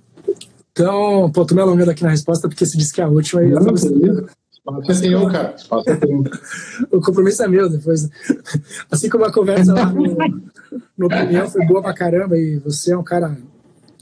Então, 0.76 1.30
pô, 1.32 1.46
tô 1.46 1.54
me 1.54 1.62
alongando 1.62 1.90
aqui 1.90 2.02
na 2.02 2.10
resposta, 2.10 2.46
porque 2.46 2.66
se 2.66 2.76
disse 2.76 2.92
que 2.92 3.00
é 3.00 3.04
a 3.04 3.08
última. 3.08 3.42
E 3.42 3.50
eu 3.50 3.60
não, 3.60 3.72
Espaço 3.72 4.90
é 4.90 4.94
seu, 4.94 5.26
cara. 5.26 5.54
Espaço 5.56 5.88
é 5.88 5.96
teu. 5.96 6.24
o 6.92 7.00
compromisso 7.00 7.42
é 7.42 7.48
meu 7.48 7.66
depois. 7.70 8.06
Assim 8.90 9.08
como 9.08 9.24
a 9.24 9.32
conversa 9.32 9.72
lá 9.72 9.86
no, 9.86 10.02
no 10.98 11.06
opinião 11.06 11.48
foi 11.48 11.64
boa 11.64 11.80
pra 11.80 11.94
caramba 11.94 12.36
e 12.36 12.58
você 12.58 12.92
é 12.92 12.98
um 12.98 13.02
cara. 13.02 13.38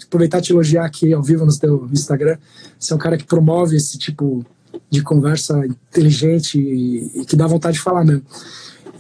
Aproveitar 0.05 0.41
te 0.41 0.53
elogiar 0.53 0.85
aqui 0.85 1.13
ao 1.13 1.23
vivo 1.23 1.47
no 1.47 1.57
teu 1.57 1.89
Instagram. 1.93 2.39
Você 2.77 2.93
é 2.93 2.97
um 2.97 2.99
cara 2.99 3.17
que 3.17 3.25
promove 3.25 3.77
esse 3.77 3.97
tipo 3.97 4.45
de 4.91 5.01
conversa 5.01 5.65
inteligente 5.65 6.59
e, 6.59 7.21
e 7.21 7.25
que 7.25 7.37
dá 7.37 7.47
vontade 7.47 7.77
de 7.77 7.83
falar 7.83 8.05
mesmo. 8.05 8.25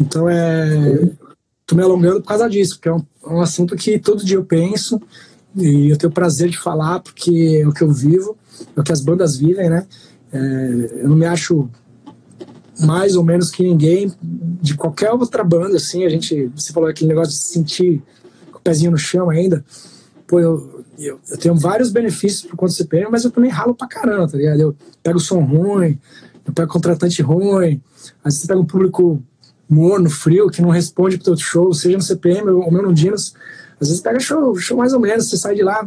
Então 0.00 0.28
é. 0.28 1.10
Tô 1.66 1.74
me 1.74 1.82
alongando 1.82 2.20
por 2.20 2.28
causa 2.28 2.48
disso, 2.48 2.76
porque 2.76 2.88
é 2.88 2.92
um, 2.92 3.02
é 3.26 3.28
um 3.30 3.40
assunto 3.40 3.74
que 3.74 3.98
todo 3.98 4.24
dia 4.24 4.36
eu 4.36 4.44
penso 4.44 5.00
e 5.56 5.90
eu 5.90 5.96
tenho 5.96 6.12
prazer 6.12 6.48
de 6.50 6.58
falar 6.58 7.00
porque 7.00 7.60
é 7.62 7.66
o 7.66 7.72
que 7.72 7.82
eu 7.82 7.92
vivo, 7.92 8.36
é 8.76 8.80
o 8.80 8.82
que 8.82 8.92
as 8.92 9.00
bandas 9.00 9.36
vivem, 9.36 9.70
né? 9.70 9.86
É, 10.32 11.02
eu 11.02 11.08
não 11.08 11.16
me 11.16 11.26
acho 11.26 11.68
mais 12.80 13.14
ou 13.14 13.22
menos 13.22 13.50
que 13.50 13.62
ninguém 13.62 14.12
de 14.20 14.74
qualquer 14.74 15.12
outra 15.12 15.44
banda, 15.44 15.76
assim, 15.76 16.04
a 16.04 16.08
gente, 16.08 16.50
você 16.56 16.72
falou 16.72 16.88
aquele 16.88 17.08
negócio 17.08 17.32
de 17.32 17.38
se 17.38 17.52
sentir 17.52 18.02
com 18.50 18.58
o 18.58 18.60
pezinho 18.60 18.90
no 18.90 18.98
chão 18.98 19.30
ainda, 19.30 19.64
pô, 20.26 20.40
eu, 20.40 20.84
eu, 20.98 21.20
eu 21.30 21.38
tenho 21.38 21.54
vários 21.54 21.90
benefícios 21.90 22.42
por 22.42 22.56
conta 22.56 22.72
do 22.72 22.76
CPM, 22.76 23.08
mas 23.10 23.24
eu 23.24 23.30
também 23.30 23.50
ralo 23.50 23.74
pra 23.74 23.86
caramba, 23.86 24.28
tá 24.28 24.36
ligado? 24.36 24.60
Eu 24.60 24.76
pego 25.02 25.20
som 25.20 25.40
ruim, 25.40 25.98
eu 26.44 26.52
pego 26.52 26.72
contratante 26.72 27.22
ruim, 27.22 27.80
às 28.24 28.34
vezes 28.34 28.40
você 28.40 28.46
pega 28.48 28.60
um 28.60 28.66
público 28.66 29.22
morno, 29.68 30.10
frio, 30.10 30.50
que 30.50 30.60
não 30.60 30.70
responde 30.70 31.16
pro 31.16 31.26
teu 31.26 31.36
show, 31.36 31.72
seja 31.72 31.96
no 31.96 32.02
CPM 32.02 32.50
ou 32.50 32.70
mesmo 32.70 32.88
no 32.88 32.94
Dinos, 32.94 33.34
às 33.84 33.88
vezes 33.88 34.02
pega 34.02 34.18
show, 34.18 34.54
show 34.56 34.76
mais 34.76 34.92
ou 34.92 35.00
menos, 35.00 35.28
você 35.28 35.36
sai 35.36 35.54
de 35.54 35.62
lá, 35.62 35.86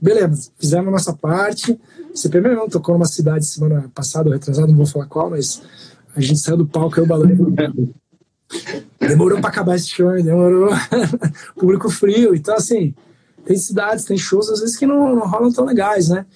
beleza, 0.00 0.50
fizemos 0.58 0.88
a 0.88 0.90
nossa 0.90 1.12
parte, 1.12 1.78
CPM 2.14 2.54
não 2.54 2.68
tocou 2.68 2.94
numa 2.94 3.06
cidade 3.06 3.46
semana 3.46 3.90
passada, 3.94 4.28
ou 4.28 4.32
retrasada, 4.32 4.66
não 4.66 4.76
vou 4.76 4.86
falar 4.86 5.06
qual, 5.06 5.30
mas 5.30 5.62
a 6.16 6.20
gente 6.20 6.40
saiu 6.40 6.56
do 6.56 6.66
palco, 6.66 6.98
eu 6.98 7.06
balei. 7.06 7.36
Demorou 8.98 9.40
para 9.40 9.50
acabar 9.50 9.76
esse 9.76 9.88
show, 9.88 10.10
demorou. 10.22 10.70
Público 11.54 11.90
frio. 11.90 12.34
Então, 12.34 12.54
assim, 12.56 12.94
tem 13.44 13.56
cidades, 13.56 14.04
tem 14.04 14.16
shows, 14.16 14.48
às 14.48 14.60
vezes, 14.60 14.76
que 14.76 14.86
não, 14.86 15.14
não 15.14 15.28
rolam 15.28 15.52
tão 15.52 15.64
legais, 15.64 16.08
né? 16.08 16.26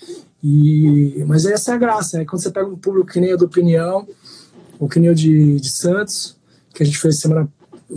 E, 0.44 1.24
mas 1.26 1.46
essa 1.46 1.72
é 1.72 1.74
a 1.74 1.78
graça, 1.78 2.18
né? 2.18 2.24
Quando 2.24 2.42
você 2.42 2.50
pega 2.50 2.66
um 2.66 2.76
público 2.76 3.10
que 3.10 3.20
nem 3.20 3.32
o 3.32 3.36
do 3.36 3.46
Opinião, 3.46 4.06
ou 4.78 4.88
que 4.88 5.00
nem 5.00 5.10
o 5.10 5.14
de, 5.14 5.58
de 5.58 5.70
Santos, 5.70 6.36
que 6.74 6.82
a 6.82 6.86
gente 6.86 6.98
fez 6.98 7.18
semana, 7.18 7.48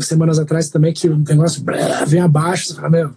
semanas 0.01 0.39
atrás 0.39 0.69
também, 0.69 0.93
que 0.93 1.07
o 1.07 1.17
negócio 1.17 1.63
vem 2.07 2.21
abaixo, 2.21 2.67
você 2.67 2.75
fala, 2.75 2.89
meu, 2.89 3.11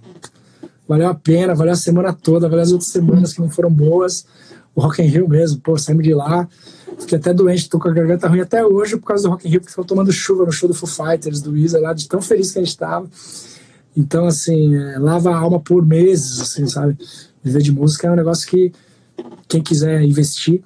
valeu 0.86 1.08
a 1.08 1.14
pena, 1.14 1.54
valeu 1.54 1.72
a 1.72 1.76
semana 1.76 2.12
toda, 2.12 2.48
valeu 2.48 2.62
as 2.62 2.72
outras 2.72 2.90
semanas 2.90 3.32
que 3.32 3.40
não 3.40 3.50
foram 3.50 3.70
boas 3.70 4.26
o 4.78 4.80
Rock 4.80 5.02
in 5.02 5.06
Rio 5.06 5.28
mesmo, 5.28 5.60
pô, 5.60 5.76
saímos 5.76 6.04
de 6.04 6.14
lá, 6.14 6.48
fiquei 7.00 7.18
até 7.18 7.34
doente, 7.34 7.68
tô 7.68 7.80
com 7.80 7.88
a 7.88 7.92
garganta 7.92 8.28
ruim 8.28 8.40
até 8.40 8.64
hoje 8.64 8.96
por 8.96 9.06
causa 9.06 9.24
do 9.24 9.30
Rock 9.30 9.48
in 9.48 9.50
Rio, 9.50 9.60
porque 9.60 9.70
ficou 9.70 9.84
tomando 9.84 10.12
chuva 10.12 10.44
no 10.44 10.52
show 10.52 10.68
do 10.68 10.74
Foo 10.74 10.88
Fighters, 10.88 11.40
do 11.40 11.50
Weezer 11.50 11.80
lá, 11.80 11.92
de 11.92 12.06
tão 12.06 12.22
feliz 12.22 12.52
que 12.52 12.60
a 12.60 12.64
gente 12.64 12.78
tava. 12.78 13.10
Então, 13.96 14.24
assim, 14.26 14.76
é, 14.76 14.96
lava 15.00 15.30
a 15.30 15.36
alma 15.36 15.58
por 15.58 15.84
meses, 15.84 16.40
assim, 16.40 16.68
sabe? 16.68 16.96
Viver 17.42 17.60
de 17.60 17.72
música 17.72 18.06
é 18.06 18.12
um 18.12 18.14
negócio 18.14 18.48
que 18.48 18.72
quem 19.48 19.60
quiser 19.60 20.00
investir. 20.02 20.62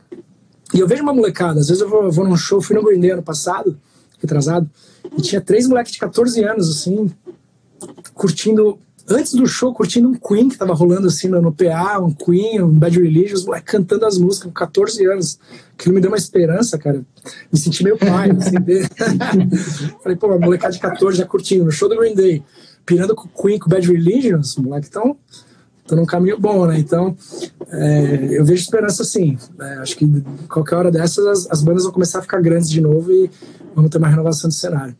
E 0.74 0.80
eu 0.80 0.86
vejo 0.86 1.02
uma 1.02 1.14
molecada, 1.14 1.60
às 1.60 1.68
vezes 1.68 1.80
eu 1.80 1.88
vou, 1.88 2.12
vou 2.12 2.28
num 2.28 2.36
show, 2.36 2.60
fui 2.60 2.76
no 2.76 2.84
Green 2.84 3.00
Day 3.00 3.12
ano 3.12 3.22
passado, 3.22 3.78
retrasado, 4.20 4.68
e 5.16 5.22
tinha 5.22 5.40
três 5.40 5.66
moleques 5.66 5.92
de 5.92 5.98
14 5.98 6.42
anos, 6.44 6.68
assim, 6.68 7.10
curtindo 8.14 8.78
antes 9.08 9.34
do 9.34 9.46
show, 9.46 9.74
curtindo 9.74 10.08
um 10.08 10.14
Queen 10.14 10.48
que 10.48 10.56
tava 10.56 10.72
rolando 10.74 11.08
assim 11.08 11.28
no, 11.28 11.42
no 11.42 11.52
PA, 11.52 11.98
um 11.98 12.12
Queen, 12.12 12.62
um 12.62 12.70
Bad 12.70 13.00
Religion, 13.00 13.34
os 13.34 13.44
moleques 13.44 13.72
cantando 13.72 14.06
as 14.06 14.16
músicas 14.16 14.46
com 14.46 14.52
14 14.52 15.04
anos. 15.06 15.38
Aquilo 15.74 15.94
me 15.94 16.00
deu 16.00 16.10
uma 16.10 16.16
esperança, 16.16 16.78
cara. 16.78 17.04
Me 17.52 17.58
senti 17.58 17.82
meio 17.82 17.98
pai, 17.98 18.30
assim. 18.38 18.56
Falei, 20.02 20.16
pô, 20.16 20.28
uma 20.28 20.38
molecada 20.38 20.72
de 20.72 20.78
14 20.78 21.18
já 21.18 21.26
curtindo, 21.26 21.64
no 21.64 21.72
show 21.72 21.88
do 21.88 21.96
Green 21.96 22.14
Day, 22.14 22.42
pirando 22.86 23.14
com 23.14 23.26
o 23.26 23.42
Queen, 23.42 23.58
com 23.58 23.66
o 23.66 23.68
Bad 23.68 23.86
Religion, 23.90 24.38
os 24.38 24.56
moleques 24.56 24.88
estão 24.88 25.16
tô 25.86 25.96
num 25.96 26.06
caminho 26.06 26.38
bom, 26.38 26.66
né? 26.66 26.78
Então, 26.78 27.16
é, 27.68 28.28
eu 28.30 28.44
vejo 28.44 28.62
esperança 28.62 29.04
sim. 29.04 29.36
É, 29.60 29.74
acho 29.78 29.96
que 29.96 30.06
qualquer 30.48 30.76
hora 30.76 30.90
dessas 30.90 31.26
as, 31.26 31.50
as, 31.50 31.62
bandas 31.62 31.84
vão 31.84 31.92
começar 31.92 32.20
a 32.20 32.22
ficar 32.22 32.40
grandes 32.40 32.70
de 32.70 32.80
novo 32.80 33.10
e 33.12 33.30
vamos 33.74 33.90
ter 33.90 33.98
uma 33.98 34.08
renovação 34.08 34.48
do 34.48 34.54
cenário. 34.54 34.96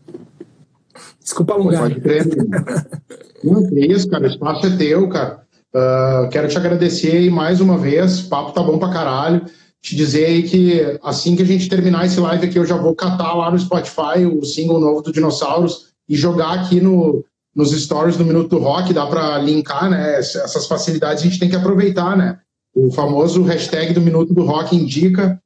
Desculpa 1.22 1.54
alongar. 1.54 1.82
Pode 1.82 2.00
crer. 2.00 2.26
Não, 3.42 3.66
é 3.66 3.86
isso, 3.86 4.08
cara. 4.08 4.24
O 4.24 4.26
espaço 4.26 4.66
é 4.66 4.76
teu, 4.76 5.08
cara. 5.08 5.42
Uh, 5.74 6.28
quero 6.28 6.48
te 6.48 6.56
agradecer 6.56 7.16
aí 7.16 7.30
mais 7.30 7.60
uma 7.60 7.78
vez. 7.78 8.20
O 8.20 8.28
papo 8.28 8.52
tá 8.52 8.62
bom 8.62 8.78
pra 8.78 8.92
caralho. 8.92 9.44
Te 9.80 9.96
dizer 9.96 10.26
aí 10.26 10.42
que 10.44 10.98
assim 11.02 11.34
que 11.34 11.42
a 11.42 11.46
gente 11.46 11.68
terminar 11.68 12.06
esse 12.06 12.20
live 12.20 12.46
aqui, 12.46 12.58
eu 12.58 12.66
já 12.66 12.76
vou 12.76 12.94
catar 12.94 13.34
lá 13.34 13.50
no 13.50 13.58
Spotify 13.58 14.24
o 14.26 14.44
single 14.44 14.78
novo 14.78 15.02
do 15.02 15.12
Dinossauros 15.12 15.92
e 16.08 16.14
jogar 16.14 16.52
aqui 16.52 16.80
no, 16.80 17.24
nos 17.54 17.72
stories 17.72 18.16
do 18.16 18.24
Minuto 18.24 18.50
do 18.50 18.58
Rock, 18.58 18.92
dá 18.92 19.06
para 19.06 19.38
linkar, 19.38 19.90
né? 19.90 20.18
Essas 20.18 20.66
facilidades 20.66 21.22
a 21.22 21.26
gente 21.26 21.38
tem 21.38 21.48
que 21.48 21.56
aproveitar, 21.56 22.16
né? 22.16 22.38
O 22.74 22.92
famoso 22.92 23.42
hashtag 23.42 23.92
do 23.92 24.00
Minuto 24.00 24.32
do 24.32 24.44
Rock 24.44 24.76
indica. 24.76 25.40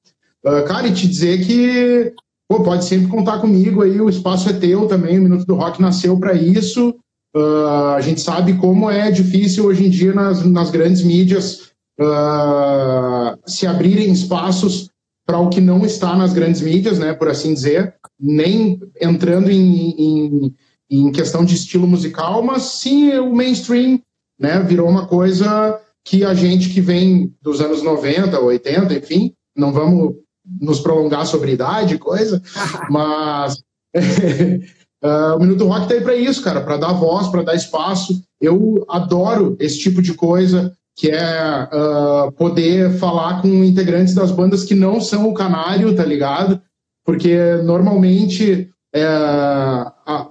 Uh, 0.45 0.65
cara, 0.67 0.87
e 0.87 0.93
te 0.93 1.09
dizer 1.09 1.47
que 1.47 2.13
pô, 2.49 2.63
pode 2.63 2.85
sempre 2.85 3.09
contar 3.09 3.39
comigo 3.41 3.83
aí, 3.83 4.01
o 4.01 4.09
espaço 4.09 4.49
é 4.49 4.53
teu 4.53 4.87
também, 4.87 5.19
o 5.19 5.23
Minuto 5.23 5.47
do 5.47 5.55
Rock 5.55 5.81
nasceu 5.81 6.19
para 6.19 6.35
isso. 6.35 6.95
Uh, 7.35 7.95
a 7.97 8.01
gente 8.01 8.21
sabe 8.21 8.55
como 8.55 8.91
é 8.91 9.11
difícil 9.11 9.67
hoje 9.67 9.87
em 9.87 9.91
dia 9.91 10.15
nas, 10.15 10.45
nas 10.45 10.71
grandes 10.71 11.03
mídias 11.03 11.73
uh, 12.01 13.39
se 13.47 13.67
abrirem 13.67 14.11
espaços 14.11 14.89
para 15.27 15.39
o 15.39 15.51
que 15.51 15.61
não 15.61 15.85
está 15.85 16.17
nas 16.17 16.33
grandes 16.33 16.61
mídias, 16.61 16.99
né, 16.99 17.13
por 17.13 17.29
assim 17.29 17.53
dizer, 17.53 17.95
nem 18.19 18.81
entrando 19.03 19.51
em, 19.51 19.91
em 19.99 20.55
em 20.91 21.11
questão 21.11 21.45
de 21.45 21.55
estilo 21.55 21.87
musical, 21.87 22.43
mas 22.43 22.63
sim 22.63 23.13
o 23.19 23.35
mainstream 23.35 24.01
né, 24.39 24.61
virou 24.61 24.89
uma 24.89 25.07
coisa 25.07 25.81
que 26.05 26.25
a 26.25 26.35
gente 26.35 26.71
que 26.71 26.81
vem 26.81 27.35
dos 27.43 27.61
anos 27.61 27.83
90, 27.83 28.39
80, 28.41 28.95
enfim, 28.95 29.33
não 29.57 29.73
vamos 29.73 30.17
nos 30.61 30.81
prolongar 30.81 31.27
sobre 31.27 31.53
idade, 31.53 31.99
coisa, 31.99 32.43
mas 32.91 33.55
uh, 33.95 35.35
o 35.37 35.41
Minuto 35.41 35.67
Rock 35.67 35.89
tá 35.89 35.95
aí 35.95 36.01
para 36.01 36.17
isso, 36.17 36.43
cara, 36.43 36.61
para 36.61 36.77
dar 36.77 36.93
voz, 36.93 37.29
para 37.29 37.43
dar 37.43 37.55
espaço. 37.55 38.23
Eu 38.41 38.85
adoro 38.89 39.57
esse 39.59 39.79
tipo 39.79 40.03
de 40.03 40.15
coisa, 40.15 40.73
que 40.95 41.11
é 41.11 41.69
uh, 41.73 42.33
poder 42.33 42.99
falar 42.99 43.43
com 43.43 43.65
integrantes 43.65 44.15
das 44.15 44.31
bandas 44.31 44.65
que 44.65 44.75
não 44.75 45.01
são 45.01 45.29
o 45.29 45.35
Canário, 45.35 45.95
tá 45.95 46.05
ligado? 46.05 46.61
Porque 47.05 47.57
normalmente 47.63 48.71
é, 48.95 49.05
a, 49.05 50.31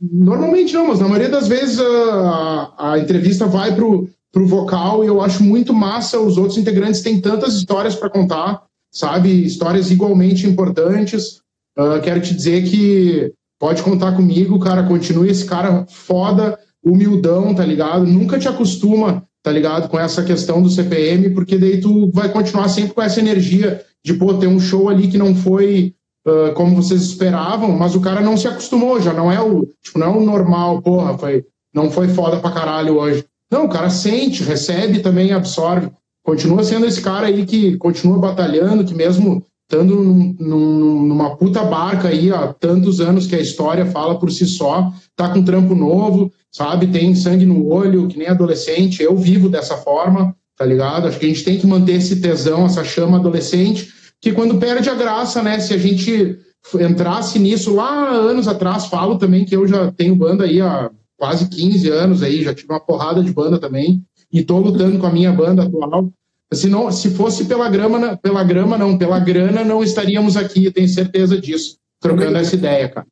Normalmente 0.00 0.74
não, 0.74 0.88
mas 0.88 1.00
na 1.00 1.08
maioria 1.08 1.30
das 1.30 1.48
vezes 1.48 1.80
a, 1.80 2.72
a 2.78 2.98
entrevista 2.98 3.46
vai 3.46 3.74
pro, 3.74 4.08
pro 4.32 4.46
vocal 4.46 5.02
e 5.02 5.06
eu 5.06 5.22
acho 5.22 5.42
muito 5.42 5.72
massa. 5.72 6.18
Os 6.18 6.36
outros 6.36 6.58
integrantes 6.58 7.00
têm 7.00 7.20
tantas 7.20 7.54
histórias 7.54 7.94
para 7.94 8.10
contar, 8.10 8.62
sabe? 8.94 9.44
Histórias 9.44 9.90
igualmente 9.90 10.46
importantes. 10.46 11.40
Uh, 11.76 12.00
quero 12.02 12.20
te 12.20 12.32
dizer 12.32 12.62
que 12.64 13.32
pode 13.58 13.82
contar 13.82 14.12
comigo, 14.12 14.58
cara. 14.60 14.84
Continue 14.84 15.28
esse 15.28 15.44
cara 15.44 15.84
foda, 15.88 16.56
humildão, 16.82 17.54
tá 17.54 17.66
ligado? 17.66 18.06
Nunca 18.06 18.38
te 18.38 18.46
acostuma, 18.46 19.24
tá 19.42 19.50
ligado? 19.50 19.88
Com 19.88 19.98
essa 19.98 20.22
questão 20.22 20.62
do 20.62 20.70
CPM, 20.70 21.30
porque 21.30 21.58
daí 21.58 21.80
tu 21.80 22.10
vai 22.12 22.30
continuar 22.30 22.68
sempre 22.68 22.94
com 22.94 23.02
essa 23.02 23.18
energia 23.18 23.84
de, 24.04 24.14
pô, 24.14 24.34
ter 24.34 24.46
um 24.46 24.60
show 24.60 24.88
ali 24.88 25.08
que 25.08 25.18
não 25.18 25.34
foi 25.34 25.94
uh, 26.26 26.54
como 26.54 26.76
vocês 26.76 27.02
esperavam, 27.02 27.72
mas 27.72 27.96
o 27.96 28.00
cara 28.00 28.20
não 28.20 28.36
se 28.36 28.46
acostumou, 28.46 29.00
já 29.00 29.12
não 29.12 29.32
é 29.32 29.40
o, 29.40 29.66
tipo, 29.82 29.98
não 29.98 30.06
é 30.06 30.16
o 30.18 30.24
normal, 30.24 30.80
porra, 30.82 31.18
foi, 31.18 31.44
não 31.74 31.90
foi 31.90 32.08
foda 32.08 32.38
pra 32.38 32.52
caralho 32.52 32.98
hoje. 32.98 33.24
Não, 33.50 33.64
o 33.64 33.68
cara 33.68 33.90
sente, 33.90 34.42
recebe 34.42 35.00
também, 35.00 35.32
absorve. 35.32 35.90
Continua 36.24 36.64
sendo 36.64 36.86
esse 36.86 37.02
cara 37.02 37.26
aí 37.26 37.44
que 37.44 37.76
continua 37.76 38.18
batalhando, 38.18 38.82
que 38.82 38.94
mesmo 38.94 39.44
estando 39.68 39.94
num, 39.94 40.36
num, 40.40 41.02
numa 41.06 41.36
puta 41.36 41.62
barca 41.62 42.08
aí 42.08 42.32
há 42.32 42.48
tantos 42.48 43.00
anos 43.00 43.26
que 43.26 43.36
a 43.36 43.40
história 43.40 43.84
fala 43.86 44.18
por 44.18 44.32
si 44.32 44.46
só, 44.46 44.90
tá 45.14 45.28
com 45.28 45.44
trampo 45.44 45.74
novo, 45.74 46.32
sabe? 46.50 46.86
Tem 46.86 47.14
sangue 47.14 47.44
no 47.44 47.68
olho, 47.68 48.08
que 48.08 48.18
nem 48.18 48.28
adolescente. 48.28 49.02
Eu 49.02 49.14
vivo 49.16 49.50
dessa 49.50 49.76
forma, 49.76 50.34
tá 50.56 50.64
ligado? 50.64 51.06
Acho 51.06 51.18
que 51.18 51.26
a 51.26 51.28
gente 51.28 51.44
tem 51.44 51.58
que 51.58 51.66
manter 51.66 51.96
esse 51.96 52.20
tesão, 52.20 52.64
essa 52.64 52.82
chama 52.82 53.18
adolescente, 53.18 53.92
que 54.18 54.32
quando 54.32 54.58
perde 54.58 54.88
a 54.88 54.94
graça, 54.94 55.42
né? 55.42 55.60
Se 55.60 55.74
a 55.74 55.78
gente 55.78 56.38
entrasse 56.80 57.38
nisso 57.38 57.74
lá 57.74 58.08
anos 58.08 58.48
atrás, 58.48 58.86
falo 58.86 59.18
também 59.18 59.44
que 59.44 59.54
eu 59.54 59.66
já 59.68 59.92
tenho 59.92 60.16
banda 60.16 60.44
aí 60.44 60.62
há 60.62 60.90
quase 61.18 61.48
15 61.48 61.88
anos 61.90 62.22
aí, 62.22 62.42
já 62.42 62.54
tive 62.54 62.72
uma 62.72 62.80
porrada 62.80 63.22
de 63.22 63.32
banda 63.32 63.58
também, 63.58 64.02
e 64.34 64.42
tô 64.42 64.58
lutando 64.58 64.98
com 64.98 65.06
a 65.06 65.12
minha 65.12 65.32
banda 65.32 65.62
atual. 65.62 66.12
Se, 66.52 66.68
não, 66.68 66.90
se 66.90 67.10
fosse 67.10 67.44
pela 67.44 67.68
grama, 67.68 68.16
pela 68.16 68.42
grama 68.42 68.76
não, 68.76 68.98
pela 68.98 69.20
grana, 69.20 69.64
não 69.64 69.82
estaríamos 69.82 70.36
aqui, 70.36 70.70
tenho 70.72 70.88
certeza 70.88 71.40
disso, 71.40 71.78
trocando 72.00 72.36
essa 72.36 72.56
ideia, 72.56 72.88
cara. 72.88 73.06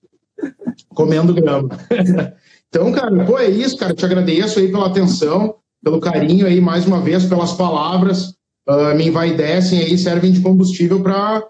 Comendo 0.89 1.33
grama. 1.33 1.69
então, 2.69 2.91
cara, 2.91 3.25
pô, 3.25 3.39
é 3.39 3.49
isso, 3.49 3.77
cara, 3.77 3.95
te 3.95 4.05
agradeço 4.05 4.59
aí 4.59 4.69
pela 4.69 4.87
atenção, 4.87 5.55
pelo 5.83 6.01
carinho 6.01 6.47
aí, 6.47 6.61
mais 6.61 6.87
uma 6.87 7.01
vez, 7.01 7.25
pelas 7.25 7.53
palavras 7.53 8.35
uh, 8.69 8.95
me 8.97 9.07
envaidecem 9.07 9.81
aí, 9.81 9.97
servem 9.97 10.33
de 10.33 10.41
combustível 10.41 11.01
para 11.01 11.45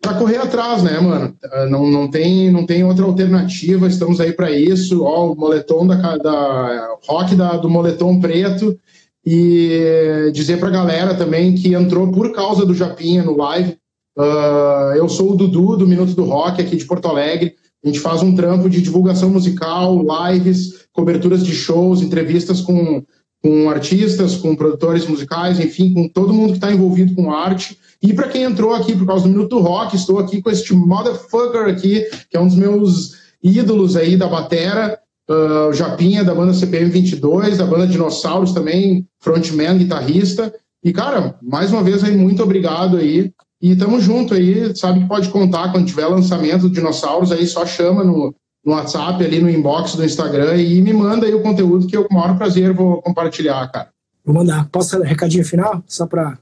para 0.00 0.18
correr 0.18 0.36
atrás, 0.36 0.82
né, 0.82 0.98
mano? 1.00 1.36
Uh, 1.44 1.70
não, 1.70 1.90
não, 1.90 2.08
tem, 2.08 2.50
não 2.50 2.64
tem 2.64 2.84
outra 2.84 3.04
alternativa, 3.04 3.86
estamos 3.86 4.20
aí 4.20 4.32
para 4.32 4.50
isso. 4.50 5.02
Ó, 5.02 5.32
o 5.32 5.36
moletom 5.36 5.86
da, 5.86 6.16
da 6.16 6.96
rock 7.06 7.34
da, 7.34 7.56
do 7.56 7.68
moletom 7.68 8.20
preto 8.20 8.78
e 9.24 10.30
dizer 10.32 10.58
para 10.58 10.68
a 10.68 10.72
galera 10.72 11.14
também 11.14 11.54
que 11.54 11.74
entrou 11.74 12.10
por 12.10 12.32
causa 12.32 12.64
do 12.64 12.74
Japinha 12.74 13.22
no 13.22 13.36
live. 13.36 13.76
Uh, 14.16 14.96
eu 14.96 15.08
sou 15.08 15.32
o 15.32 15.36
Dudu 15.36 15.76
do 15.76 15.86
Minuto 15.86 16.14
do 16.14 16.24
Rock 16.24 16.60
aqui 16.60 16.76
de 16.76 16.84
Porto 16.84 17.08
Alegre. 17.08 17.54
A 17.84 17.86
gente 17.86 18.00
faz 18.00 18.22
um 18.22 18.34
trampo 18.34 18.68
de 18.68 18.82
divulgação 18.82 19.30
musical, 19.30 20.02
lives, 20.02 20.86
coberturas 20.92 21.44
de 21.44 21.54
shows, 21.54 22.02
entrevistas 22.02 22.60
com 22.60 23.04
com 23.42 23.70
artistas, 23.70 24.36
com 24.36 24.56
produtores 24.56 25.06
musicais, 25.06 25.60
enfim, 25.60 25.92
com 25.92 26.08
todo 26.08 26.32
mundo 26.32 26.50
que 26.50 26.56
está 26.56 26.72
envolvido 26.72 27.14
com 27.14 27.32
arte. 27.32 27.78
E 28.02 28.12
para 28.12 28.28
quem 28.28 28.42
entrou 28.42 28.74
aqui 28.74 28.96
por 28.96 29.06
causa 29.06 29.24
do 29.24 29.30
Minuto 29.30 29.58
Rock, 29.58 29.96
estou 29.96 30.18
aqui 30.18 30.42
com 30.42 30.50
este 30.50 30.72
motherfucker 30.74 31.68
aqui, 31.68 32.04
que 32.30 32.36
é 32.36 32.40
um 32.40 32.46
dos 32.46 32.56
meus 32.56 33.12
ídolos 33.42 33.96
aí 33.96 34.16
da 34.16 34.26
batera, 34.26 34.98
uh, 35.28 35.72
Japinha, 35.72 36.24
da 36.24 36.34
banda 36.34 36.54
CPM 36.54 36.90
22, 36.90 37.58
da 37.58 37.66
banda 37.66 37.86
Dinossauros 37.86 38.52
também, 38.52 39.06
frontman, 39.20 39.78
guitarrista. 39.78 40.52
E, 40.82 40.92
cara, 40.92 41.36
mais 41.42 41.72
uma 41.72 41.82
vez 41.82 42.02
aí, 42.04 42.16
muito 42.16 42.42
obrigado 42.42 42.96
aí. 42.96 43.32
E 43.60 43.74
tamo 43.74 44.00
junto 44.00 44.34
aí, 44.34 44.76
sabe 44.76 45.00
que 45.00 45.08
pode 45.08 45.28
contar 45.30 45.72
quando 45.72 45.86
tiver 45.86 46.06
lançamento 46.06 46.62
do 46.62 46.70
Dinossauros, 46.70 47.32
aí 47.32 47.46
só 47.46 47.66
chama 47.66 48.04
no 48.04 48.32
no 48.64 48.72
WhatsApp, 48.72 49.24
ali 49.24 49.40
no 49.40 49.48
inbox 49.48 49.94
do 49.94 50.04
Instagram 50.04 50.56
e 50.56 50.80
me 50.82 50.92
manda 50.92 51.26
aí 51.26 51.34
o 51.34 51.42
conteúdo 51.42 51.86
que 51.86 51.96
eu 51.96 52.04
com 52.04 52.14
o 52.14 52.18
maior 52.18 52.36
prazer 52.36 52.72
vou 52.72 53.00
compartilhar, 53.00 53.66
cara. 53.68 53.88
Vou 54.24 54.34
mandar. 54.34 54.68
Posso 54.68 54.98
dar 54.98 55.04
recadinho 55.04 55.44
final? 55.44 55.82
Só 55.86 56.06
para 56.06 56.38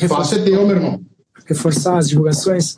Espaço 0.00 0.36
é 0.36 0.38
teu, 0.38 0.66
meu 0.66 0.76
irmão. 0.76 1.00
Reforçar 1.44 1.98
as 1.98 2.08
divulgações. 2.08 2.76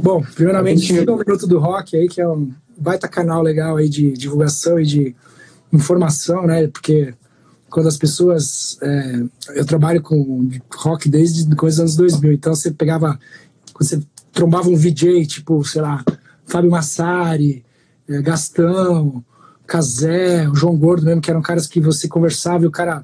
Bom, 0.00 0.22
primeiramente, 0.34 0.86
siga 0.86 1.12
o 1.12 1.18
Minuto 1.18 1.46
do 1.46 1.58
Rock 1.58 1.96
aí, 1.96 2.08
que 2.08 2.20
é 2.20 2.28
um 2.28 2.52
baita 2.78 3.08
canal 3.08 3.42
legal 3.42 3.76
aí 3.76 3.88
de 3.88 4.12
divulgação 4.12 4.78
e 4.78 4.84
de 4.84 5.16
informação, 5.72 6.46
né? 6.46 6.66
Porque 6.68 7.14
quando 7.68 7.88
as 7.88 7.96
pessoas. 7.96 8.78
É, 8.82 9.22
eu 9.54 9.64
trabalho 9.64 10.00
com 10.02 10.48
rock 10.76 11.08
desde 11.08 11.44
dos 11.44 11.80
anos 11.80 11.96
2000, 11.96 12.32
então 12.32 12.54
você 12.54 12.70
pegava. 12.70 13.18
Você 13.78 14.00
trombava 14.32 14.68
um 14.68 14.76
VJ, 14.76 15.26
tipo, 15.26 15.64
sei 15.64 15.82
lá, 15.82 16.04
Fábio 16.44 16.70
Massari, 16.70 17.64
é, 18.10 18.20
Gastão, 18.20 19.24
Casé, 19.66 20.48
o 20.48 20.54
João 20.54 20.76
Gordo 20.76 21.04
mesmo, 21.04 21.20
que 21.20 21.30
eram 21.30 21.40
caras 21.40 21.66
que 21.66 21.80
você 21.80 22.08
conversava 22.08 22.64
e 22.64 22.66
o 22.66 22.70
cara 22.72 23.02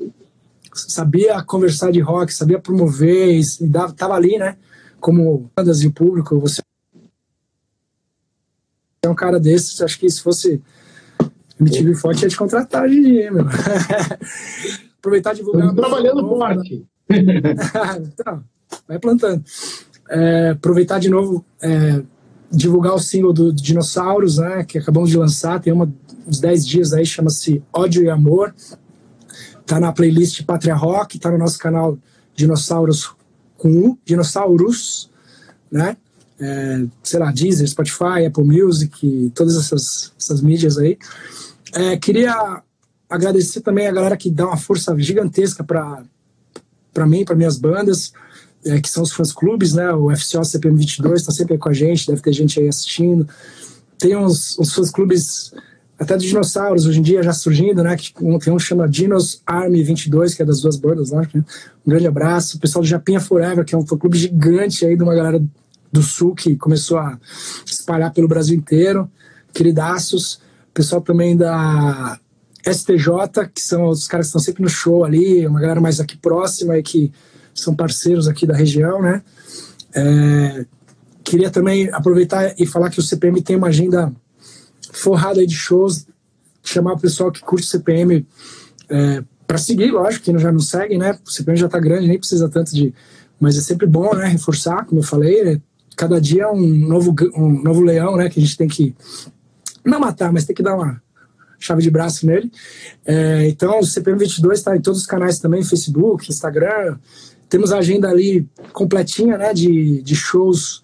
sabia 0.74 1.40
conversar 1.42 1.92
de 1.92 2.00
rock, 2.00 2.34
sabia 2.34 2.58
promover, 2.58 3.38
e 3.38 3.66
dava, 3.68 3.92
tava 3.92 4.14
ali, 4.14 4.36
né? 4.36 4.56
Como 5.00 5.50
bandas 5.56 5.82
e 5.82 5.86
o 5.86 5.92
público, 5.92 6.40
você 6.40 6.60
é 9.04 9.08
um 9.08 9.14
cara 9.14 9.38
desses, 9.38 9.80
acho 9.80 9.98
que 10.00 10.10
se 10.10 10.20
fosse 10.20 10.60
MTV 11.60 11.94
Forte 11.94 12.22
ia 12.22 12.28
te 12.28 12.36
contratar 12.36 12.88
de 12.90 13.00
dia, 13.00 13.30
meu. 13.30 13.46
Aproveitar 14.98 15.32
e 15.32 15.36
divulgar. 15.36 15.72
Trabalhando 15.72 16.22
novo, 16.22 16.36
forte. 16.36 16.84
então, 17.08 18.44
vai 18.88 18.98
plantando. 18.98 19.44
É, 20.08 20.50
aproveitar 20.50 20.98
de 20.98 21.08
novo, 21.08 21.44
é, 21.62 22.02
divulgar 22.50 22.94
o 22.94 22.98
single 22.98 23.32
do 23.32 23.52
Dinossauros, 23.52 24.38
né, 24.38 24.64
que 24.64 24.78
acabamos 24.78 25.10
de 25.10 25.16
lançar, 25.16 25.60
tem 25.60 25.72
uma 25.72 25.92
uns 26.26 26.40
10 26.40 26.66
dias 26.66 26.92
aí, 26.92 27.06
chama-se 27.06 27.62
Ódio 27.72 28.02
e 28.02 28.10
Amor. 28.10 28.54
Tá 29.64 29.78
na 29.78 29.92
playlist 29.92 30.44
Pátria 30.44 30.74
Rock, 30.74 31.18
tá 31.18 31.30
no 31.30 31.38
nosso 31.38 31.58
canal 31.58 31.98
Dinossauros 32.34 33.12
com 33.56 33.68
U, 33.70 33.98
Dinossauros, 34.04 35.10
né? 35.70 35.96
É, 36.38 36.84
sei 37.02 37.18
lá, 37.18 37.32
Deezer, 37.32 37.66
Spotify, 37.66 38.26
Apple 38.26 38.44
Music, 38.44 39.32
todas 39.34 39.56
essas, 39.56 40.12
essas 40.18 40.42
mídias 40.42 40.76
aí. 40.76 40.98
É, 41.72 41.96
queria 41.96 42.62
agradecer 43.08 43.60
também 43.60 43.86
a 43.86 43.92
galera 43.92 44.16
que 44.16 44.30
dá 44.30 44.46
uma 44.46 44.56
força 44.56 44.94
gigantesca 44.98 45.64
para 45.64 47.06
mim, 47.06 47.24
para 47.24 47.36
minhas 47.36 47.56
bandas, 47.56 48.12
é, 48.66 48.80
que 48.80 48.88
são 48.88 49.02
os 49.02 49.12
fãs 49.12 49.32
clubes, 49.32 49.72
né? 49.74 49.90
O 49.92 50.14
FCO 50.14 50.44
CPM 50.44 50.76
22 50.78 51.20
está 51.20 51.32
sempre 51.32 51.56
com 51.56 51.68
a 51.68 51.72
gente, 51.72 52.06
deve 52.06 52.20
ter 52.20 52.32
gente 52.32 52.60
aí 52.60 52.68
assistindo. 52.68 53.28
Tem 53.98 54.16
uns, 54.16 54.58
uns 54.58 54.74
fãs 54.74 54.90
clubes 54.90 55.52
até 55.98 56.16
de 56.16 56.28
dinossauros 56.28 56.84
hoje 56.84 56.98
em 56.98 57.02
dia 57.02 57.22
já 57.22 57.32
surgindo, 57.32 57.82
né? 57.82 57.96
Que 57.96 58.12
tem 58.12 58.52
um 58.52 58.58
chama 58.58 58.88
Dinos 58.88 59.40
Army 59.46 59.82
22, 59.82 60.34
que 60.34 60.42
é 60.42 60.44
das 60.44 60.60
duas 60.60 60.76
bandas 60.76 61.10
lá. 61.10 61.22
Né? 61.22 61.44
Um 61.86 61.90
grande 61.90 62.06
abraço. 62.06 62.56
O 62.56 62.60
pessoal 62.60 62.82
do 62.82 62.88
Japinha 62.88 63.20
Forever, 63.20 63.64
que 63.64 63.74
é 63.74 63.78
um 63.78 63.86
fã 63.86 63.96
clube 63.96 64.18
gigante 64.18 64.84
aí 64.84 64.96
de 64.96 65.02
uma 65.02 65.14
galera 65.14 65.42
do 65.90 66.02
sul 66.02 66.34
que 66.34 66.56
começou 66.56 66.98
a 66.98 67.18
espalhar 67.64 68.12
pelo 68.12 68.28
Brasil 68.28 68.56
inteiro. 68.56 69.10
Queridaços. 69.52 70.34
O 70.70 70.74
pessoal 70.74 71.00
também 71.00 71.34
da 71.34 72.18
STJ, 72.62 73.48
que 73.54 73.60
são 73.62 73.88
os 73.88 74.06
caras 74.06 74.26
que 74.26 74.28
estão 74.28 74.40
sempre 74.40 74.62
no 74.62 74.68
show 74.68 75.04
ali, 75.04 75.46
uma 75.46 75.60
galera 75.60 75.80
mais 75.80 76.00
aqui 76.00 76.16
próxima 76.16 76.76
e 76.76 76.82
que 76.82 77.12
são 77.56 77.74
parceiros 77.74 78.28
aqui 78.28 78.46
da 78.46 78.54
região, 78.54 79.00
né? 79.00 79.22
É, 79.94 80.66
queria 81.24 81.50
também 81.50 81.90
aproveitar 81.92 82.54
e 82.58 82.66
falar 82.66 82.90
que 82.90 83.00
o 83.00 83.02
CPM 83.02 83.42
tem 83.42 83.56
uma 83.56 83.68
agenda 83.68 84.12
forrada 84.92 85.44
de 85.46 85.54
shows, 85.54 86.06
chamar 86.62 86.92
o 86.92 87.00
pessoal 87.00 87.32
que 87.32 87.40
curte 87.40 87.66
CPM 87.66 88.26
é, 88.88 89.24
para 89.46 89.58
seguir, 89.58 89.90
lógico, 89.90 90.24
que 90.24 90.38
já 90.38 90.52
não 90.52 90.60
segue, 90.60 90.98
né? 90.98 91.18
O 91.26 91.30
CPM 91.30 91.58
já 91.58 91.68
tá 91.68 91.78
grande, 91.78 92.08
nem 92.08 92.18
precisa 92.18 92.48
tanto 92.48 92.74
de. 92.74 92.92
Mas 93.38 93.56
é 93.56 93.60
sempre 93.60 93.86
bom, 93.86 94.14
né? 94.14 94.26
Reforçar, 94.26 94.84
como 94.84 95.00
eu 95.00 95.04
falei, 95.04 95.40
é, 95.40 95.60
cada 95.96 96.20
dia 96.20 96.44
é 96.44 96.48
um 96.48 96.66
novo, 96.66 97.14
um 97.34 97.62
novo 97.62 97.80
leão, 97.80 98.16
né? 98.16 98.28
Que 98.28 98.40
a 98.40 98.42
gente 98.42 98.56
tem 98.56 98.68
que 98.68 98.94
não 99.84 100.00
matar, 100.00 100.32
mas 100.32 100.44
tem 100.44 100.54
que 100.54 100.62
dar 100.62 100.74
uma 100.74 101.00
chave 101.58 101.82
de 101.82 101.90
braço 101.90 102.26
nele. 102.26 102.50
É, 103.04 103.48
então, 103.48 103.80
o 103.80 103.84
CPM 103.84 104.18
22 104.18 104.58
está 104.58 104.76
em 104.76 104.80
todos 104.80 105.00
os 105.00 105.06
canais 105.06 105.38
também, 105.38 105.62
Facebook, 105.62 106.30
Instagram. 106.30 106.98
Temos 107.48 107.72
a 107.72 107.78
agenda 107.78 108.08
ali 108.08 108.48
completinha, 108.72 109.38
né? 109.38 109.52
De, 109.54 110.02
de 110.02 110.16
shows, 110.16 110.82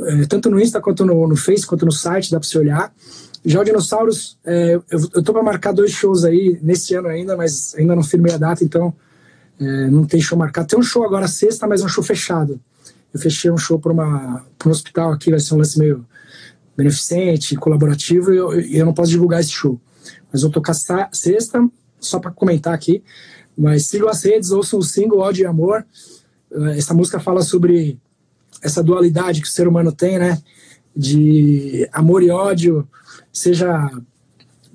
é, 0.00 0.26
tanto 0.26 0.50
no 0.50 0.60
Insta 0.60 0.80
quanto 0.80 1.04
no, 1.04 1.26
no 1.26 1.36
Face, 1.36 1.66
quanto 1.66 1.84
no 1.84 1.92
site, 1.92 2.30
dá 2.30 2.38
para 2.38 2.48
você 2.48 2.58
olhar. 2.58 2.92
Já 3.44 3.60
o 3.60 3.64
Dinossauros, 3.64 4.38
é, 4.44 4.74
eu, 4.90 5.08
eu 5.14 5.22
tô 5.22 5.32
para 5.32 5.42
marcar 5.42 5.72
dois 5.72 5.92
shows 5.92 6.24
aí 6.24 6.58
nesse 6.62 6.94
ano 6.94 7.08
ainda, 7.08 7.36
mas 7.36 7.74
ainda 7.76 7.94
não 7.94 8.02
firmei 8.02 8.32
a 8.32 8.36
data, 8.36 8.64
então 8.64 8.92
é, 9.60 9.86
não 9.88 10.04
tem 10.04 10.20
show 10.20 10.36
marcado. 10.36 10.68
Tem 10.68 10.78
um 10.78 10.82
show 10.82 11.04
agora 11.04 11.28
sexta, 11.28 11.66
mas 11.66 11.80
é 11.80 11.84
um 11.84 11.88
show 11.88 12.02
fechado. 12.02 12.60
Eu 13.12 13.20
fechei 13.20 13.50
um 13.50 13.56
show 13.56 13.78
para 13.78 13.92
um 13.92 14.70
hospital 14.70 15.12
aqui, 15.12 15.30
vai 15.30 15.40
ser 15.40 15.54
um 15.54 15.58
lance 15.58 15.78
meio 15.78 16.04
beneficente, 16.76 17.56
colaborativo, 17.56 18.32
e 18.32 18.36
eu, 18.36 18.60
eu 18.60 18.86
não 18.86 18.92
posso 18.92 19.10
divulgar 19.10 19.40
esse 19.40 19.50
show. 19.50 19.80
Mas 20.32 20.42
vou 20.42 20.50
tocar 20.50 20.74
sexta, 20.74 21.66
só 22.00 22.18
para 22.18 22.30
comentar 22.30 22.74
aqui. 22.74 23.02
Mas 23.56 23.86
sigam 23.86 24.08
as 24.08 24.22
redes, 24.22 24.50
ouçam 24.50 24.78
o 24.78 24.82
single 24.82 25.18
Ódio 25.18 25.42
e 25.42 25.46
Amor. 25.46 25.84
É, 26.50 26.78
essa 26.78 26.94
música 26.94 27.18
fala 27.18 27.42
sobre 27.42 27.98
essa 28.62 28.82
dualidade 28.82 29.40
que 29.40 29.48
o 29.48 29.50
ser 29.50 29.68
humano 29.68 29.92
tem, 29.92 30.18
né? 30.18 30.40
De 30.96 31.88
amor 31.92 32.22
e 32.22 32.30
ódio, 32.30 32.88
seja 33.32 33.90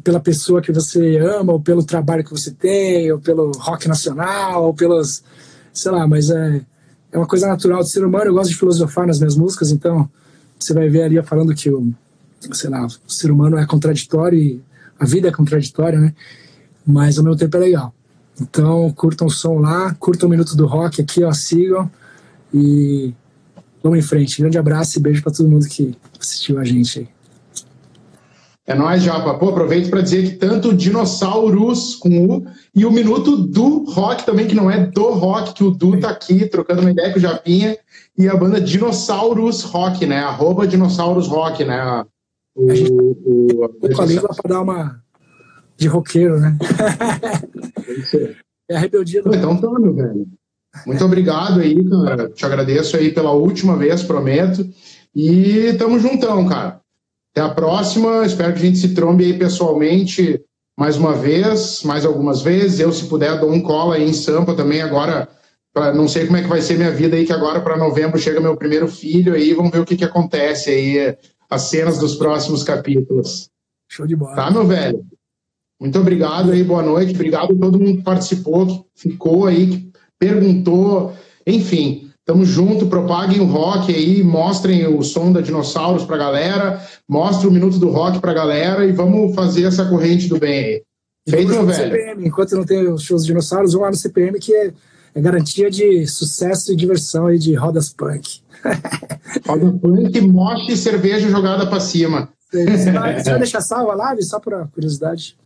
pela 0.03 0.19
pessoa 0.19 0.61
que 0.61 0.71
você 0.71 1.17
ama, 1.17 1.53
ou 1.53 1.61
pelo 1.61 1.83
trabalho 1.83 2.23
que 2.23 2.31
você 2.31 2.51
tem, 2.51 3.11
ou 3.11 3.19
pelo 3.19 3.51
rock 3.51 3.87
nacional, 3.87 4.65
ou 4.65 4.73
pelos. 4.73 5.23
sei 5.71 5.91
lá, 5.91 6.07
mas 6.07 6.29
é, 6.29 6.61
é 7.11 7.17
uma 7.17 7.27
coisa 7.27 7.47
natural 7.47 7.79
do 7.79 7.87
ser 7.87 8.03
humano. 8.05 8.25
Eu 8.25 8.33
gosto 8.33 8.51
de 8.51 8.57
filosofar 8.57 9.07
nas 9.07 9.19
minhas 9.19 9.35
músicas, 9.35 9.71
então 9.71 10.09
você 10.59 10.73
vai 10.73 10.89
ver 10.89 11.03
ali 11.03 11.23
falando 11.23 11.53
que 11.55 11.69
o, 11.69 11.93
sei 12.51 12.69
lá, 12.69 12.85
o 12.85 13.11
ser 13.11 13.31
humano 13.31 13.57
é 13.57 13.65
contraditório 13.65 14.37
e 14.37 14.61
a 14.99 15.05
vida 15.05 15.27
é 15.29 15.31
contraditória, 15.31 15.99
né? 15.99 16.13
Mas 16.85 17.17
ao 17.17 17.23
mesmo 17.23 17.37
tempo 17.37 17.57
é 17.57 17.59
legal. 17.59 17.93
Então 18.39 18.91
curtam 18.93 19.27
o 19.27 19.31
som 19.31 19.59
lá, 19.59 19.95
curtam 19.99 20.27
o 20.27 20.29
Minuto 20.29 20.55
do 20.55 20.65
Rock 20.65 21.01
aqui, 21.01 21.23
ó, 21.23 21.31
sigam 21.33 21.89
e 22.53 23.13
vamos 23.81 23.99
em 23.99 24.01
frente. 24.01 24.41
Grande 24.41 24.57
abraço 24.57 24.97
e 24.97 25.01
beijo 25.01 25.21
para 25.21 25.31
todo 25.31 25.49
mundo 25.49 25.67
que 25.67 25.95
assistiu 26.19 26.59
a 26.59 26.63
gente 26.63 26.99
aí. 26.99 27.07
É 28.65 28.73
nóis, 28.73 29.03
Japa. 29.03 29.33
Pô, 29.33 29.49
aproveito 29.49 29.89
para 29.89 30.01
dizer 30.01 30.23
que 30.23 30.35
tanto 30.37 30.69
o 30.69 30.73
Dinossauros 30.73 31.95
com 31.95 32.25
U 32.25 32.45
e 32.73 32.85
o 32.85 32.91
Minuto 32.91 33.35
do 33.35 33.83
Rock 33.91 34.25
também, 34.25 34.47
que 34.47 34.55
não 34.55 34.71
é 34.71 34.85
do 34.85 35.09
rock, 35.09 35.53
que 35.53 35.63
o 35.65 35.71
Du 35.71 35.99
tá 35.99 36.09
aqui 36.09 36.45
trocando 36.47 36.79
uma 36.79 36.91
ideia 36.91 37.11
com 37.11 37.19
o 37.19 37.21
Japinha, 37.21 37.77
e 38.17 38.29
a 38.29 38.37
banda 38.37 38.61
Dinossauros 38.61 39.63
Rock, 39.63 40.05
né? 40.05 40.19
Arroba 40.19 40.65
Dinossauros 40.65 41.27
Rock, 41.27 41.65
né? 41.65 42.05
O, 42.55 42.71
a 42.71 42.75
gente 42.75 42.89
o, 42.89 43.65
o, 43.81 43.95
com 43.95 44.01
a 44.01 44.05
língua 44.05 44.29
pra 44.29 44.55
dar 44.55 44.61
uma 44.61 45.02
de 45.83 45.87
roqueiro, 45.87 46.39
né? 46.39 46.57
é 48.69 48.75
a 48.75 48.79
rebeldia 48.79 49.21
do. 49.21 49.35
Então 49.35 49.57
tá, 49.57 49.69
meu 49.79 49.93
velho. 49.93 50.27
Muito 50.87 51.05
obrigado 51.05 51.59
aí, 51.59 51.87
cara. 51.87 52.29
Te 52.29 52.45
agradeço 52.45 52.97
aí 52.97 53.11
pela 53.11 53.31
última 53.31 53.77
vez, 53.77 54.01
prometo. 54.01 54.67
E 55.15 55.73
tamo 55.77 55.99
juntão, 55.99 56.47
cara. 56.47 56.81
Até 57.31 57.41
a 57.41 57.49
próxima. 57.49 58.25
Espero 58.25 58.53
que 58.53 58.59
a 58.59 58.65
gente 58.65 58.79
se 58.79 58.93
trombe 58.93 59.25
aí 59.25 59.37
pessoalmente 59.37 60.41
mais 60.77 60.97
uma 60.97 61.13
vez, 61.13 61.83
mais 61.83 62.05
algumas 62.05 62.41
vezes. 62.41 62.79
Eu, 62.79 62.91
se 62.91 63.05
puder, 63.05 63.39
dou 63.39 63.51
um 63.51 63.61
cola 63.61 63.95
aí 63.95 64.03
em 64.03 64.13
Sampa 64.13 64.55
também 64.55 64.81
agora. 64.81 65.27
Pra, 65.71 65.93
não 65.93 66.07
sei 66.07 66.25
como 66.25 66.37
é 66.37 66.41
que 66.41 66.47
vai 66.47 66.61
ser 66.61 66.77
minha 66.77 66.91
vida 66.91 67.15
aí, 67.15 67.25
que 67.25 67.33
agora 67.33 67.61
para 67.61 67.77
novembro 67.77 68.19
chega 68.19 68.39
meu 68.39 68.55
primeiro 68.55 68.87
filho 68.87 69.35
aí. 69.35 69.53
Vamos 69.53 69.71
ver 69.71 69.79
o 69.79 69.85
que, 69.85 69.97
que 69.97 70.05
acontece 70.05 70.69
aí, 70.69 71.17
as 71.49 71.63
cenas 71.63 71.99
dos 71.99 72.15
próximos 72.15 72.63
capítulos. 72.63 73.49
Show 73.89 74.07
de 74.07 74.15
bola. 74.15 74.35
Tá, 74.35 74.49
meu 74.49 74.65
velho? 74.65 75.05
Muito 75.79 75.99
obrigado 75.99 76.51
aí, 76.51 76.63
boa 76.63 76.81
noite. 76.81 77.13
Obrigado 77.13 77.53
a 77.53 77.57
todo 77.57 77.79
mundo 77.79 77.97
que 77.97 78.03
participou, 78.03 78.65
que 78.67 78.83
ficou 78.95 79.45
aí, 79.47 79.67
que 79.67 79.91
perguntou. 80.17 81.13
Enfim, 81.45 82.03
Tamo 82.25 82.45
junto, 82.45 82.87
propaguem 82.87 83.41
o 83.41 83.45
rock 83.45 83.93
aí, 83.93 84.23
mostrem 84.23 84.87
o 84.87 85.03
som 85.03 85.29
da 85.29 85.41
Dinossauros 85.41 86.05
pra 86.05 86.15
galera, 86.15 86.81
mostrem 87.07 87.49
o 87.49 87.51
Minuto 87.51 87.77
do 87.77 87.89
Rock 87.89 88.19
pra 88.19 88.33
galera 88.33 88.85
e 88.85 88.93
vamos 88.93 89.35
fazer 89.35 89.63
essa 89.63 89.85
corrente 89.85 90.29
do 90.29 90.39
bem 90.39 90.59
aí. 90.59 90.83
Feito, 91.27 91.51
meu 91.51 91.65
velho? 91.65 91.91
CPM, 91.91 92.27
enquanto 92.27 92.55
não 92.55 92.65
tem 92.65 92.87
os 92.87 93.03
shows 93.03 93.23
de 93.23 93.27
dinossauros, 93.27 93.73
vão 93.73 93.81
lá 93.81 93.89
no 93.89 93.95
CPM 93.95 94.39
que 94.39 94.53
é, 94.53 94.71
é 95.13 95.21
garantia 95.21 95.69
de 95.69 96.07
sucesso 96.07 96.71
e 96.71 96.77
diversão 96.77 97.27
aí 97.27 97.37
de 97.37 97.53
rodas 97.55 97.89
punk. 97.89 98.41
Roda 99.45 99.73
punk, 99.81 100.21
moche 100.21 100.71
e 100.71 100.77
cerveja 100.77 101.29
jogada 101.29 101.67
pra 101.67 101.81
cima. 101.81 102.29
Você 102.49 102.91
vai, 102.91 103.19
você 103.19 103.29
vai 103.31 103.39
deixar 103.39 103.61
salva 103.61 103.91
a 103.91 103.95
live, 103.95 104.23
só 104.23 104.39
por 104.39 104.67
curiosidade? 104.69 105.37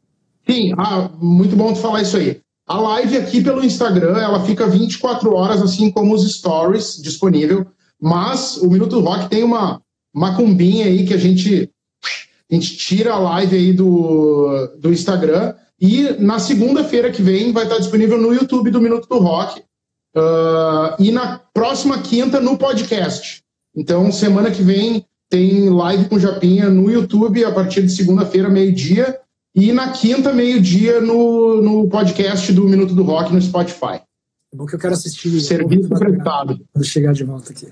Sim, 0.49 0.73
ah, 0.77 1.09
muito 1.19 1.55
bom 1.55 1.73
tu 1.73 1.79
falar 1.79 2.01
isso 2.01 2.17
aí. 2.17 2.39
A 2.67 2.79
live 2.79 3.17
aqui 3.17 3.41
pelo 3.43 3.63
Instagram, 3.63 4.17
ela 4.17 4.43
fica 4.43 4.67
24 4.67 5.33
horas, 5.33 5.61
assim 5.61 5.89
como 5.91 6.13
os 6.13 6.29
stories 6.29 7.01
disponível. 7.01 7.65
Mas 8.01 8.57
o 8.57 8.69
Minuto 8.69 8.99
Rock 8.99 9.29
tem 9.29 9.43
uma 9.43 9.81
macumbinha 10.13 10.85
aí 10.85 11.05
que 11.05 11.13
a 11.13 11.17
gente, 11.17 11.69
a 12.49 12.53
gente 12.53 12.77
tira 12.77 13.13
a 13.13 13.19
live 13.19 13.55
aí 13.55 13.73
do, 13.73 14.67
do 14.79 14.91
Instagram. 14.91 15.53
E 15.79 16.15
na 16.19 16.39
segunda-feira 16.39 17.11
que 17.11 17.21
vem 17.21 17.51
vai 17.51 17.63
estar 17.63 17.77
disponível 17.77 18.17
no 18.17 18.33
YouTube 18.33 18.71
do 18.71 18.81
Minuto 18.81 19.07
do 19.07 19.19
Rock. 19.19 19.61
Uh, 20.15 20.95
e 20.99 21.11
na 21.11 21.39
próxima 21.53 21.99
quinta 21.99 22.39
no 22.39 22.57
podcast. 22.57 23.43
Então, 23.75 24.11
semana 24.11 24.49
que 24.49 24.63
vem 24.63 25.05
tem 25.29 25.69
live 25.69 26.05
com 26.05 26.19
Japinha 26.19 26.69
no 26.69 26.89
YouTube 26.89 27.45
a 27.45 27.51
partir 27.51 27.83
de 27.83 27.91
segunda-feira, 27.91 28.49
meio-dia. 28.49 29.19
E 29.57 29.73
na 29.73 29.89
quinta, 29.89 30.31
meio-dia, 30.31 31.01
no, 31.01 31.59
no 31.59 31.87
podcast 31.87 32.53
do 32.53 32.65
Minuto 32.65 32.93
do 32.93 33.01
Rock 33.01 33.33
no 33.33 33.41
Spotify. 33.41 33.95
É 34.53 34.55
bom 34.55 34.67
que 34.67 34.75
eu 34.75 34.79
quero 34.79 34.93
assistir. 34.93 35.41
Serviço 35.41 35.89
prestado. 35.89 36.59
Quando 36.71 36.85
chegar 36.85 37.11
de 37.11 37.23
volta 37.23 37.51
aqui. 37.51 37.67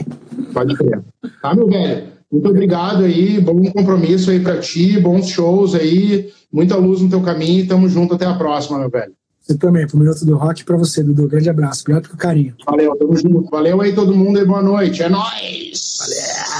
Pode 0.54 0.74
crer. 0.74 1.02
Tá, 1.42 1.54
meu 1.54 1.68
velho? 1.68 2.06
Muito 2.32 2.48
obrigado 2.48 3.04
aí, 3.04 3.38
bom 3.38 3.62
compromisso 3.70 4.30
aí 4.30 4.40
para 4.40 4.60
ti, 4.60 4.98
bons 4.98 5.28
shows 5.28 5.74
aí, 5.74 6.32
muita 6.50 6.74
luz 6.74 7.02
no 7.02 7.10
teu 7.10 7.20
caminho 7.20 7.60
e 7.60 7.66
tamo 7.66 7.86
junto 7.86 8.14
até 8.14 8.24
a 8.24 8.34
próxima, 8.34 8.78
meu 8.78 8.88
velho. 8.88 9.12
Você 9.42 9.58
também, 9.58 9.86
pro 9.86 9.98
Minuto 9.98 10.24
do 10.24 10.36
Rock 10.36 10.64
para 10.64 10.78
você, 10.78 11.02
Dudu. 11.02 11.28
Grande 11.28 11.50
abraço. 11.50 11.82
Obrigado 11.82 12.04
pelo 12.04 12.16
carinho. 12.16 12.54
Valeu, 12.64 12.96
tamo 12.96 13.14
junto. 13.14 13.50
Valeu 13.50 13.82
aí 13.82 13.94
todo 13.94 14.16
mundo 14.16 14.38
e 14.38 14.44
boa 14.46 14.62
noite. 14.62 15.02
É 15.02 15.08
nóis! 15.10 15.98
Valeu! 16.00 16.55